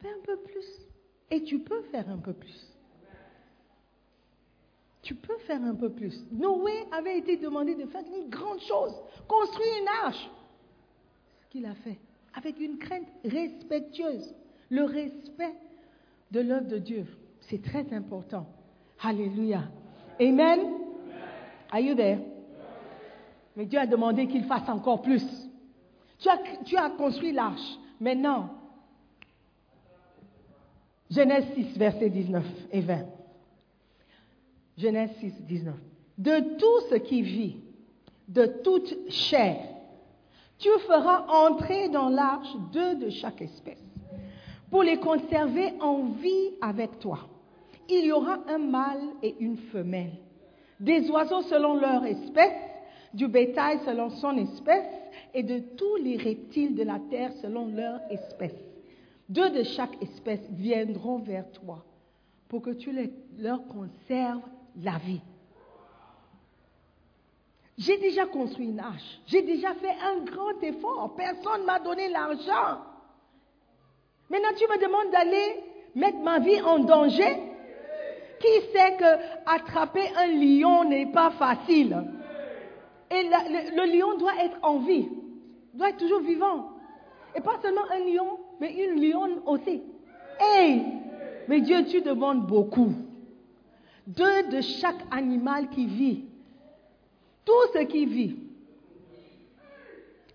Fais 0.00 0.08
un 0.08 0.22
peu 0.24 0.36
plus. 0.38 0.66
Et 1.30 1.44
tu 1.44 1.60
peux 1.60 1.82
faire 1.82 2.08
un 2.10 2.18
peu 2.18 2.32
plus. 2.32 2.73
Tu 5.04 5.14
peux 5.14 5.36
faire 5.46 5.62
un 5.62 5.74
peu 5.74 5.90
plus. 5.90 6.14
Noé 6.32 6.72
avait 6.90 7.18
été 7.18 7.36
demandé 7.36 7.74
de 7.74 7.84
faire 7.84 8.00
une 8.00 8.30
grande 8.30 8.60
chose, 8.60 8.94
construire 9.28 9.74
une 9.82 9.88
arche. 10.06 10.30
Ce 11.42 11.50
qu'il 11.50 11.66
a 11.66 11.74
fait, 11.74 11.98
avec 12.32 12.58
une 12.58 12.78
crainte 12.78 13.06
respectueuse, 13.22 14.34
le 14.70 14.84
respect 14.84 15.54
de 16.30 16.40
l'œuvre 16.40 16.68
de 16.68 16.78
Dieu. 16.78 17.06
C'est 17.40 17.62
très 17.62 17.92
important. 17.92 18.46
Alléluia. 19.02 19.64
Amen. 20.18 20.60
Are 21.70 21.80
you 21.80 21.94
there? 21.94 22.20
Mais 23.56 23.66
Dieu 23.66 23.78
a 23.78 23.86
demandé 23.86 24.26
qu'il 24.26 24.44
fasse 24.44 24.68
encore 24.70 25.02
plus. 25.02 25.24
Tu 26.18 26.28
as, 26.30 26.38
tu 26.64 26.76
as 26.78 26.88
construit 26.90 27.32
l'arche. 27.32 27.78
Maintenant, 28.00 28.48
Genèse 31.10 31.44
6, 31.54 31.76
verset 31.76 32.08
19 32.08 32.44
et 32.72 32.80
20. 32.80 33.13
Genèse 34.76 35.10
6, 35.20 35.42
19. 35.42 35.74
De 36.18 36.56
tout 36.56 36.80
ce 36.90 36.96
qui 36.96 37.22
vit, 37.22 37.56
de 38.28 38.46
toute 38.46 39.10
chair, 39.10 39.56
tu 40.58 40.68
feras 40.86 41.26
entrer 41.28 41.88
dans 41.88 42.08
l'arche 42.08 42.54
deux 42.72 42.94
de 42.96 43.10
chaque 43.10 43.42
espèce, 43.42 43.82
pour 44.70 44.82
les 44.82 44.98
conserver 44.98 45.72
en 45.80 46.04
vie 46.04 46.50
avec 46.60 46.98
toi 46.98 47.28
il 47.88 48.06
y 48.06 48.12
aura 48.12 48.38
un 48.48 48.58
mâle 48.58 49.02
et 49.22 49.36
une 49.40 49.56
femelle. 49.56 50.12
Des 50.80 51.08
oiseaux 51.10 51.42
selon 51.42 51.74
leur 51.74 52.04
espèce, 52.04 52.52
du 53.12 53.28
bétail 53.28 53.78
selon 53.84 54.10
son 54.10 54.36
espèce, 54.36 54.86
et 55.32 55.42
de 55.42 55.58
tous 55.58 55.96
les 55.96 56.16
reptiles 56.16 56.74
de 56.74 56.82
la 56.82 56.98
terre 57.10 57.32
selon 57.40 57.68
leur 57.68 58.00
espèce. 58.10 58.54
Deux 59.28 59.50
de 59.50 59.62
chaque 59.62 60.02
espèce 60.02 60.42
viendront 60.50 61.18
vers 61.18 61.50
toi 61.52 61.84
pour 62.48 62.62
que 62.62 62.70
tu 62.70 62.92
leur 63.38 63.66
conserves 63.68 64.42
la 64.82 64.98
vie. 64.98 65.20
J'ai 67.76 67.98
déjà 67.98 68.26
construit 68.26 68.66
une 68.66 68.80
arche. 68.80 69.20
J'ai 69.26 69.42
déjà 69.42 69.74
fait 69.74 69.94
un 70.02 70.20
grand 70.24 70.62
effort. 70.62 71.14
Personne 71.16 71.62
ne 71.62 71.66
m'a 71.66 71.80
donné 71.80 72.08
l'argent. 72.08 72.80
Maintenant, 74.30 74.54
tu 74.56 74.64
me 74.64 74.80
demandes 74.80 75.10
d'aller 75.10 75.56
mettre 75.94 76.18
ma 76.18 76.38
vie 76.38 76.60
en 76.62 76.78
danger? 76.80 77.36
Qui 78.40 78.60
sait 78.72 78.96
que 78.96 79.04
attraper 79.46 80.08
un 80.16 80.26
lion 80.26 80.84
n'est 80.84 81.06
pas 81.06 81.30
facile? 81.32 82.04
Et 83.10 83.22
le 83.22 83.96
lion 83.96 84.18
doit 84.18 84.44
être 84.44 84.56
en 84.62 84.78
vie, 84.78 85.08
doit 85.72 85.90
être 85.90 85.98
toujours 85.98 86.20
vivant. 86.20 86.70
Et 87.34 87.40
pas 87.40 87.58
seulement 87.62 87.88
un 87.90 88.00
lion, 88.00 88.38
mais 88.60 88.72
une 88.72 89.00
lionne 89.00 89.40
aussi. 89.46 89.82
Hey 90.40 90.82
Mais 91.48 91.60
Dieu, 91.60 91.84
tu 91.86 92.00
demandes 92.02 92.46
beaucoup. 92.46 92.92
Deux 94.06 94.48
de 94.50 94.60
chaque 94.60 95.02
animal 95.10 95.68
qui 95.70 95.86
vit. 95.86 96.24
Tout 97.44 97.72
ce 97.72 97.80
qui 97.84 98.06
vit. 98.06 98.36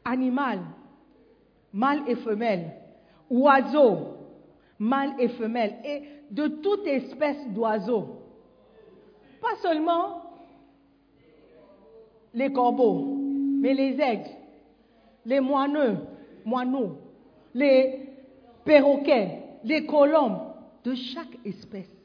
Animal, 0.05 0.59
mâle 1.73 2.03
et 2.07 2.15
femelle. 2.15 2.71
Oiseau, 3.29 4.17
mâle 4.79 5.13
et 5.19 5.27
femelle. 5.29 5.75
Et 5.85 6.03
de 6.31 6.47
toute 6.47 6.87
espèce 6.87 7.47
d'oiseaux. 7.49 8.19
Pas 9.41 9.55
seulement 9.61 10.23
les 12.33 12.51
corbeaux, 12.51 13.17
mais 13.59 13.73
les 13.73 13.99
aigles, 13.99 14.29
les 15.25 15.39
moineux, 15.39 15.97
moineaux, 16.45 16.97
les 17.53 18.09
perroquets, 18.65 19.43
les 19.63 19.85
colombes, 19.85 20.39
de 20.83 20.93
chaque 20.95 21.37
espèce. 21.45 21.98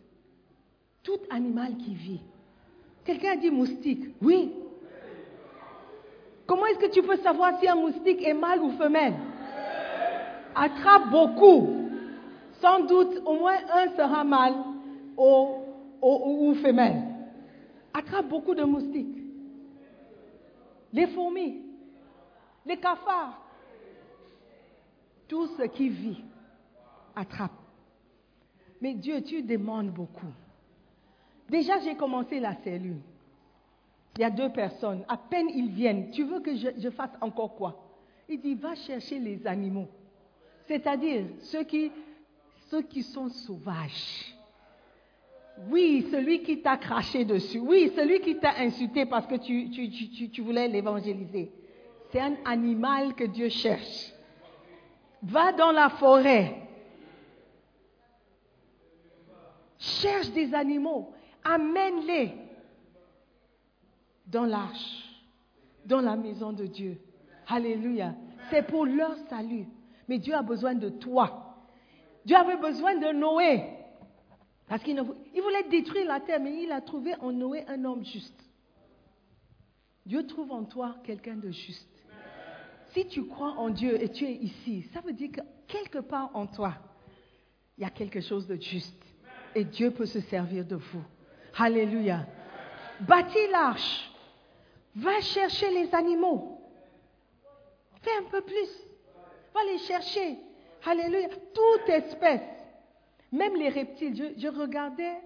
Tout 1.04 1.20
animal 1.30 1.76
qui 1.76 1.94
vit. 1.94 2.20
Quelqu'un 3.04 3.32
a 3.32 3.36
dit 3.36 3.50
moustique. 3.50 4.06
Oui. 4.20 4.52
Comment 6.46 6.66
est-ce 6.66 6.78
que 6.78 6.90
tu 6.90 7.02
peux 7.02 7.16
savoir 7.18 7.60
si 7.60 7.68
un 7.68 7.76
moustique 7.76 8.20
est 8.26 8.34
mâle 8.34 8.60
ou 8.60 8.72
femelle? 8.72 9.14
Attrape 10.54 11.10
beaucoup. 11.10 11.88
Sans 12.60 12.80
doute, 12.80 13.20
au 13.26 13.34
moins 13.38 13.56
un 13.72 13.88
sera 13.96 14.24
mâle 14.24 14.54
ou, 15.16 15.46
ou- 16.02 16.48
ou 16.48 16.54
femelle. 16.56 17.02
Attrape 17.92 18.28
beaucoup 18.28 18.54
de 18.54 18.64
moustiques. 18.64 19.18
Les 20.92 21.06
fourmis, 21.08 21.60
les 22.66 22.76
cafards, 22.76 23.40
tout 25.28 25.46
ce 25.58 25.62
qui 25.64 25.88
vit, 25.88 26.22
attrape. 27.14 27.50
Mais 28.80 28.94
Dieu, 28.94 29.20
tu 29.22 29.42
demandes 29.42 29.90
beaucoup. 29.90 30.32
Déjà, 31.48 31.78
j'ai 31.80 31.94
commencé 31.94 32.40
la 32.40 32.54
cellule. 32.62 33.00
Il 34.16 34.20
y 34.20 34.24
a 34.24 34.30
deux 34.30 34.50
personnes. 34.50 35.04
À 35.08 35.16
peine 35.16 35.48
ils 35.50 35.70
viennent. 35.70 36.10
Tu 36.10 36.22
veux 36.24 36.40
que 36.40 36.54
je, 36.54 36.90
fasse 36.90 37.10
encore 37.20 37.54
quoi? 37.56 37.80
Il 38.28 38.40
dit, 38.40 38.54
va 38.54 38.74
chercher 38.74 39.18
les 39.18 39.46
animaux. 39.46 39.88
C'est-à-dire 40.66 41.24
ceux 41.40 41.64
qui, 41.64 41.90
ceux 42.70 42.82
qui 42.82 43.02
sont 43.02 43.28
sauvages. 43.28 44.34
Oui, 45.68 46.06
celui 46.10 46.42
qui 46.42 46.60
t'a 46.62 46.76
craché 46.76 47.24
dessus. 47.24 47.58
Oui, 47.58 47.92
celui 47.94 48.20
qui 48.20 48.36
t'a 48.38 48.54
insulté 48.58 49.04
parce 49.06 49.26
que 49.26 49.36
tu- 49.36 49.70
tu- 49.70 49.90
tu- 49.90 50.30
tu 50.30 50.40
voulais 50.42 50.68
l'évangéliser. 50.68 51.52
C'est 52.10 52.20
un 52.20 52.36
animal 52.44 53.14
que 53.14 53.24
Dieu 53.24 53.48
cherche. 53.48 54.12
Va 55.22 55.52
dans 55.52 55.72
la 55.72 55.90
forêt. 55.90 56.56
Cherche 59.78 60.30
des 60.30 60.54
animaux. 60.54 61.12
Amène-les 61.44 62.32
dans 64.26 64.46
l'arche, 64.46 65.04
dans 65.84 66.00
la 66.00 66.16
maison 66.16 66.52
de 66.52 66.66
Dieu. 66.66 66.98
Alléluia. 67.46 68.14
C'est 68.50 68.66
pour 68.66 68.86
leur 68.86 69.16
salut. 69.28 69.66
Mais 70.08 70.18
Dieu 70.18 70.34
a 70.34 70.42
besoin 70.42 70.74
de 70.74 70.88
toi. 70.88 71.56
Dieu 72.24 72.36
avait 72.36 72.56
besoin 72.56 72.96
de 72.96 73.12
Noé. 73.12 73.62
Parce 74.66 74.82
qu'il 74.82 74.98
voulait 75.00 75.68
détruire 75.70 76.06
la 76.06 76.20
terre, 76.20 76.40
mais 76.40 76.62
il 76.62 76.72
a 76.72 76.80
trouvé 76.80 77.14
en 77.20 77.32
Noé 77.32 77.64
un 77.68 77.84
homme 77.84 78.04
juste. 78.04 78.40
Dieu 80.06 80.26
trouve 80.26 80.52
en 80.52 80.64
toi 80.64 80.96
quelqu'un 81.04 81.36
de 81.36 81.50
juste. 81.50 81.88
Si 82.92 83.06
tu 83.06 83.26
crois 83.26 83.52
en 83.58 83.70
Dieu 83.70 84.00
et 84.02 84.10
tu 84.10 84.24
es 84.24 84.34
ici, 84.34 84.82
ça 84.92 85.00
veut 85.00 85.12
dire 85.12 85.32
que 85.32 85.40
quelque 85.66 85.98
part 85.98 86.30
en 86.34 86.46
toi, 86.46 86.74
il 87.76 87.82
y 87.82 87.84
a 87.84 87.90
quelque 87.90 88.20
chose 88.20 88.46
de 88.46 88.56
juste. 88.56 89.02
Et 89.54 89.64
Dieu 89.64 89.90
peut 89.90 90.06
se 90.06 90.20
servir 90.20 90.64
de 90.64 90.76
vous. 90.76 91.02
Alléluia. 91.56 92.26
Bâtis 93.00 93.48
l'arche. 93.50 94.10
Va 94.96 95.20
chercher 95.20 95.70
les 95.70 95.94
animaux. 95.94 96.60
Fais 98.02 98.16
un 98.18 98.28
peu 98.30 98.40
plus. 98.40 98.70
Va 99.52 99.60
les 99.64 99.78
chercher. 99.78 100.38
Alléluia. 100.84 101.28
Toute 101.28 101.88
espèce. 101.88 102.42
Même 103.32 103.56
les 103.56 103.68
reptiles. 103.68 104.34
Je, 104.36 104.48
regardais 104.48 105.16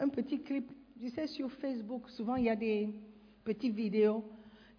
un 0.00 0.08
petit 0.08 0.42
clip, 0.42 0.70
tu 1.00 1.08
sais, 1.10 1.26
sur 1.26 1.50
Facebook. 1.52 2.08
Souvent, 2.10 2.36
il 2.36 2.44
y 2.44 2.50
a 2.50 2.56
des 2.56 2.94
petites 3.44 3.74
vidéos. 3.74 4.24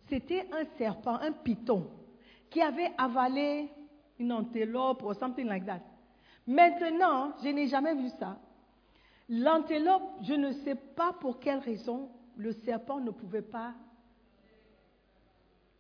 C'était 0.07 0.47
un 0.51 0.65
serpent, 0.77 1.15
un 1.15 1.31
python, 1.31 1.89
qui 2.49 2.61
avait 2.61 2.91
avalé 2.97 3.69
une 4.19 4.31
antelope 4.31 5.01
ou 5.03 5.13
something 5.13 5.47
like 5.47 5.65
that. 5.65 5.81
Maintenant, 6.45 7.33
je 7.43 7.49
n'ai 7.49 7.67
jamais 7.67 7.95
vu 7.95 8.09
ça. 8.19 8.37
L'antelope, 9.27 10.03
je 10.21 10.33
ne 10.33 10.51
sais 10.51 10.75
pas 10.75 11.13
pour 11.13 11.39
quelle 11.39 11.59
raison, 11.59 12.09
le 12.37 12.51
serpent 12.51 12.99
ne 12.99 13.11
pouvait 13.11 13.41
pas 13.41 13.73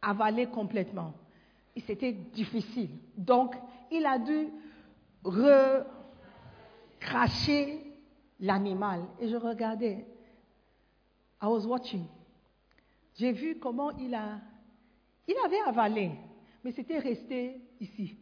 avaler 0.01 0.47
complètement. 0.47 1.13
C'était 1.85 2.13
difficile. 2.13 2.89
Donc, 3.17 3.55
il 3.91 4.05
a 4.05 4.17
dû 4.17 4.47
recracher 7.03 7.81
l'animal. 8.39 9.03
Et 9.19 9.27
je 9.27 9.35
regardais. 9.35 10.05
I 11.41 11.45
was 11.45 11.65
watching. 11.67 12.05
J'ai 13.15 13.31
vu 13.31 13.59
comment 13.59 13.91
il 13.97 14.15
a. 14.15 14.39
Il 15.27 15.35
avait 15.43 15.61
avalé, 15.65 16.11
mais 16.63 16.71
c'était 16.71 16.99
resté 16.99 17.59
ici. 17.79 18.15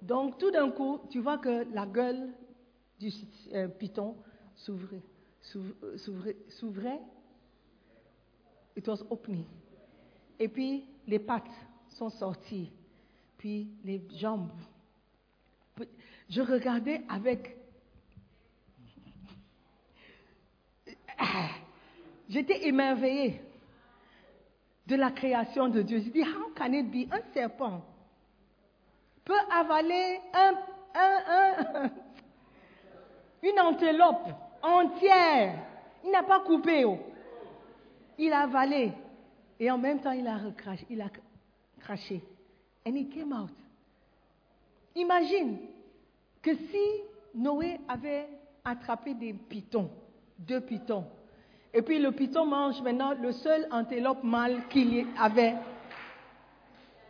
Donc, 0.00 0.38
tout 0.38 0.50
d'un 0.50 0.70
coup, 0.70 1.00
tu 1.10 1.20
vois 1.20 1.38
que 1.38 1.66
la 1.72 1.86
gueule 1.86 2.32
du 3.10 3.12
euh, 3.54 3.68
python 3.68 4.16
euh, 4.68 5.00
s'ouvrait- 5.96 6.36
S'ouvrait. 6.48 7.00
It 8.76 8.86
was 8.88 9.02
opening. 9.10 9.44
Et 10.38 10.48
puis, 10.48 10.84
les 11.06 11.18
pattes 11.18 11.50
sont 11.90 12.10
sorties. 12.10 12.70
Puis, 13.38 13.68
les 13.84 14.00
jambes. 14.16 14.50
Je 16.28 16.40
regardais 16.42 17.02
avec. 17.08 17.56
J'étais 22.28 22.66
émerveillée 22.66 23.40
de 24.86 24.94
la 24.96 25.10
création 25.10 25.68
de 25.68 25.82
Dieu. 25.82 25.98
Je 26.00 26.10
dis, 26.10 26.22
how 26.22 26.50
can 26.56 26.72
it 26.72 26.90
be? 26.90 27.12
Un 27.12 27.20
serpent 27.34 27.84
peut 29.24 29.38
avaler 29.52 30.18
un, 30.34 30.54
un- 30.94 31.22
un- 31.28 31.90
une 33.42 33.58
antelope 33.60 34.28
entière. 34.62 35.54
Il 36.04 36.10
n'a 36.10 36.22
pas 36.22 36.40
coupé. 36.40 36.84
oh. 36.84 36.98
Il 38.18 38.32
a 38.32 38.40
avalé. 38.40 38.92
Et 39.58 39.70
en 39.70 39.78
même 39.78 40.00
temps, 40.00 40.12
il 40.12 40.26
a, 40.26 40.36
recraché, 40.36 40.86
craché. 41.80 42.22
And 42.86 42.94
it 42.96 43.12
came 43.12 43.32
out. 43.32 43.50
Imagine 44.94 45.58
que 46.42 46.54
si 46.54 46.84
Noé 47.34 47.78
avait 47.88 48.28
attrapé 48.64 49.14
des 49.14 49.32
pitons, 49.32 49.88
deux 50.38 50.60
pitons, 50.60 51.04
et 51.72 51.80
puis 51.80 51.98
le 51.98 52.10
piton 52.12 52.44
mange 52.44 52.82
maintenant 52.82 53.14
le 53.14 53.32
seul 53.32 53.66
antélope 53.70 54.22
mâle 54.24 54.66
qu'il 54.68 55.06
avait 55.18 55.54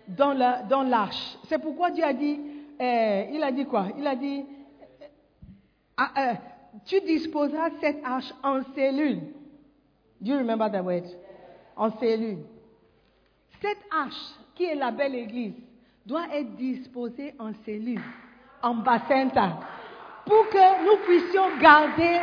dans 0.06 0.32
la- 0.32 0.62
dans 0.62 0.82
l'arche. 0.82 1.36
C'est 1.48 1.58
pourquoi 1.58 1.90
Dieu 1.90 2.04
a 2.04 2.12
dit, 2.12 2.38
euh, 2.80 3.24
il 3.32 3.42
a 3.42 3.50
dit 3.50 3.64
quoi? 3.64 3.88
Il 3.98 4.06
a 4.06 4.14
dit, 4.14 4.44
ah, 6.02 6.10
euh, 6.18 6.34
tu 6.84 7.00
disposeras 7.02 7.70
cette 7.80 8.04
arche 8.04 8.32
en 8.42 8.62
cellule. 8.74 9.20
Do 10.20 10.32
you 10.32 10.38
remember 10.38 10.70
that 10.70 10.82
word? 10.82 11.04
En 11.76 11.90
cellule. 11.98 12.44
Cette 13.60 13.84
arche, 13.90 14.34
qui 14.54 14.64
est 14.64 14.74
la 14.74 14.90
belle 14.90 15.14
église, 15.14 15.54
doit 16.04 16.26
être 16.32 16.56
disposée 16.56 17.34
en 17.38 17.52
cellule, 17.64 18.02
en 18.62 18.74
bassin-tas, 18.74 19.60
pour 20.26 20.48
que 20.48 20.84
nous 20.84 21.04
puissions 21.04 21.56
garder 21.60 22.20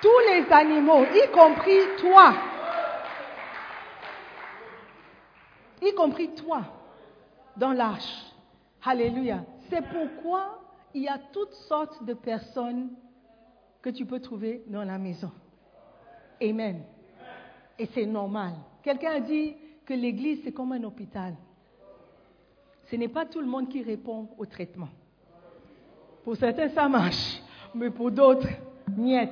tous 0.00 0.18
les 0.28 0.52
animaux, 0.52 1.04
y 1.04 1.30
compris 1.30 1.80
toi. 2.00 2.34
Y 5.80 5.94
compris 5.94 6.34
toi, 6.34 6.62
dans 7.56 7.72
l'arche. 7.72 8.32
Alléluia. 8.84 9.44
C'est 9.70 9.82
pourquoi 9.82 10.60
il 10.94 11.02
y 11.02 11.08
a 11.08 11.18
toutes 11.32 11.54
sortes 11.54 12.04
de 12.04 12.14
personnes 12.14 12.90
que 13.82 13.90
tu 13.90 14.06
peux 14.06 14.20
trouver 14.20 14.62
dans 14.68 14.84
la 14.84 14.96
maison. 14.96 15.30
Amen. 16.40 16.82
Et 17.78 17.86
c'est 17.86 18.06
normal. 18.06 18.52
Quelqu'un 18.82 19.12
a 19.12 19.20
dit 19.20 19.56
que 19.84 19.92
l'église, 19.92 20.40
c'est 20.44 20.52
comme 20.52 20.72
un 20.72 20.82
hôpital. 20.84 21.34
Ce 22.90 22.96
n'est 22.96 23.08
pas 23.08 23.26
tout 23.26 23.40
le 23.40 23.46
monde 23.46 23.68
qui 23.68 23.82
répond 23.82 24.28
au 24.38 24.46
traitement. 24.46 24.88
Pour 26.24 26.36
certains, 26.36 26.68
ça 26.68 26.88
marche, 26.88 27.40
mais 27.74 27.90
pour 27.90 28.10
d'autres, 28.10 28.48
Niet. 28.96 29.30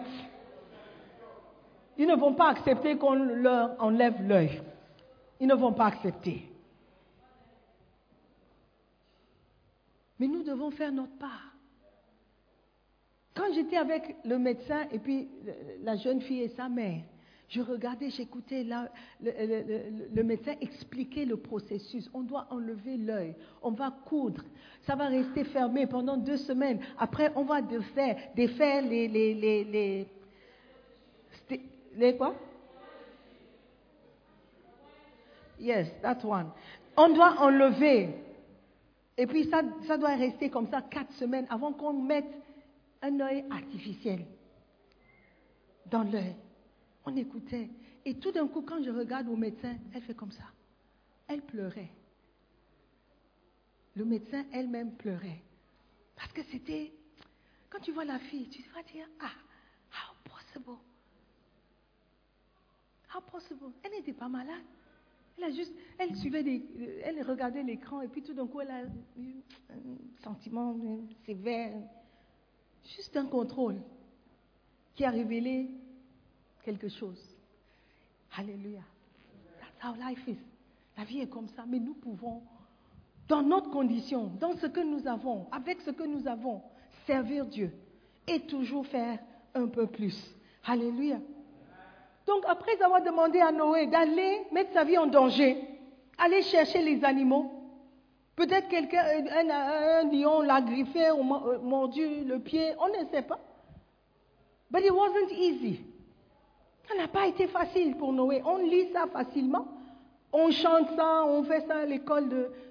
Ils 1.98 2.06
ne 2.06 2.16
vont 2.16 2.34
pas 2.34 2.48
accepter 2.48 2.96
qu'on 2.96 3.14
leur 3.14 3.74
enlève 3.78 4.26
l'œil. 4.26 4.62
Ils 5.38 5.46
ne 5.46 5.54
vont 5.54 5.72
pas 5.72 5.86
accepter. 5.86 6.50
Mais 10.18 10.26
nous 10.26 10.42
devons 10.42 10.70
faire 10.70 10.92
notre 10.92 11.16
part. 11.18 11.49
Quand 13.34 13.52
j'étais 13.54 13.76
avec 13.76 14.16
le 14.24 14.38
médecin 14.38 14.86
et 14.90 14.98
puis 14.98 15.28
la 15.82 15.96
jeune 15.96 16.20
fille 16.20 16.42
et 16.42 16.48
sa 16.48 16.68
mère, 16.68 17.02
je 17.48 17.60
regardais, 17.60 18.10
j'écoutais 18.10 18.62
le, 18.62 18.88
le, 20.14 20.22
médecin 20.22 20.54
expliquer 20.60 21.24
le 21.24 21.36
processus. 21.36 22.08
On 22.14 22.20
doit 22.22 22.46
enlever 22.50 22.96
l'œil, 22.96 23.34
on 23.60 23.72
va 23.72 23.90
coudre, 23.90 24.44
ça 24.82 24.94
va 24.94 25.06
rester 25.06 25.42
fermé 25.44 25.86
pendant 25.86 26.16
deux 26.16 26.36
semaines. 26.36 26.78
Après, 26.96 27.32
on 27.34 27.42
va 27.42 27.60
défaire, 27.60 28.16
défaire 28.36 28.82
les, 28.82 29.08
les, 29.08 29.34
les, 29.34 29.64
les, 29.64 30.06
les 31.96 32.16
quoi? 32.16 32.36
Yes, 35.58 35.88
that 36.02 36.24
one. 36.24 36.50
On 36.96 37.12
doit 37.12 37.34
enlever. 37.40 38.10
Et 39.18 39.26
puis 39.26 39.44
ça, 39.50 39.62
ça 39.86 39.98
doit 39.98 40.14
rester 40.14 40.50
comme 40.50 40.68
ça 40.68 40.82
quatre 40.82 41.12
semaines 41.14 41.46
avant 41.50 41.72
qu'on 41.72 41.92
mette 41.92 42.32
un 43.02 43.20
œil 43.20 43.44
artificiel 43.50 44.26
dans 45.86 46.02
l'œil. 46.02 46.36
On 47.04 47.16
écoutait. 47.16 47.70
Et 48.04 48.18
tout 48.18 48.32
d'un 48.32 48.46
coup, 48.48 48.62
quand 48.62 48.82
je 48.82 48.90
regarde 48.90 49.28
au 49.28 49.36
médecin, 49.36 49.76
elle 49.92 50.02
fait 50.02 50.14
comme 50.14 50.32
ça. 50.32 50.44
Elle 51.26 51.42
pleurait. 51.42 51.90
Le 53.94 54.04
médecin 54.04 54.44
elle-même 54.52 54.92
pleurait. 54.96 55.42
Parce 56.16 56.32
que 56.32 56.42
c'était. 56.44 56.92
Quand 57.68 57.80
tu 57.80 57.92
vois 57.92 58.04
la 58.04 58.18
fille, 58.18 58.48
tu 58.48 58.62
vas 58.74 58.82
dire 58.82 59.06
Ah, 59.20 59.32
how 59.92 60.14
possible? 60.24 60.78
How 63.14 63.20
possible? 63.20 63.72
Elle 63.82 63.92
n'était 63.92 64.12
pas 64.12 64.28
malade. 64.28 64.62
Elle 65.38 65.44
a 65.44 65.50
juste, 65.50 65.72
elle 65.98 66.14
suivait 66.16 66.42
des, 66.42 66.62
elle 67.02 67.22
regardait 67.22 67.62
l'écran 67.62 68.02
et 68.02 68.08
puis 68.08 68.22
tout 68.22 68.34
d'un 68.34 68.46
coup 68.46 68.60
elle 68.60 68.70
a 68.70 68.82
eu 69.16 69.36
un 69.70 70.22
sentiment 70.22 70.76
sévère, 71.24 71.72
juste 72.84 73.16
un 73.16 73.26
contrôle 73.26 73.76
qui 74.94 75.04
a 75.04 75.10
révélé 75.10 75.68
quelque 76.64 76.88
chose. 76.88 77.20
Alléluia. 78.36 78.82
That's 79.60 79.84
how 79.84 79.94
life 80.08 80.26
is. 80.26 80.38
La 80.96 81.04
vie 81.04 81.20
est 81.20 81.28
comme 81.28 81.48
ça, 81.48 81.64
mais 81.66 81.78
nous 81.78 81.94
pouvons, 81.94 82.42
dans 83.28 83.42
notre 83.42 83.70
condition, 83.70 84.30
dans 84.38 84.56
ce 84.56 84.66
que 84.66 84.80
nous 84.80 85.06
avons, 85.06 85.46
avec 85.50 85.80
ce 85.80 85.90
que 85.90 86.02
nous 86.02 86.26
avons, 86.26 86.62
servir 87.06 87.46
Dieu 87.46 87.72
et 88.26 88.40
toujours 88.40 88.86
faire 88.86 89.18
un 89.54 89.66
peu 89.66 89.86
plus. 89.86 90.34
Alléluia. 90.64 91.18
Donc 92.26 92.44
après 92.46 92.80
avoir 92.82 93.02
demandé 93.02 93.40
à 93.40 93.50
Noé 93.50 93.86
d'aller 93.86 94.42
mettre 94.52 94.72
sa 94.72 94.84
vie 94.84 94.98
en 94.98 95.06
danger, 95.06 95.56
aller 96.18 96.42
chercher 96.42 96.82
les 96.82 97.02
animaux, 97.04 97.50
peut-être 98.40 98.68
quelqu'un, 98.68 99.04
un, 99.04 100.10
lion 100.10 100.40
l'a 100.40 100.62
griffé 100.62 101.10
ou 101.10 101.20
euh, 101.20 101.58
mordu 101.58 102.24
le 102.24 102.38
pied, 102.38 102.72
on 102.78 102.88
ne 102.88 103.06
sait 103.10 103.20
pas. 103.20 103.38
But 104.70 104.82
it 104.82 104.92
wasn't 104.92 105.30
easy. 105.32 105.80
Ça 106.88 106.94
n'a 106.96 107.08
pas 107.08 107.26
été 107.26 107.48
facile 107.48 107.96
pour 107.96 108.14
Noé. 108.14 108.40
On 108.46 108.56
lit 108.56 108.90
ça 108.92 109.06
facilement. 109.08 109.68
On 110.32 110.50
chante 110.50 110.88
ça, 110.96 111.24
on 111.26 111.42
fait 111.42 111.66
ça 111.66 111.80
à 111.80 111.84
l'école 111.84 112.28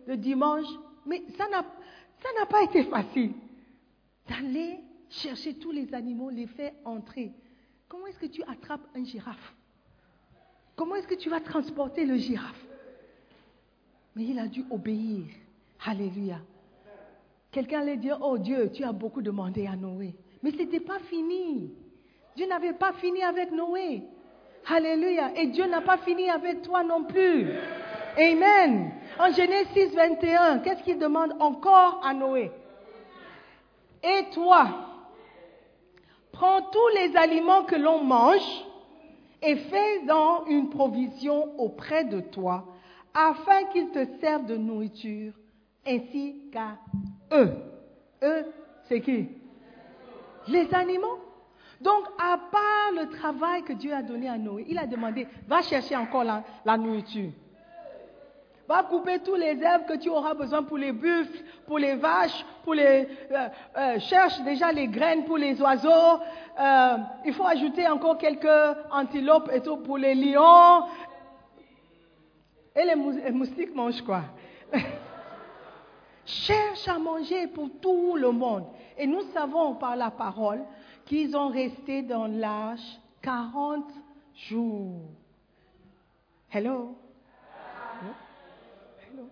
de, 0.07 0.15
dimanche. 0.15 0.65
Mais 1.05 1.21
ça 1.37 1.47
n'a 1.47 2.45
pas 2.47 2.63
été 2.63 2.83
facile. 2.85 3.33
D'aller 4.27 4.79
chercher 5.09 5.53
tous 5.53 5.71
les 5.71 5.93
animaux, 5.93 6.31
les 6.31 6.47
faire 6.47 6.73
entrer. 6.83 7.31
Comment 7.87 8.07
est-ce 8.07 8.19
que 8.19 8.25
tu 8.25 8.41
attrapes 8.43 8.87
un 8.95 9.03
girafe? 9.03 9.53
Comment 10.75 10.95
est-ce 10.95 11.07
que 11.07 11.15
tu 11.15 11.29
vas 11.29 11.41
transporter 11.41 12.05
le 12.05 12.15
girafe? 12.15 12.65
Mais 14.15 14.23
il 14.23 14.39
a 14.39 14.47
dû 14.47 14.65
obéir. 14.71 15.27
Alléluia. 15.85 16.37
Quelqu'un 17.51 17.81
allait 17.81 17.97
dire, 17.97 18.19
oh 18.21 18.37
Dieu, 18.37 18.71
tu 18.71 18.83
as 18.83 18.91
beaucoup 18.91 19.21
demandé 19.21 19.65
à 19.65 19.75
Noé. 19.75 20.15
Mais 20.43 20.51
ce 20.51 20.57
n'était 20.57 20.79
pas 20.79 20.99
fini. 21.09 21.71
Dieu 22.35 22.47
n'avait 22.47 22.73
pas 22.73 22.93
fini 22.93 23.23
avec 23.23 23.51
Noé. 23.51 24.03
Alléluia. 24.67 25.31
Et 25.35 25.47
Dieu 25.47 25.65
n'a 25.65 25.81
pas 25.81 25.97
fini 25.97 26.29
avec 26.29 26.61
toi 26.61 26.83
non 26.83 27.03
plus. 27.03 27.47
Amen. 28.17 28.91
En 29.19 29.31
Genèse 29.31 29.67
6, 29.73 29.95
21, 29.95 30.59
qu'est-ce 30.59 30.83
qu'il 30.83 30.99
demande 30.99 31.33
encore 31.39 32.01
à 32.03 32.13
Noé? 32.13 32.51
Et 34.03 34.25
toi, 34.33 34.67
prends 36.31 36.61
tous 36.61 36.87
les 36.95 37.15
aliments 37.17 37.63
que 37.63 37.75
l'on 37.75 38.03
mange 38.03 38.65
et 39.41 39.55
fais-en 39.55 40.45
une 40.47 40.69
provision 40.69 41.59
auprès 41.59 42.03
de 42.03 42.19
toi, 42.19 42.65
afin 43.13 43.65
qu'ils 43.71 43.89
te 43.89 44.05
servent 44.19 44.45
de 44.45 44.57
nourriture, 44.57 45.33
ainsi 45.85 46.35
qu'à 46.51 46.77
eux. 47.31 47.51
Eux, 48.23 48.45
c'est 48.87 49.01
qui? 49.01 49.29
Les 50.47 50.73
animaux. 50.73 51.19
Donc, 51.81 52.03
à 52.17 52.37
part 52.37 52.91
le 52.93 53.09
travail 53.09 53.63
que 53.63 53.73
Dieu 53.73 53.93
a 53.93 54.01
donné 54.01 54.27
à 54.27 54.37
Noé, 54.37 54.65
il 54.67 54.77
a 54.77 54.85
demandé, 54.85 55.27
va 55.47 55.61
chercher 55.61 55.95
encore 55.95 56.25
la, 56.25 56.77
nourriture. 56.77 57.31
Va 58.67 58.83
couper 58.83 59.19
tous 59.19 59.35
les 59.35 59.59
herbes 59.61 59.85
que 59.87 59.97
tu 59.97 60.09
auras 60.09 60.33
besoin 60.33 60.61
pour 60.63 60.77
les 60.77 60.91
buffles, 60.91 61.41
pour 61.65 61.79
les 61.79 61.95
vaches, 61.95 62.45
pour 62.63 62.73
les... 62.73 63.07
Euh, 63.31 63.47
euh, 63.77 63.99
cherche 63.99 64.41
déjà 64.41 64.71
les 64.71 64.87
graines 64.87 65.23
pour 65.23 65.37
les 65.37 65.59
oiseaux. 65.61 66.21
Euh, 66.59 66.97
il 67.25 67.33
faut 67.33 67.45
ajouter 67.45 67.87
encore 67.87 68.17
quelques 68.17 68.77
antilopes 68.91 69.49
et 69.53 69.61
tout 69.61 69.77
pour 69.77 69.97
les 69.97 70.13
lions. 70.13 70.83
Et 72.75 72.85
les 72.85 73.31
moustiques 73.31 73.73
mangent 73.73 74.03
quoi? 74.03 74.21
Cherche 76.29 76.87
à 76.87 76.99
manger 76.99 77.47
pour 77.47 77.69
tout 77.81 78.15
le 78.15 78.31
monde. 78.31 78.65
Et 78.97 79.07
nous 79.07 79.23
savons 79.33 79.73
par 79.73 79.95
la 79.95 80.11
parole 80.11 80.61
qu'ils 81.05 81.35
ont 81.35 81.47
resté 81.47 82.03
dans 82.03 82.27
l'âge 82.27 82.99
40 83.23 83.85
jours. 84.35 85.09
Hello? 86.51 86.95
Hello? 89.01 89.27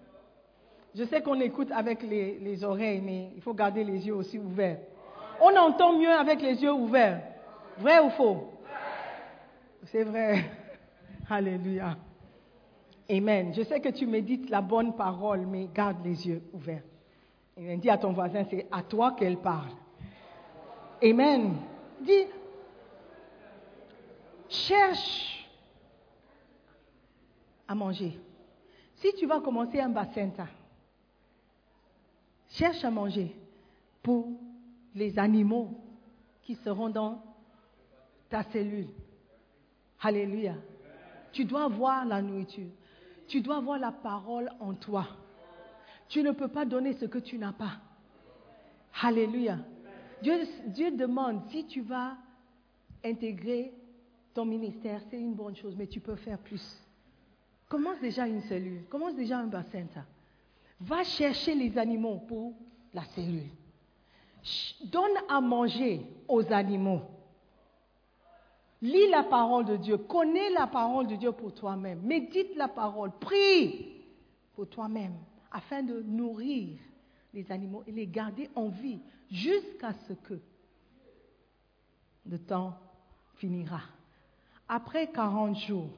Je 0.96 1.04
sais 1.04 1.22
qu'on 1.22 1.40
écoute 1.40 1.70
avec 1.72 2.02
les, 2.02 2.40
les, 2.40 2.64
oreilles, 2.64 3.02
mais 3.02 3.30
il 3.36 3.44
faut 3.44 3.54
garder 3.54 3.84
les 3.84 4.08
yeux 4.08 4.16
aussi 4.16 4.40
ouverts. 4.40 4.80
On 5.40 5.56
entend 5.56 6.00
mieux 6.00 6.12
avec 6.12 6.42
les 6.42 6.64
yeux 6.64 6.74
ouverts. 6.74 7.22
Vrai 7.78 8.00
ou 8.00 8.10
faux? 8.10 8.54
C'est 9.84 10.04
vrai. 10.04 10.46
Alléluia. 11.30 11.96
Amen. 13.10 13.54
Je 13.54 13.64
sais 13.64 13.80
que 13.80 13.90
tu 13.90 14.06
médites 14.06 14.50
la 14.50 14.62
bonne 14.62 14.96
parole, 14.96 15.46
mais 15.46 15.68
garde 15.74 16.04
les 16.04 16.28
yeux 16.28 16.42
ouverts. 16.54 16.84
Et 17.56 17.78
dis 17.78 17.90
à 17.90 17.98
ton 17.98 18.12
voisin, 18.12 18.44
c'est 18.50 18.68
à 18.72 18.84
toi 18.84 19.14
qu'elle 19.14 19.38
parle. 19.38 19.72
Amen. 21.02 21.56
Dis, 22.02 22.26
cherche 24.50 25.48
à 27.68 27.76
manger. 27.76 28.20
Si 28.96 29.14
tu 29.14 29.26
vas 29.26 29.40
commencer 29.40 29.80
un 29.80 29.90
bassin, 29.90 30.30
cherche 32.50 32.84
à 32.84 32.92
manger 32.92 33.36
pour 34.02 34.28
les 34.96 35.18
animaux 35.18 35.70
qui 36.44 36.56
seront 36.56 36.90
dans 36.90 37.22
ta 38.30 38.44
cellule. 38.44 38.88
Alléluia. 40.02 40.56
Tu 41.32 41.46
dois 41.46 41.68
voir 41.68 42.06
la 42.06 42.22
nourriture. 42.22 42.70
Tu 43.28 43.42
dois 43.42 43.60
voir 43.60 43.80
la 43.80 43.92
parole 43.92 44.50
en 44.60 44.74
toi. 44.74 45.08
Tu 46.08 46.24
ne 46.24 46.32
peux 46.32 46.48
pas 46.48 46.66
donner 46.66 46.94
ce 46.94 47.06
que 47.06 47.18
tu 47.18 47.38
n'as 47.38 47.52
pas. 47.52 47.74
Alléluia. 49.02 49.60
Dieu, 50.22 50.92
demande 50.92 51.42
si 51.50 51.66
tu 51.66 51.82
vas 51.82 52.18
intégrer 53.04 53.74
ton 54.34 54.46
ministère, 54.46 55.02
c'est 55.10 55.20
une 55.20 55.34
bonne 55.34 55.56
chose, 55.56 55.76
mais 55.78 55.88
tu 55.88 56.00
peux 56.00 56.16
faire 56.16 56.40
plus. 56.40 56.82
Commence 57.70 58.00
déjà 58.00 58.28
une 58.28 58.42
cellule, 58.42 58.86
commence 58.90 59.16
déjà 59.16 59.40
un 59.40 59.48
bassin. 59.48 59.86
Va 60.80 61.04
chercher 61.04 61.54
les 61.54 61.78
animaux 61.78 62.20
pour 62.28 62.54
la 62.94 63.04
cellule. 63.04 63.50
Donne 64.86 65.18
à 65.28 65.42
manger 65.42 66.06
aux 66.28 66.52
animaux. 66.52 67.02
Lis 68.82 69.10
la 69.10 69.24
parole 69.24 69.66
de 69.66 69.76
Dieu, 69.76 69.98
connais 69.98 70.50
la 70.52 70.68
parole 70.68 71.08
de 71.08 71.16
Dieu 71.16 71.32
pour 71.32 71.54
toi-même, 71.54 72.02
médite 72.02 72.56
la 72.56 72.68
parole, 72.68 73.12
prie 73.20 74.04
pour 74.54 74.70
toi-même 74.70 75.16
afin 75.52 75.82
de 75.82 76.02
nourrir 76.02 76.78
les 77.34 77.52
animaux 77.52 77.84
et 77.88 77.92
les 77.92 78.08
garder 78.08 78.50
en 78.56 78.70
vie 78.70 79.00
jusqu'à 79.32 79.94
ce 80.08 80.14
que 80.14 80.40
le 82.26 82.40
temps 82.40 82.78
finira. 83.36 83.82
Après 84.68 85.12
40 85.12 85.56
jours, 85.56 85.90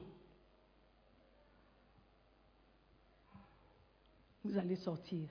vous 4.44 4.56
allez 4.56 4.76
sortir. 4.76 5.28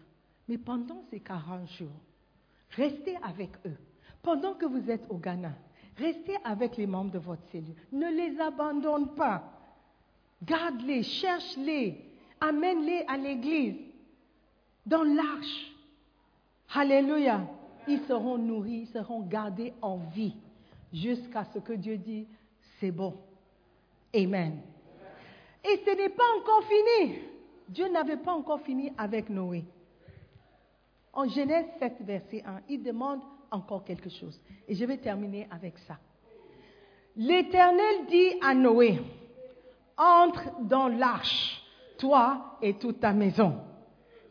Mais 0.48 0.58
pendant 0.58 1.04
ces 1.10 1.20
40 1.20 1.68
jours, 1.70 1.88
restez 2.72 3.16
avec 3.18 3.52
eux. 3.66 3.78
Pendant 4.22 4.54
que 4.56 4.66
vous 4.66 4.90
êtes 4.90 5.06
au 5.10 5.18
Ghana, 5.18 5.54
Restez 6.00 6.38
avec 6.44 6.78
les 6.78 6.88
membres 6.88 7.12
de 7.12 7.20
votre 7.20 7.44
cellule. 7.52 7.76
Ne 7.92 8.10
les 8.10 8.40
abandonne 8.40 9.16
pas. 9.16 9.44
Garde-les, 10.44 11.04
cherche-les, 11.04 11.98
amène-les 12.40 13.04
à 13.08 13.18
l'église, 13.18 13.76
dans 14.86 15.04
l'arche. 15.04 15.74
Alléluia. 16.74 17.42
Ils 17.88 18.00
seront 18.02 18.38
nourris, 18.38 18.82
ils 18.84 18.88
seront 18.88 19.22
gardés 19.22 19.74
en 19.82 19.98
vie 19.98 20.36
jusqu'à 20.94 21.44
ce 21.54 21.60
que 21.60 21.74
Dieu 21.74 21.98
dit, 21.98 22.28
c'est 22.80 22.92
bon. 22.92 23.16
Amen. 24.16 24.60
Et 25.64 25.82
ce 25.86 25.96
n'est 25.96 26.10
pas 26.10 26.24
encore 26.38 26.64
fini. 26.64 27.20
Dieu 27.68 27.90
n'avait 27.90 28.18
pas 28.18 28.34
encore 28.34 28.62
fini 28.62 28.92
avec 28.98 29.30
Noé. 29.30 29.66
En 31.14 31.28
Genèse 31.28 31.66
7, 31.80 31.98
verset 32.02 32.44
1, 32.46 32.62
il 32.70 32.84
demande 32.84 33.20
encore 33.52 33.84
quelque 33.84 34.10
chose. 34.10 34.40
Et 34.68 34.76
je 34.76 34.86
vais 34.86 34.98
terminer 34.98 35.48
avec 35.52 35.78
ça. 35.80 35.98
L'Éternel 37.16 38.06
dit 38.08 38.32
à 38.42 38.54
Noé, 38.54 39.00
entre 39.98 40.62
dans 40.62 40.88
l'arche, 40.88 41.62
toi 41.98 42.58
et 42.62 42.76
toute 42.76 43.00
ta 43.00 43.12
maison, 43.12 43.58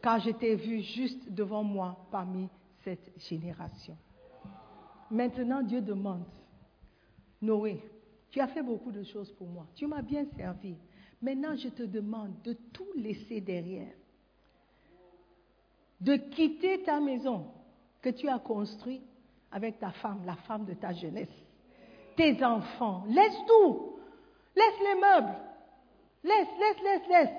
car 0.03 0.21
je 0.21 0.31
t'ai 0.31 0.55
vu 0.55 0.81
juste 0.81 1.31
devant 1.31 1.63
moi 1.63 2.07
parmi 2.11 2.49
cette 2.85 3.13
génération. 3.29 3.97
Maintenant, 5.11 5.63
Dieu 5.63 5.81
demande, 5.81 6.25
Noé, 7.43 7.83
tu 8.31 8.41
as 8.41 8.49
fait 8.49 8.63
beaucoup 8.63 8.93
de 8.93 9.03
choses 9.05 9.31
pour 9.33 9.49
moi, 9.49 9.67
tu 9.75 9.87
m'as 9.87 10.03
bien 10.03 10.25
servi. 10.37 10.77
Maintenant, 11.21 11.57
je 11.57 11.69
te 11.69 11.83
demande 11.83 12.41
de 12.45 12.53
tout 12.73 12.89
laisser 12.97 13.41
derrière, 13.41 13.95
de 16.01 16.17
quitter 16.17 16.83
ta 16.83 17.01
maison 17.01 17.47
que 18.01 18.11
tu 18.11 18.29
as 18.29 18.39
construite 18.39 19.03
avec 19.51 19.79
ta 19.79 19.91
femme, 19.91 20.23
la 20.27 20.37
femme 20.37 20.65
de 20.65 20.75
ta 20.75 20.93
jeunesse, 20.93 21.29
tes 22.17 22.45
enfants. 22.45 23.05
Laisse 23.09 23.39
tout. 23.47 23.99
Laisse 24.55 24.81
les 24.81 25.01
meubles. 25.01 25.37
Laisse, 26.25 26.49
laisse, 26.59 26.83
laisse, 26.83 27.09
laisse. 27.09 27.37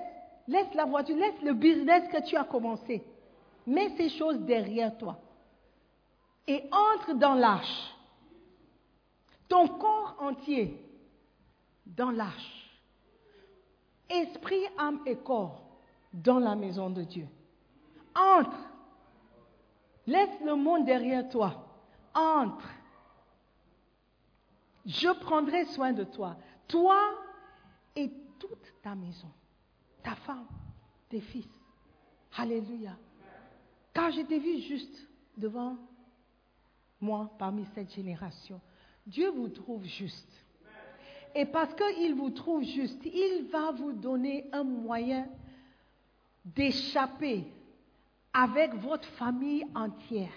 Laisse 0.48 0.74
la 0.74 0.86
voiture, 0.86 1.16
laisse 1.16 1.40
le 1.42 1.52
business 1.52 2.08
que 2.08 2.26
tu 2.26 2.36
as 2.36 2.44
commencé. 2.44 3.04
Mets 3.66 3.94
ces 3.96 4.08
choses 4.08 4.40
derrière 4.40 4.96
toi. 4.96 5.18
Et 6.46 6.64
entre 6.72 7.14
dans 7.14 7.34
l'arche. 7.34 7.94
Ton 9.48 9.68
corps 9.68 10.16
entier 10.18 10.82
dans 11.86 12.10
l'arche. 12.10 12.70
Esprit, 14.08 14.64
âme 14.78 15.02
et 15.06 15.16
corps 15.16 15.62
dans 16.12 16.38
la 16.38 16.56
maison 16.56 16.90
de 16.90 17.02
Dieu. 17.02 17.28
Entre. 18.16 18.56
Laisse 20.06 20.40
le 20.44 20.56
monde 20.56 20.84
derrière 20.84 21.28
toi. 21.28 21.69
Entre. 22.14 22.68
Je 24.86 25.08
prendrai 25.20 25.64
soin 25.66 25.92
de 25.92 26.04
toi. 26.04 26.36
Toi 26.66 26.98
et 27.94 28.10
toute 28.38 28.72
ta 28.82 28.94
maison. 28.94 29.30
Ta 30.02 30.14
femme, 30.14 30.46
tes 31.08 31.20
fils. 31.20 31.48
Alléluia. 32.36 32.96
Car 33.92 34.10
je 34.10 34.22
t'ai 34.22 34.38
vu 34.38 34.60
juste 34.60 35.08
devant 35.36 35.76
moi 37.00 37.30
parmi 37.38 37.66
cette 37.74 37.92
génération. 37.92 38.60
Dieu 39.06 39.30
vous 39.30 39.48
trouve 39.48 39.84
juste. 39.84 40.30
Et 41.34 41.44
parce 41.46 41.74
qu'il 41.74 42.14
vous 42.14 42.30
trouve 42.30 42.62
juste, 42.62 43.04
il 43.04 43.48
va 43.52 43.70
vous 43.72 43.92
donner 43.92 44.48
un 44.52 44.64
moyen 44.64 45.28
d'échapper 46.44 47.44
avec 48.32 48.74
votre 48.74 49.08
famille 49.10 49.64
entière. 49.74 50.32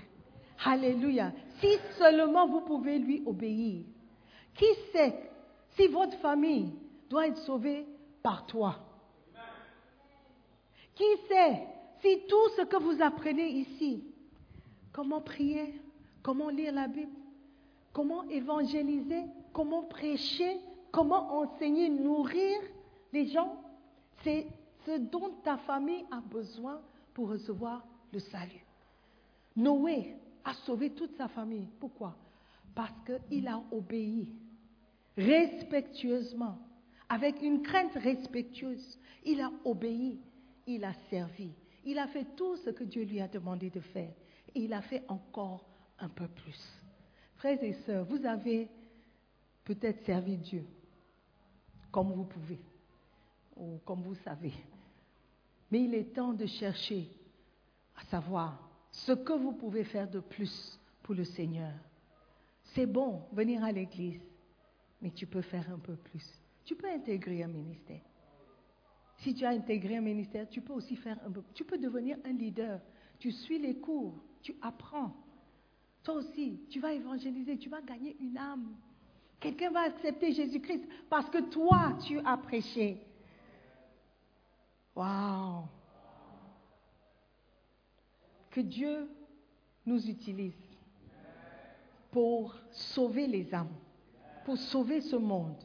Alléluia. 0.65 1.31
Si 1.59 1.67
seulement 1.97 2.47
vous 2.47 2.61
pouvez 2.61 2.99
lui 2.99 3.23
obéir. 3.25 3.83
Qui 4.55 4.65
sait 4.91 5.29
si 5.71 5.87
votre 5.87 6.17
famille 6.17 6.73
doit 7.09 7.27
être 7.27 7.39
sauvée 7.39 7.85
par 8.21 8.45
toi? 8.45 8.75
Qui 10.95 11.05
sait 11.27 11.67
si 12.01 12.19
tout 12.27 12.49
ce 12.57 12.63
que 12.63 12.77
vous 12.77 13.01
apprenez 13.01 13.47
ici, 13.47 14.03
comment 14.91 15.21
prier, 15.21 15.81
comment 16.21 16.49
lire 16.49 16.73
la 16.73 16.87
Bible, 16.87 17.11
comment 17.93 18.23
évangéliser, 18.29 19.23
comment 19.53 19.83
prêcher, 19.83 20.59
comment 20.91 21.33
enseigner, 21.39 21.89
nourrir 21.89 22.59
les 23.13 23.27
gens, 23.27 23.55
c'est 24.23 24.47
ce 24.85 24.97
dont 24.97 25.31
ta 25.43 25.57
famille 25.57 26.05
a 26.11 26.19
besoin 26.19 26.81
pour 27.13 27.29
recevoir 27.29 27.85
le 28.11 28.19
salut. 28.19 28.65
Noé 29.55 30.15
a 30.45 30.53
sauvé 30.65 30.91
toute 30.91 31.15
sa 31.17 31.27
famille. 31.27 31.67
Pourquoi? 31.79 32.15
Parce 32.75 32.93
qu'il 33.05 33.47
a 33.47 33.61
obéi 33.71 34.33
respectueusement, 35.17 36.57
avec 37.09 37.41
une 37.41 37.61
crainte 37.61 37.93
respectueuse. 37.93 38.99
Il 39.25 39.41
a 39.41 39.51
obéi, 39.63 40.19
il 40.65 40.83
a 40.83 40.93
servi, 41.09 41.51
il 41.85 41.99
a 41.99 42.07
fait 42.07 42.35
tout 42.35 42.57
ce 42.57 42.71
que 42.71 42.83
Dieu 42.83 43.03
lui 43.03 43.21
a 43.21 43.27
demandé 43.27 43.69
de 43.69 43.79
faire. 43.79 44.11
Et 44.55 44.61
il 44.61 44.73
a 44.73 44.81
fait 44.81 45.03
encore 45.07 45.65
un 45.99 46.09
peu 46.09 46.27
plus. 46.27 46.59
Frères 47.35 47.63
et 47.63 47.73
sœurs, 47.85 48.05
vous 48.05 48.25
avez 48.25 48.69
peut-être 49.63 50.05
servi 50.05 50.37
Dieu 50.37 50.65
comme 51.91 52.11
vous 52.11 52.25
pouvez, 52.25 52.59
ou 53.55 53.77
comme 53.85 54.01
vous 54.01 54.15
savez. 54.15 54.53
Mais 55.69 55.83
il 55.83 55.93
est 55.93 56.13
temps 56.15 56.33
de 56.33 56.47
chercher 56.47 57.07
à 57.95 58.03
savoir 58.05 58.59
ce 58.93 59.11
que 59.11 59.33
vous 59.33 59.53
pouvez 59.53 59.83
faire 59.83 60.09
de 60.09 60.19
plus 60.19 60.79
pour 61.01 61.15
le 61.15 61.25
Seigneur. 61.25 61.73
C'est 62.63 62.85
bon 62.85 63.23
venir 63.33 63.63
à 63.63 63.71
l'église, 63.71 64.21
mais 65.01 65.09
tu 65.09 65.25
peux 65.25 65.41
faire 65.41 65.69
un 65.71 65.79
peu 65.79 65.95
plus. 65.95 66.23
Tu 66.63 66.75
peux 66.75 66.87
intégrer 66.87 67.43
un 67.43 67.47
ministère. 67.47 68.01
Si 69.17 69.33
tu 69.33 69.45
as 69.45 69.49
intégré 69.49 69.97
un 69.97 70.01
ministère, 70.01 70.47
tu 70.47 70.61
peux 70.61 70.73
aussi 70.73 70.95
faire 70.95 71.17
un 71.25 71.31
peu. 71.31 71.41
Tu 71.53 71.63
peux 71.65 71.77
devenir 71.77 72.17
un 72.23 72.33
leader. 72.33 72.79
Tu 73.19 73.31
suis 73.31 73.57
les 73.57 73.77
cours, 73.77 74.13
tu 74.41 74.55
apprends. 74.61 75.15
Toi 76.03 76.15
aussi, 76.15 76.61
tu 76.69 76.79
vas 76.79 76.93
évangéliser, 76.93 77.57
tu 77.57 77.69
vas 77.69 77.81
gagner 77.81 78.15
une 78.19 78.37
âme. 78.37 78.75
Quelqu'un 79.39 79.71
va 79.71 79.81
accepter 79.81 80.33
Jésus-Christ 80.33 80.83
parce 81.09 81.29
que 81.29 81.49
toi, 81.49 81.97
tu 82.05 82.19
as 82.19 82.37
prêché. 82.37 83.01
Waouh! 84.95 85.63
Que 88.53 88.61
Dieu 88.61 89.09
nous 89.83 90.07
utilise 90.07 90.53
pour 92.11 92.55
sauver 92.69 93.25
les 93.25 93.51
âmes, 93.51 93.73
pour 94.45 94.57
sauver 94.57 95.01
ce 95.01 95.15
monde. 95.15 95.57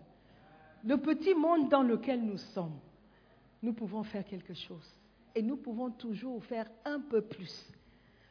Le 0.83 0.97
petit 0.97 1.35
monde 1.35 1.69
dans 1.69 1.83
lequel 1.83 2.25
nous 2.25 2.39
sommes, 2.39 2.79
nous 3.63 3.75
pouvons 3.75 4.05
faire 4.05 4.25
quelque 4.25 4.55
chose. 4.55 4.91
Et 5.35 5.43
nous 5.43 5.59
pouvons 5.59 5.91
toujours 5.91 6.43
faire 6.45 6.67
un 6.87 7.01
peu 7.01 7.21
plus 7.21 7.71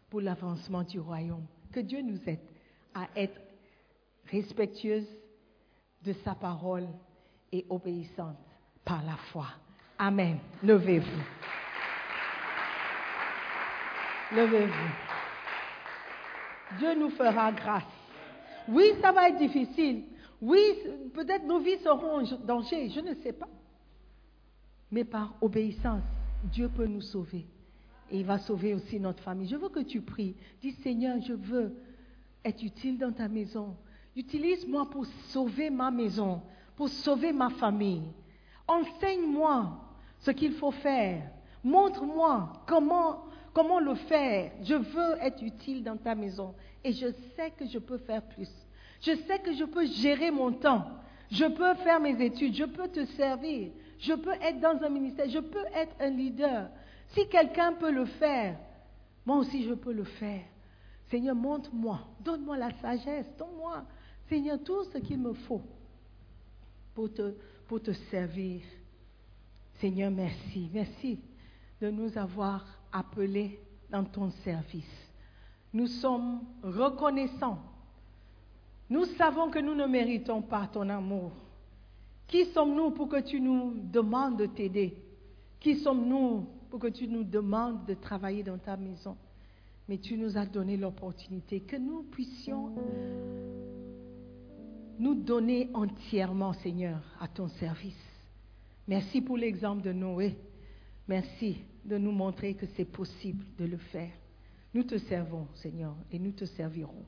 pour 0.09 0.21
l'avancement 0.21 0.81
du 0.81 0.99
royaume. 0.99 1.45
Que 1.71 1.81
Dieu 1.81 2.01
nous 2.01 2.19
aide 2.25 2.39
à 2.95 3.07
être 3.15 3.39
respectueuses 4.25 5.15
de 6.03 6.13
sa 6.13 6.33
parole 6.33 6.87
et 7.51 7.63
obéissantes 7.69 8.39
par 8.83 9.05
la 9.05 9.17
foi. 9.17 9.45
Amen. 9.99 10.39
Levez-vous. 10.63 11.56
Levez-vous. 14.33 14.73
Dieu 16.79 16.95
nous 16.95 17.09
fera 17.09 17.51
grâce. 17.51 17.83
Oui, 18.67 18.91
ça 19.01 19.11
va 19.11 19.29
être 19.29 19.37
difficile. 19.37 20.03
Oui, 20.41 20.61
peut-être 21.13 21.45
nos 21.45 21.59
vies 21.59 21.79
seront 21.79 22.21
en 22.21 22.23
danger, 22.45 22.89
je 22.89 22.99
ne 22.99 23.13
sais 23.15 23.33
pas. 23.33 23.47
Mais 24.91 25.03
par 25.03 25.35
obéissance, 25.41 26.03
Dieu 26.43 26.69
peut 26.69 26.85
nous 26.85 27.01
sauver. 27.01 27.45
Et 28.09 28.19
il 28.19 28.25
va 28.25 28.37
sauver 28.37 28.73
aussi 28.73 28.99
notre 28.99 29.23
famille. 29.23 29.47
Je 29.47 29.55
veux 29.55 29.69
que 29.69 29.79
tu 29.81 30.01
pries. 30.01 30.35
Dis 30.61 30.71
Seigneur, 30.71 31.19
je 31.21 31.33
veux 31.33 31.75
être 32.43 32.63
utile 32.63 32.97
dans 32.97 33.11
ta 33.11 33.27
maison. 33.27 33.75
Utilise-moi 34.15 34.89
pour 34.89 35.05
sauver 35.27 35.69
ma 35.69 35.91
maison, 35.91 36.41
pour 36.75 36.89
sauver 36.89 37.33
ma 37.33 37.49
famille. 37.49 38.03
Enseigne-moi 38.67 39.77
ce 40.19 40.31
qu'il 40.31 40.53
faut 40.53 40.71
faire. 40.71 41.29
Montre-moi 41.63 42.53
comment, 42.65 43.25
comment 43.57 43.79
le 43.79 43.95
faire? 43.95 44.51
Je 44.61 44.75
veux 44.75 45.17
être 45.19 45.41
utile 45.41 45.83
dans 45.83 45.97
ta 45.97 46.13
maison 46.13 46.53
et 46.83 46.93
je 46.93 47.07
sais 47.35 47.49
que 47.57 47.65
je 47.65 47.79
peux 47.79 47.97
faire 47.97 48.21
plus. 48.21 48.51
Je 49.01 49.15
sais 49.15 49.39
que 49.39 49.51
je 49.51 49.63
peux 49.63 49.87
gérer 49.87 50.29
mon 50.29 50.51
temps. 50.51 50.85
Je 51.31 51.45
peux 51.45 51.73
faire 51.81 51.99
mes 51.99 52.23
études. 52.23 52.53
Je 52.53 52.65
peux 52.65 52.87
te 52.87 53.03
servir. 53.05 53.71
Je 53.97 54.13
peux 54.13 54.35
être 54.43 54.59
dans 54.59 54.79
un 54.83 54.89
ministère. 54.89 55.27
Je 55.27 55.39
peux 55.39 55.65
être 55.73 55.95
un 55.99 56.11
leader. 56.11 56.69
Si 57.07 57.27
quelqu'un 57.29 57.73
peut 57.73 57.89
le 57.89 58.05
faire, 58.05 58.59
moi 59.25 59.37
aussi 59.37 59.63
je 59.63 59.73
peux 59.73 59.93
le 59.93 60.03
faire. 60.03 60.43
Seigneur, 61.09 61.35
montre-moi. 61.35 62.01
Donne-moi 62.19 62.57
la 62.57 62.71
sagesse. 62.73 63.25
Donne-moi, 63.39 63.83
Seigneur, 64.29 64.59
tout 64.63 64.83
ce 64.93 64.99
qu'il 64.99 65.17
me 65.17 65.33
faut 65.33 65.63
pour 66.93 67.11
te, 67.11 67.33
pour 67.67 67.81
te 67.81 67.91
servir. 68.11 68.61
Seigneur, 69.79 70.11
merci. 70.11 70.69
Merci 70.71 71.19
de 71.81 71.89
nous 71.89 72.15
avoir 72.19 72.76
appelés 72.97 73.59
dans 73.89 74.03
ton 74.03 74.31
service. 74.43 75.11
Nous 75.73 75.87
sommes 75.87 76.41
reconnaissants 76.63 77.59
Nous 78.89 79.05
savons 79.17 79.49
que 79.49 79.59
nous 79.59 79.75
ne 79.75 79.85
méritons 79.85 80.41
pas 80.41 80.67
ton 80.67 80.87
amour. 80.89 81.31
Qui 82.27 82.45
sommes-nous 82.45 82.91
pour 82.91 83.09
que 83.09 83.21
tu 83.21 83.39
nous 83.41 83.73
demandes 83.91 84.37
de 84.37 84.45
t'aider? 84.45 84.95
Qui 85.59 85.75
sommes-nous 85.75 86.47
pour 86.69 86.79
que 86.79 86.87
tu 86.87 87.07
nous 87.07 87.23
demandes 87.23 87.85
de 87.85 87.93
travailler 87.93 88.43
dans 88.43 88.57
ta 88.57 88.77
maison? 88.77 89.17
Mais 89.89 89.97
tu 89.97 90.17
nous 90.17 90.37
as 90.37 90.45
donné 90.45 90.77
l'opportunité 90.77 91.61
que 91.61 91.75
nous 91.77 92.03
puissions 92.03 92.71
nous 94.99 95.15
donner 95.15 95.69
entièrement, 95.73 96.53
Seigneur, 96.53 96.99
à 97.21 97.27
ton 97.27 97.47
service. 97.49 97.93
Merci 98.87 99.21
pour 99.21 99.37
l'exemple 99.37 99.83
de 99.83 99.93
Noé. 99.93 100.35
Merci 101.07 101.57
de 101.85 101.97
nous 101.97 102.11
montrer 102.11 102.53
que 102.53 102.65
c'est 102.75 102.85
possible 102.85 103.45
de 103.57 103.65
le 103.65 103.77
faire. 103.77 104.11
Nous 104.73 104.83
te 104.83 104.97
servons, 104.97 105.47
Seigneur, 105.55 105.95
et 106.11 106.19
nous 106.19 106.31
te 106.31 106.45
servirons. 106.45 107.05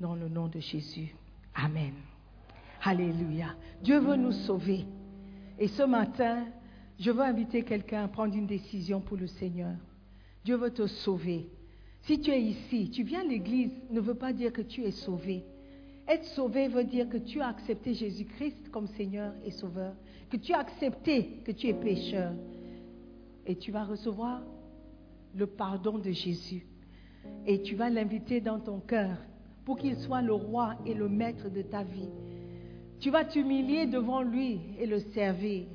Dans 0.00 0.14
le 0.14 0.28
nom 0.28 0.48
de 0.48 0.58
Jésus. 0.58 1.14
Amen. 1.54 1.92
Alléluia. 2.82 3.54
Dieu 3.82 3.98
veut 3.98 4.16
nous 4.16 4.32
sauver. 4.32 4.84
Et 5.58 5.68
ce 5.68 5.82
matin, 5.82 6.46
je 6.98 7.10
veux 7.10 7.22
inviter 7.22 7.62
quelqu'un 7.62 8.04
à 8.04 8.08
prendre 8.08 8.34
une 8.34 8.46
décision 8.46 9.00
pour 9.00 9.16
le 9.16 9.26
Seigneur. 9.26 9.76
Dieu 10.44 10.56
veut 10.56 10.72
te 10.72 10.86
sauver. 10.86 11.48
Si 12.02 12.20
tu 12.20 12.30
es 12.30 12.42
ici, 12.42 12.90
tu 12.90 13.04
viens 13.04 13.20
à 13.20 13.24
l'église, 13.24 13.72
ne 13.90 14.00
veut 14.00 14.14
pas 14.14 14.32
dire 14.32 14.52
que 14.52 14.62
tu 14.62 14.82
es 14.82 14.90
sauvé. 14.90 15.44
Être 16.08 16.24
sauvé 16.24 16.66
veut 16.66 16.84
dire 16.84 17.08
que 17.08 17.18
tu 17.18 17.40
as 17.40 17.48
accepté 17.48 17.94
Jésus-Christ 17.94 18.70
comme 18.70 18.88
Seigneur 18.88 19.32
et 19.44 19.52
Sauveur, 19.52 19.94
que 20.30 20.36
tu 20.36 20.52
as 20.52 20.58
accepté 20.58 21.42
que 21.44 21.52
tu 21.52 21.68
es 21.68 21.74
pécheur. 21.74 22.32
Et 23.46 23.56
tu 23.56 23.72
vas 23.72 23.84
recevoir 23.84 24.42
le 25.34 25.46
pardon 25.46 25.98
de 25.98 26.10
Jésus. 26.10 26.66
Et 27.46 27.62
tu 27.62 27.74
vas 27.74 27.90
l'inviter 27.90 28.40
dans 28.40 28.60
ton 28.60 28.80
cœur 28.80 29.16
pour 29.64 29.78
qu'il 29.78 29.96
soit 29.96 30.22
le 30.22 30.32
roi 30.32 30.74
et 30.86 30.94
le 30.94 31.08
maître 31.08 31.48
de 31.48 31.62
ta 31.62 31.82
vie. 31.82 32.08
Tu 32.98 33.10
vas 33.10 33.24
t'humilier 33.24 33.86
devant 33.86 34.22
lui 34.22 34.60
et 34.78 34.86
le 34.86 35.00
servir. 35.00 35.66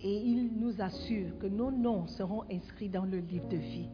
Et 0.00 0.16
il 0.16 0.58
nous 0.58 0.80
assure 0.80 1.38
que 1.38 1.46
nos 1.46 1.70
noms 1.70 2.06
seront 2.08 2.42
inscrits 2.50 2.88
dans 2.88 3.04
le 3.04 3.18
livre 3.18 3.48
de 3.48 3.56
vie. 3.56 3.88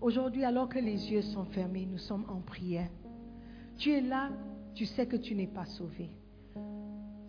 Aujourd'hui, 0.00 0.44
alors 0.44 0.68
que 0.68 0.78
les 0.78 1.12
yeux 1.12 1.20
sont 1.22 1.44
fermés, 1.44 1.86
nous 1.90 1.98
sommes 1.98 2.24
en 2.28 2.40
prière. 2.40 2.88
Tu 3.76 3.92
es 3.92 4.00
là, 4.00 4.30
tu 4.74 4.86
sais 4.86 5.06
que 5.06 5.16
tu 5.16 5.34
n'es 5.34 5.46
pas 5.46 5.66
sauvé. 5.66 6.08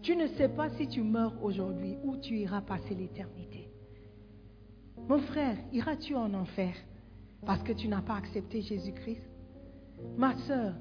Tu 0.01 0.15
ne 0.15 0.27
sais 0.27 0.49
pas 0.49 0.69
si 0.69 0.87
tu 0.87 1.01
meurs 1.01 1.33
aujourd'hui 1.43 1.97
où 2.03 2.15
tu 2.17 2.37
iras 2.37 2.61
passer 2.61 2.95
l'éternité. 2.95 3.50
Mon 5.07 5.19
frère, 5.19 5.57
iras-tu 5.73 6.15
en 6.15 6.33
enfer 6.33 6.73
parce 7.45 7.63
que 7.63 7.73
tu 7.73 7.87
n'as 7.87 8.01
pas 8.01 8.15
accepté 8.15 8.61
Jésus-Christ? 8.61 9.21
Ma 10.17 10.35
soeur, 10.39 10.73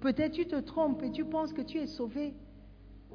peut-être 0.00 0.32
tu 0.32 0.46
te 0.46 0.56
trompes 0.56 1.02
et 1.02 1.10
tu 1.10 1.24
penses 1.24 1.52
que 1.52 1.62
tu 1.62 1.78
es 1.78 1.86
sauvé, 1.86 2.34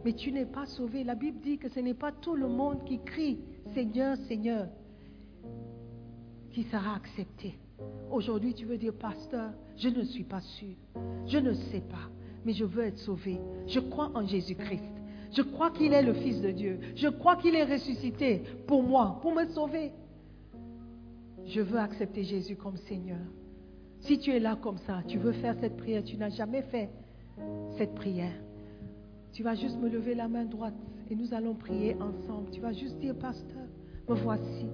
mais 0.04 0.14
tu 0.14 0.32
n'es 0.32 0.46
pas 0.46 0.66
sauvé. 0.66 1.04
La 1.04 1.16
Bible 1.16 1.40
dit 1.40 1.58
que 1.58 1.70
ce 1.70 1.80
n'est 1.80 1.94
pas 1.94 2.12
tout 2.12 2.36
le 2.36 2.48
monde 2.48 2.84
qui 2.86 3.00
crie 3.00 3.40
Seigneur, 3.74 4.18
Seigneur, 4.28 4.68
qui 6.52 6.64
sera 6.64 6.96
accepté. 6.96 7.58
Aujourd'hui, 8.12 8.54
tu 8.54 8.66
veux 8.66 8.78
dire, 8.78 8.94
pasteur, 8.94 9.52
je 9.76 9.90
ne 9.90 10.04
suis 10.04 10.24
pas 10.24 10.42
sûr, 10.42 10.76
je 11.28 11.38
ne 11.38 11.54
sais 11.54 11.82
pas, 11.82 12.10
mais 12.46 12.54
je 12.54 12.66
veux 12.66 12.84
être 12.84 12.98
sauvé. 12.98 13.40
Je 13.68 13.80
crois 13.80 14.12
en 14.16 14.26
Jésus-Christ. 14.26 14.84
Je 15.32 15.42
crois 15.42 15.72
qu'il 15.72 15.94
est 15.94 16.02
le 16.02 16.14
Fils 16.14 16.42
de 16.42 16.52
Dieu. 16.52 16.80
Je 16.96 17.10
crois 17.10 17.36
qu'il 17.36 17.54
est 17.54 17.66
ressuscité 17.66 18.44
pour 18.66 18.82
moi, 18.82 19.20
pour 19.22 19.34
me 19.34 19.46
sauver. 19.50 19.92
Je 21.48 21.62
veux 21.62 21.80
accepter 21.80 22.24
Jésus 22.24 22.56
comme 22.56 22.78
Seigneur. 22.78 23.20
Si 24.02 24.20
tu 24.20 24.32
es 24.32 24.40
là 24.40 24.58
comme 24.62 24.78
ça, 24.80 25.02
tu 25.08 25.18
veux 25.18 25.32
faire 25.32 25.56
cette 25.60 25.78
prière, 25.78 26.04
tu 26.04 26.18
n'as 26.18 26.30
jamais 26.30 26.62
fait 26.64 26.90
cette 27.78 27.94
prière, 27.96 28.34
tu 29.32 29.44
vas 29.44 29.56
juste 29.56 29.78
me 29.78 29.90
lever 29.90 30.16
la 30.16 30.28
main 30.28 30.46
droite 30.46 30.74
et 31.10 31.16
nous 31.16 31.34
allons 31.34 31.56
prier 31.56 31.96
ensemble. 31.96 32.50
Tu 32.52 32.60
vas 32.60 32.74
juste 32.74 32.98
dire, 33.00 33.16
pasteur, 33.16 33.64
me 34.08 34.16
voici. 34.16 34.66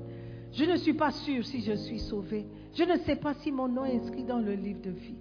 Je 0.51 0.65
ne 0.65 0.77
suis 0.77 0.93
pas 0.93 1.11
sûr 1.11 1.45
si 1.45 1.61
je 1.61 1.73
suis 1.73 1.99
sauvé. 1.99 2.45
Je 2.73 2.83
ne 2.83 2.97
sais 2.99 3.15
pas 3.15 3.33
si 3.35 3.51
mon 3.51 3.67
nom 3.67 3.85
est 3.85 3.97
inscrit 3.97 4.23
dans 4.23 4.39
le 4.39 4.53
livre 4.53 4.81
de 4.81 4.91
vie. 4.91 5.17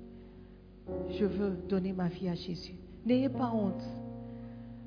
Je 1.10 1.24
veux 1.24 1.56
donner 1.68 1.92
ma 1.92 2.08
vie 2.08 2.28
à 2.28 2.34
Jésus. 2.34 2.74
N'ayez 3.04 3.28
pas 3.28 3.50
honte. 3.52 3.82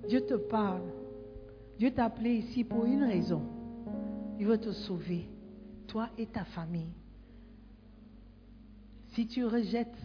Dieu 0.08 0.22
te 0.22 0.36
parle. 0.36 0.84
Dieu 1.80 1.92
t'a 1.92 2.06
appelé 2.06 2.36
ici 2.36 2.64
pour 2.64 2.86
une 2.86 3.04
raison. 3.04 3.42
Il 4.40 4.46
veut 4.46 4.58
te 4.58 4.72
sauver, 4.72 5.28
toi 5.96 6.10
et 6.18 6.26
ta 6.26 6.44
famille. 6.44 6.92
Si 9.14 9.26
tu 9.28 9.46
rejettes, 9.46 9.96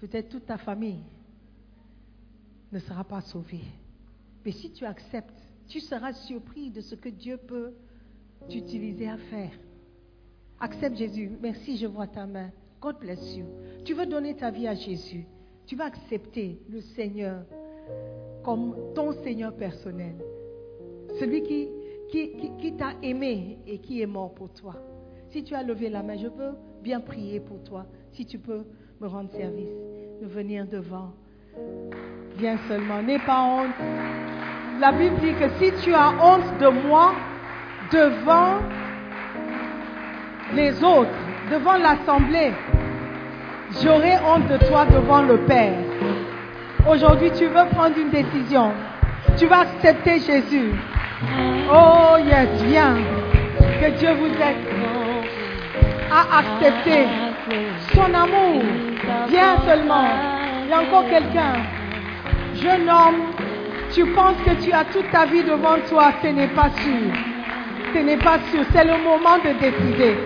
peut-être 0.00 0.28
toute 0.28 0.46
ta 0.46 0.58
famille 0.58 1.04
ne 2.72 2.80
sera 2.80 3.04
pas 3.04 3.20
sauvée. 3.20 3.62
Mais 4.44 4.50
si 4.50 4.72
tu 4.72 4.84
acceptes, 4.84 5.40
tu 5.68 5.78
seras 5.78 6.12
surpris 6.14 6.70
de 6.70 6.80
ce 6.80 6.96
que 6.96 7.08
Dieu 7.08 7.36
peut 7.36 7.74
t'utiliser 8.48 9.08
à 9.08 9.18
faire. 9.18 9.52
Accepte 10.58 10.96
Jésus. 10.96 11.30
Merci, 11.40 11.76
je 11.76 11.86
vois 11.86 12.08
ta 12.08 12.26
main. 12.26 12.50
God 12.80 12.98
bless 12.98 13.36
you. 13.36 13.46
Tu 13.84 13.94
veux 13.94 14.06
donner 14.06 14.34
ta 14.34 14.50
vie 14.50 14.66
à 14.66 14.74
Jésus. 14.74 15.26
Tu 15.66 15.76
vas 15.76 15.84
accepter 15.84 16.60
le 16.68 16.80
Seigneur 16.80 17.44
comme 18.42 18.74
ton 18.96 19.12
Seigneur 19.22 19.54
personnel. 19.54 20.16
Celui 21.20 21.44
qui, 21.44 21.68
qui, 22.10 22.74
t'a 22.76 22.92
aimé 23.02 23.58
et 23.66 23.78
qui 23.78 24.00
est 24.00 24.06
mort 24.06 24.34
pour 24.34 24.52
toi. 24.52 24.74
Si 25.28 25.42
tu 25.42 25.54
as 25.54 25.62
levé 25.62 25.88
la 25.88 26.02
main, 26.02 26.16
je 26.16 26.28
veux 26.28 26.54
bien 26.82 27.00
prier 27.00 27.40
pour 27.40 27.62
toi. 27.64 27.86
Si 28.12 28.24
tu 28.24 28.38
peux 28.38 28.64
me 29.00 29.06
rendre 29.06 29.30
service, 29.30 29.68
de 30.22 30.26
venir 30.26 30.66
devant. 30.66 31.12
Viens 32.38 32.58
seulement, 32.68 33.02
n'aie 33.02 33.18
pas 33.18 33.42
honte. 33.42 33.74
La 34.80 34.92
Bible 34.92 35.16
dit 35.20 35.32
que 35.34 35.48
si 35.58 35.72
tu 35.82 35.94
as 35.94 36.10
honte 36.22 36.58
de 36.60 36.68
moi 36.88 37.12
devant 37.92 38.58
les 40.54 40.72
autres, 40.84 41.10
devant 41.50 41.76
l'assemblée, 41.76 42.52
j'aurai 43.82 44.16
honte 44.26 44.48
de 44.48 44.58
toi 44.66 44.84
devant 44.86 45.22
le 45.22 45.38
Père. 45.46 45.78
Aujourd'hui, 46.88 47.30
tu 47.32 47.46
veux 47.46 47.68
prendre 47.70 47.98
une 47.98 48.10
décision. 48.10 48.70
Tu 49.36 49.46
vas 49.46 49.60
accepter 49.60 50.20
Jésus. 50.20 50.72
Oh 51.70 52.18
yes, 52.18 52.48
viens. 52.64 52.96
Que 53.80 53.90
Dieu 53.98 54.10
vous 54.18 54.26
aide 54.26 54.66
à 56.10 56.38
accepter 56.38 57.06
son 57.94 58.12
amour. 58.14 58.62
Viens 59.28 59.56
seulement. 59.66 60.08
Il 60.64 60.70
y 60.70 60.72
a 60.72 60.80
encore 60.80 61.08
quelqu'un. 61.08 61.62
Jeune 62.54 62.88
homme, 62.88 63.32
tu 63.92 64.04
penses 64.06 64.36
que 64.44 64.62
tu 64.62 64.72
as 64.72 64.84
toute 64.84 65.10
ta 65.10 65.24
vie 65.26 65.42
devant 65.42 65.76
toi. 65.88 66.12
Ce 66.22 66.28
n'est 66.28 66.48
pas 66.48 66.70
sûr. 66.82 67.12
Ce 67.94 67.98
n'est 67.98 68.18
pas 68.18 68.38
sûr. 68.50 68.60
C'est 68.72 68.84
le 68.84 68.98
moment 69.02 69.38
de 69.38 69.52
décider. 69.58 70.16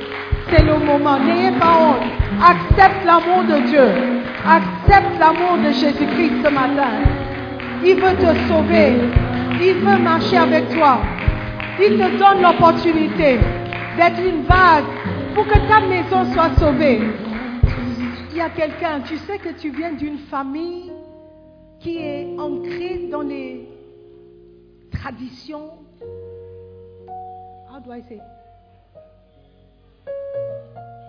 C'est 0.51 0.65
le 0.65 0.77
moment. 0.79 1.19
N'ayez 1.21 1.53
pas 1.53 1.77
honte. 1.79 2.07
Accepte 2.43 3.05
l'amour 3.05 3.45
de 3.45 3.67
Dieu. 3.69 3.89
Accepte 4.45 5.19
l'amour 5.21 5.59
de 5.65 5.71
Jésus-Christ 5.71 6.45
ce 6.45 6.51
matin. 6.51 6.93
Il 7.85 7.95
veut 7.95 8.17
te 8.17 8.49
sauver. 8.49 8.95
Il 9.63 9.75
veut 9.75 9.99
marcher 9.99 10.39
avec 10.39 10.71
toi. 10.71 11.03
Il 11.79 11.99
te 11.99 12.19
donne 12.19 12.41
l'opportunité 12.43 13.39
d'être 13.97 14.21
une 14.21 14.45
base 14.45 14.85
pour 15.35 15.47
que 15.47 15.59
ta 15.69 15.81
maison 15.81 16.33
soit 16.33 16.55
sauvée. 16.59 17.01
Il 18.31 18.37
y 18.37 18.41
a 18.41 18.49
quelqu'un, 18.49 19.01
tu 19.01 19.19
sais 19.19 19.39
que 19.39 19.51
tu 19.51 19.71
viens 19.71 19.93
d'une 19.93 20.17
famille 20.17 20.91
qui 21.79 21.99
est 21.99 22.27
ancrée 22.39 23.09
dans 23.11 23.21
les 23.21 23.69
traditions. 24.93 25.73
How 27.71 27.81
do 27.81 27.93
I 27.93 28.03
say? 28.09 28.19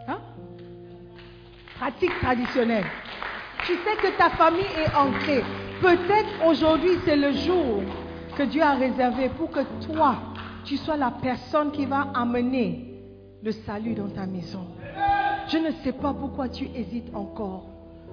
Hein? 0.09 0.19
Pratique 1.79 2.19
traditionnelle. 2.21 2.85
Tu 3.65 3.73
sais 3.75 3.95
que 4.01 4.17
ta 4.17 4.29
famille 4.31 4.65
est 4.77 4.93
ancrée. 4.93 5.43
Peut-être 5.81 6.45
aujourd'hui 6.45 6.99
c'est 7.05 7.15
le 7.15 7.31
jour 7.31 7.81
que 8.31 8.43
Dieu 8.43 8.61
a 8.61 8.73
réservé 8.75 9.29
pour 9.29 9.49
que 9.51 9.61
toi, 9.91 10.15
tu 10.65 10.77
sois 10.77 10.97
la 10.97 11.11
personne 11.11 11.71
qui 11.71 11.85
va 11.85 12.07
amener 12.13 12.93
le 13.43 13.51
salut 13.51 13.93
dans 13.93 14.09
ta 14.09 14.25
maison. 14.25 14.65
Je 15.47 15.57
ne 15.57 15.71
sais 15.83 15.93
pas 15.93 16.13
pourquoi 16.13 16.49
tu 16.49 16.65
hésites 16.75 17.13
encore. 17.15 17.65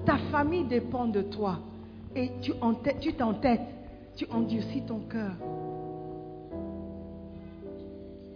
Ta 0.05 0.17
famille 0.31 0.65
dépend 0.65 1.07
de 1.07 1.23
toi. 1.23 1.59
Et 2.17 2.31
tu 2.41 2.53
t'entêtes, 3.13 3.61
tu 4.17 4.27
endurcis 4.31 4.83
ton 4.83 5.01
cœur. 5.01 5.33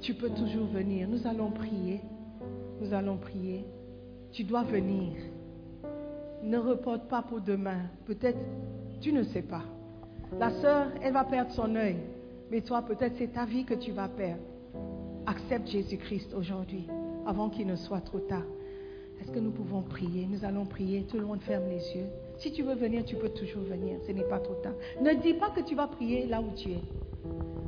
Tu 0.01 0.15
peux 0.15 0.31
toujours 0.31 0.67
venir. 0.67 1.09
Nous 1.09 1.27
allons 1.27 1.51
prier. 1.51 2.01
Nous 2.81 2.93
allons 2.93 3.17
prier. 3.17 3.65
Tu 4.33 4.45
dois 4.45 4.63
venir. 4.63 5.13
Ne 6.43 6.59
reporte 6.59 7.09
pas 7.09 7.23
pour 7.23 7.41
demain. 7.41 7.83
Peut-être, 8.05 8.39
tu 9.01 9.13
ne 9.13 9.23
sais 9.23 9.43
pas. 9.43 9.63
La 10.39 10.51
sœur, 10.61 10.89
elle 11.03 11.13
va 11.13 11.25
perdre 11.25 11.53
son 11.53 11.75
œil. 11.77 11.97
Mais 12.51 12.61
toi, 12.61 12.83
peut-être 12.83 13.15
c'est 13.19 13.33
ta 13.33 13.45
vie 13.45 13.65
que 13.65 13.75
tu 13.75 13.93
vas 13.93 14.09
perdre. 14.09 14.43
Accepte 15.27 15.69
Jésus-Christ 15.69 16.35
aujourd'hui, 16.35 16.87
avant 17.27 17.49
qu'il 17.49 17.67
ne 17.67 17.77
soit 17.77 18.01
trop 18.01 18.19
tard. 18.19 18.45
Est-ce 19.21 19.31
que 19.31 19.39
nous 19.39 19.53
pouvons 19.53 19.83
prier? 19.83 20.27
Nous 20.29 20.45
allons 20.45 20.65
prier. 20.65 21.05
Tout 21.05 21.17
le 21.17 21.25
monde 21.25 21.41
ferme 21.43 21.69
les 21.69 21.97
yeux. 21.97 22.07
Si 22.39 22.51
tu 22.51 22.63
veux 22.63 22.75
venir, 22.75 23.05
tu 23.05 23.15
peux 23.15 23.29
toujours 23.29 23.63
venir. 23.63 23.99
Ce 24.05 24.11
n'est 24.11 24.25
pas 24.25 24.41
trop 24.41 24.55
tard. 24.55 24.75
Ne 25.01 25.15
dis 25.23 25.35
pas 25.35 25.51
que 25.51 25.61
tu 25.61 25.77
vas 25.77 25.87
prier 25.87 26.27
là 26.27 26.41
où 26.41 26.51
tu 26.57 26.71
es. 26.73 26.83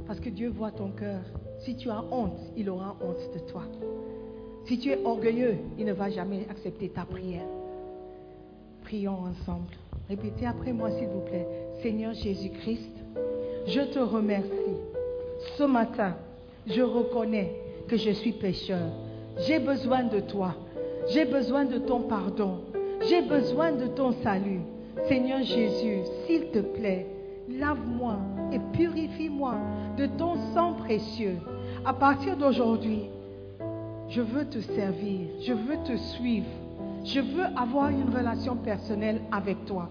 Parce 0.06 0.18
que 0.18 0.30
Dieu 0.30 0.48
voit 0.48 0.72
ton 0.72 0.90
cœur. 0.90 1.20
Si 1.60 1.76
tu 1.76 1.90
as 1.90 2.02
honte, 2.10 2.40
il 2.56 2.68
aura 2.68 2.96
honte 3.00 3.32
de 3.32 3.38
toi. 3.50 3.62
Si 4.66 4.78
tu 4.78 4.90
es 4.90 4.98
orgueilleux, 5.04 5.58
il 5.78 5.84
ne 5.84 5.92
va 5.92 6.10
jamais 6.10 6.46
accepter 6.50 6.88
ta 6.88 7.04
prière. 7.04 7.46
Prions 8.82 9.20
ensemble. 9.20 9.70
Répétez 10.08 10.46
après 10.46 10.72
moi, 10.72 10.90
s'il 10.90 11.08
vous 11.08 11.20
plaît. 11.20 11.46
Seigneur 11.82 12.12
Jésus-Christ, 12.14 12.90
je 13.66 13.80
te 13.80 13.98
remercie. 13.98 14.50
Ce 15.56 15.64
matin, 15.64 16.14
je 16.66 16.82
reconnais 16.82 17.52
que 17.88 17.96
je 17.96 18.10
suis 18.10 18.32
pécheur. 18.32 18.90
J'ai 19.46 19.58
besoin 19.58 20.04
de 20.04 20.20
toi. 20.20 20.54
J'ai 21.08 21.24
besoin 21.24 21.64
de 21.64 21.78
ton 21.78 22.00
pardon. 22.00 22.60
J'ai 23.08 23.22
besoin 23.22 23.72
de 23.72 23.86
ton 23.86 24.12
salut. 24.22 24.60
Seigneur 25.08 25.42
Jésus, 25.42 25.98
s'il 26.26 26.46
te 26.50 26.60
plaît, 26.60 27.06
lave-moi 27.48 28.16
et 28.52 28.58
purifie-moi 28.72 29.56
de 29.98 30.06
ton 30.06 30.36
sang 30.54 30.74
précieux. 30.74 31.36
À 31.84 31.92
partir 31.92 32.36
d'aujourd'hui, 32.36 33.04
je 34.08 34.20
veux 34.20 34.46
te 34.46 34.60
servir, 34.60 35.28
je 35.40 35.52
veux 35.52 35.76
te 35.84 35.96
suivre, 35.96 36.46
je 37.04 37.20
veux 37.20 37.44
avoir 37.56 37.90
une 37.90 38.14
relation 38.14 38.56
personnelle 38.56 39.20
avec 39.30 39.64
toi. 39.66 39.88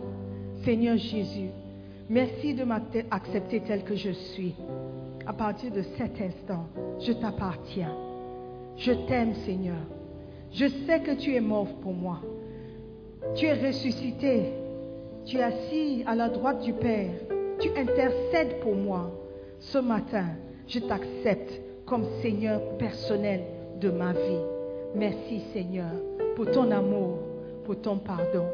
Seigneur 0.65 0.97
Jésus, 0.97 1.49
merci 2.09 2.53
de 2.55 2.63
m'accepter 2.63 3.61
tel 3.61 3.83
que 3.83 3.95
je 3.95 4.11
suis. 4.11 4.55
À 5.25 5.33
partir 5.33 5.71
de 5.71 5.83
cet 5.97 6.19
instant, 6.19 6.67
je 6.99 7.13
t'appartiens. 7.13 7.95
Je 8.77 8.91
t'aime, 9.07 9.35
Seigneur. 9.45 9.77
Je 10.51 10.65
sais 10.85 11.01
que 11.01 11.11
tu 11.11 11.35
es 11.35 11.39
mort 11.39 11.67
pour 11.81 11.93
moi. 11.93 12.19
Tu 13.35 13.45
es 13.45 13.53
ressuscité. 13.53 14.51
Tu 15.25 15.37
es 15.37 15.43
assis 15.43 16.03
à 16.07 16.15
la 16.15 16.29
droite 16.29 16.63
du 16.63 16.73
Père. 16.73 17.13
Tu 17.59 17.69
intercèdes 17.77 18.59
pour 18.61 18.75
moi. 18.75 19.11
Ce 19.59 19.77
matin, 19.77 20.25
je 20.67 20.79
t'accepte 20.79 21.61
comme 21.85 22.05
Seigneur 22.21 22.59
personnel 22.77 23.41
de 23.79 23.89
ma 23.89 24.13
vie. 24.13 24.52
Merci 24.95 25.41
Seigneur 25.53 25.91
pour 26.35 26.51
ton 26.51 26.69
amour, 26.71 27.19
pour 27.65 27.79
ton 27.81 27.97
pardon. 27.97 28.45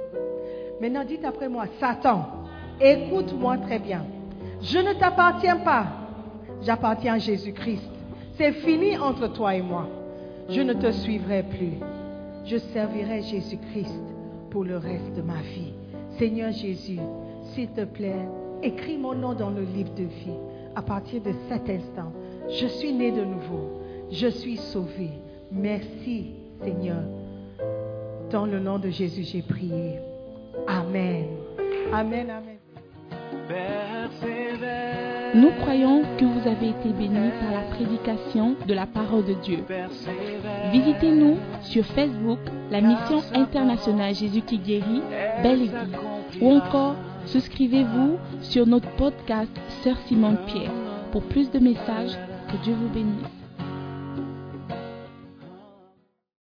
Maintenant, 0.81 1.03
dites 1.03 1.25
après 1.25 1.49
moi, 1.49 1.65
Satan, 1.79 2.25
écoute-moi 2.79 3.57
très 3.57 3.79
bien. 3.79 4.05
Je 4.61 4.79
ne 4.79 4.93
t'appartiens 4.93 5.57
pas. 5.57 5.87
J'appartiens 6.61 7.15
à 7.15 7.19
Jésus-Christ. 7.19 7.89
C'est 8.37 8.53
fini 8.53 8.97
entre 8.97 9.27
toi 9.33 9.55
et 9.55 9.61
moi. 9.61 9.87
Je 10.49 10.61
ne 10.61 10.73
te 10.73 10.91
suivrai 10.91 11.43
plus. 11.43 11.73
Je 12.45 12.57
servirai 12.57 13.21
Jésus-Christ 13.21 14.01
pour 14.49 14.63
le 14.63 14.77
reste 14.77 15.13
de 15.15 15.21
ma 15.21 15.41
vie. 15.41 15.73
Seigneur 16.17 16.51
Jésus, 16.51 16.99
s'il 17.53 17.69
te 17.69 17.83
plaît, 17.83 18.27
écris 18.63 18.97
mon 18.97 19.13
nom 19.13 19.33
dans 19.33 19.49
le 19.49 19.61
livre 19.61 19.93
de 19.95 20.03
vie. 20.03 20.37
À 20.75 20.81
partir 20.81 21.21
de 21.21 21.31
cet 21.49 21.69
instant, 21.69 22.11
je 22.49 22.67
suis 22.67 22.93
né 22.93 23.11
de 23.11 23.23
nouveau. 23.23 23.81
Je 24.11 24.27
suis 24.27 24.57
sauvé. 24.57 25.11
Merci, 25.51 26.31
Seigneur. 26.63 27.01
Dans 28.31 28.45
le 28.45 28.59
nom 28.59 28.77
de 28.77 28.89
Jésus, 28.89 29.23
j'ai 29.23 29.41
prié. 29.41 29.99
Amen. 30.67 31.25
Amen, 31.91 32.29
amen. 32.29 32.59
Nous 35.35 35.51
croyons 35.61 36.03
que 36.17 36.25
vous 36.25 36.47
avez 36.47 36.69
été 36.69 36.89
bénis 36.89 37.31
par 37.41 37.51
la 37.51 37.67
prédication 37.75 38.55
de 38.67 38.73
la 38.73 38.85
parole 38.85 39.25
de 39.25 39.33
Dieu. 39.33 39.63
Visitez-nous 40.71 41.37
sur 41.61 41.85
Facebook, 41.85 42.39
la 42.71 42.81
mission 42.81 43.21
internationale 43.33 44.13
Jésus 44.13 44.41
qui 44.41 44.57
guérit, 44.59 45.01
Belle 45.43 45.69
ou 46.41 46.51
encore 46.51 46.95
souscrivez-vous 47.25 48.17
sur 48.41 48.65
notre 48.65 48.89
podcast 48.95 49.51
Sœur 49.83 49.97
Simone 50.07 50.37
Pierre 50.47 50.71
pour 51.11 51.23
plus 51.23 51.49
de 51.51 51.59
messages. 51.59 52.17
Que 52.51 52.63
Dieu 52.63 52.73
vous 52.73 52.89
bénisse. 52.89 53.38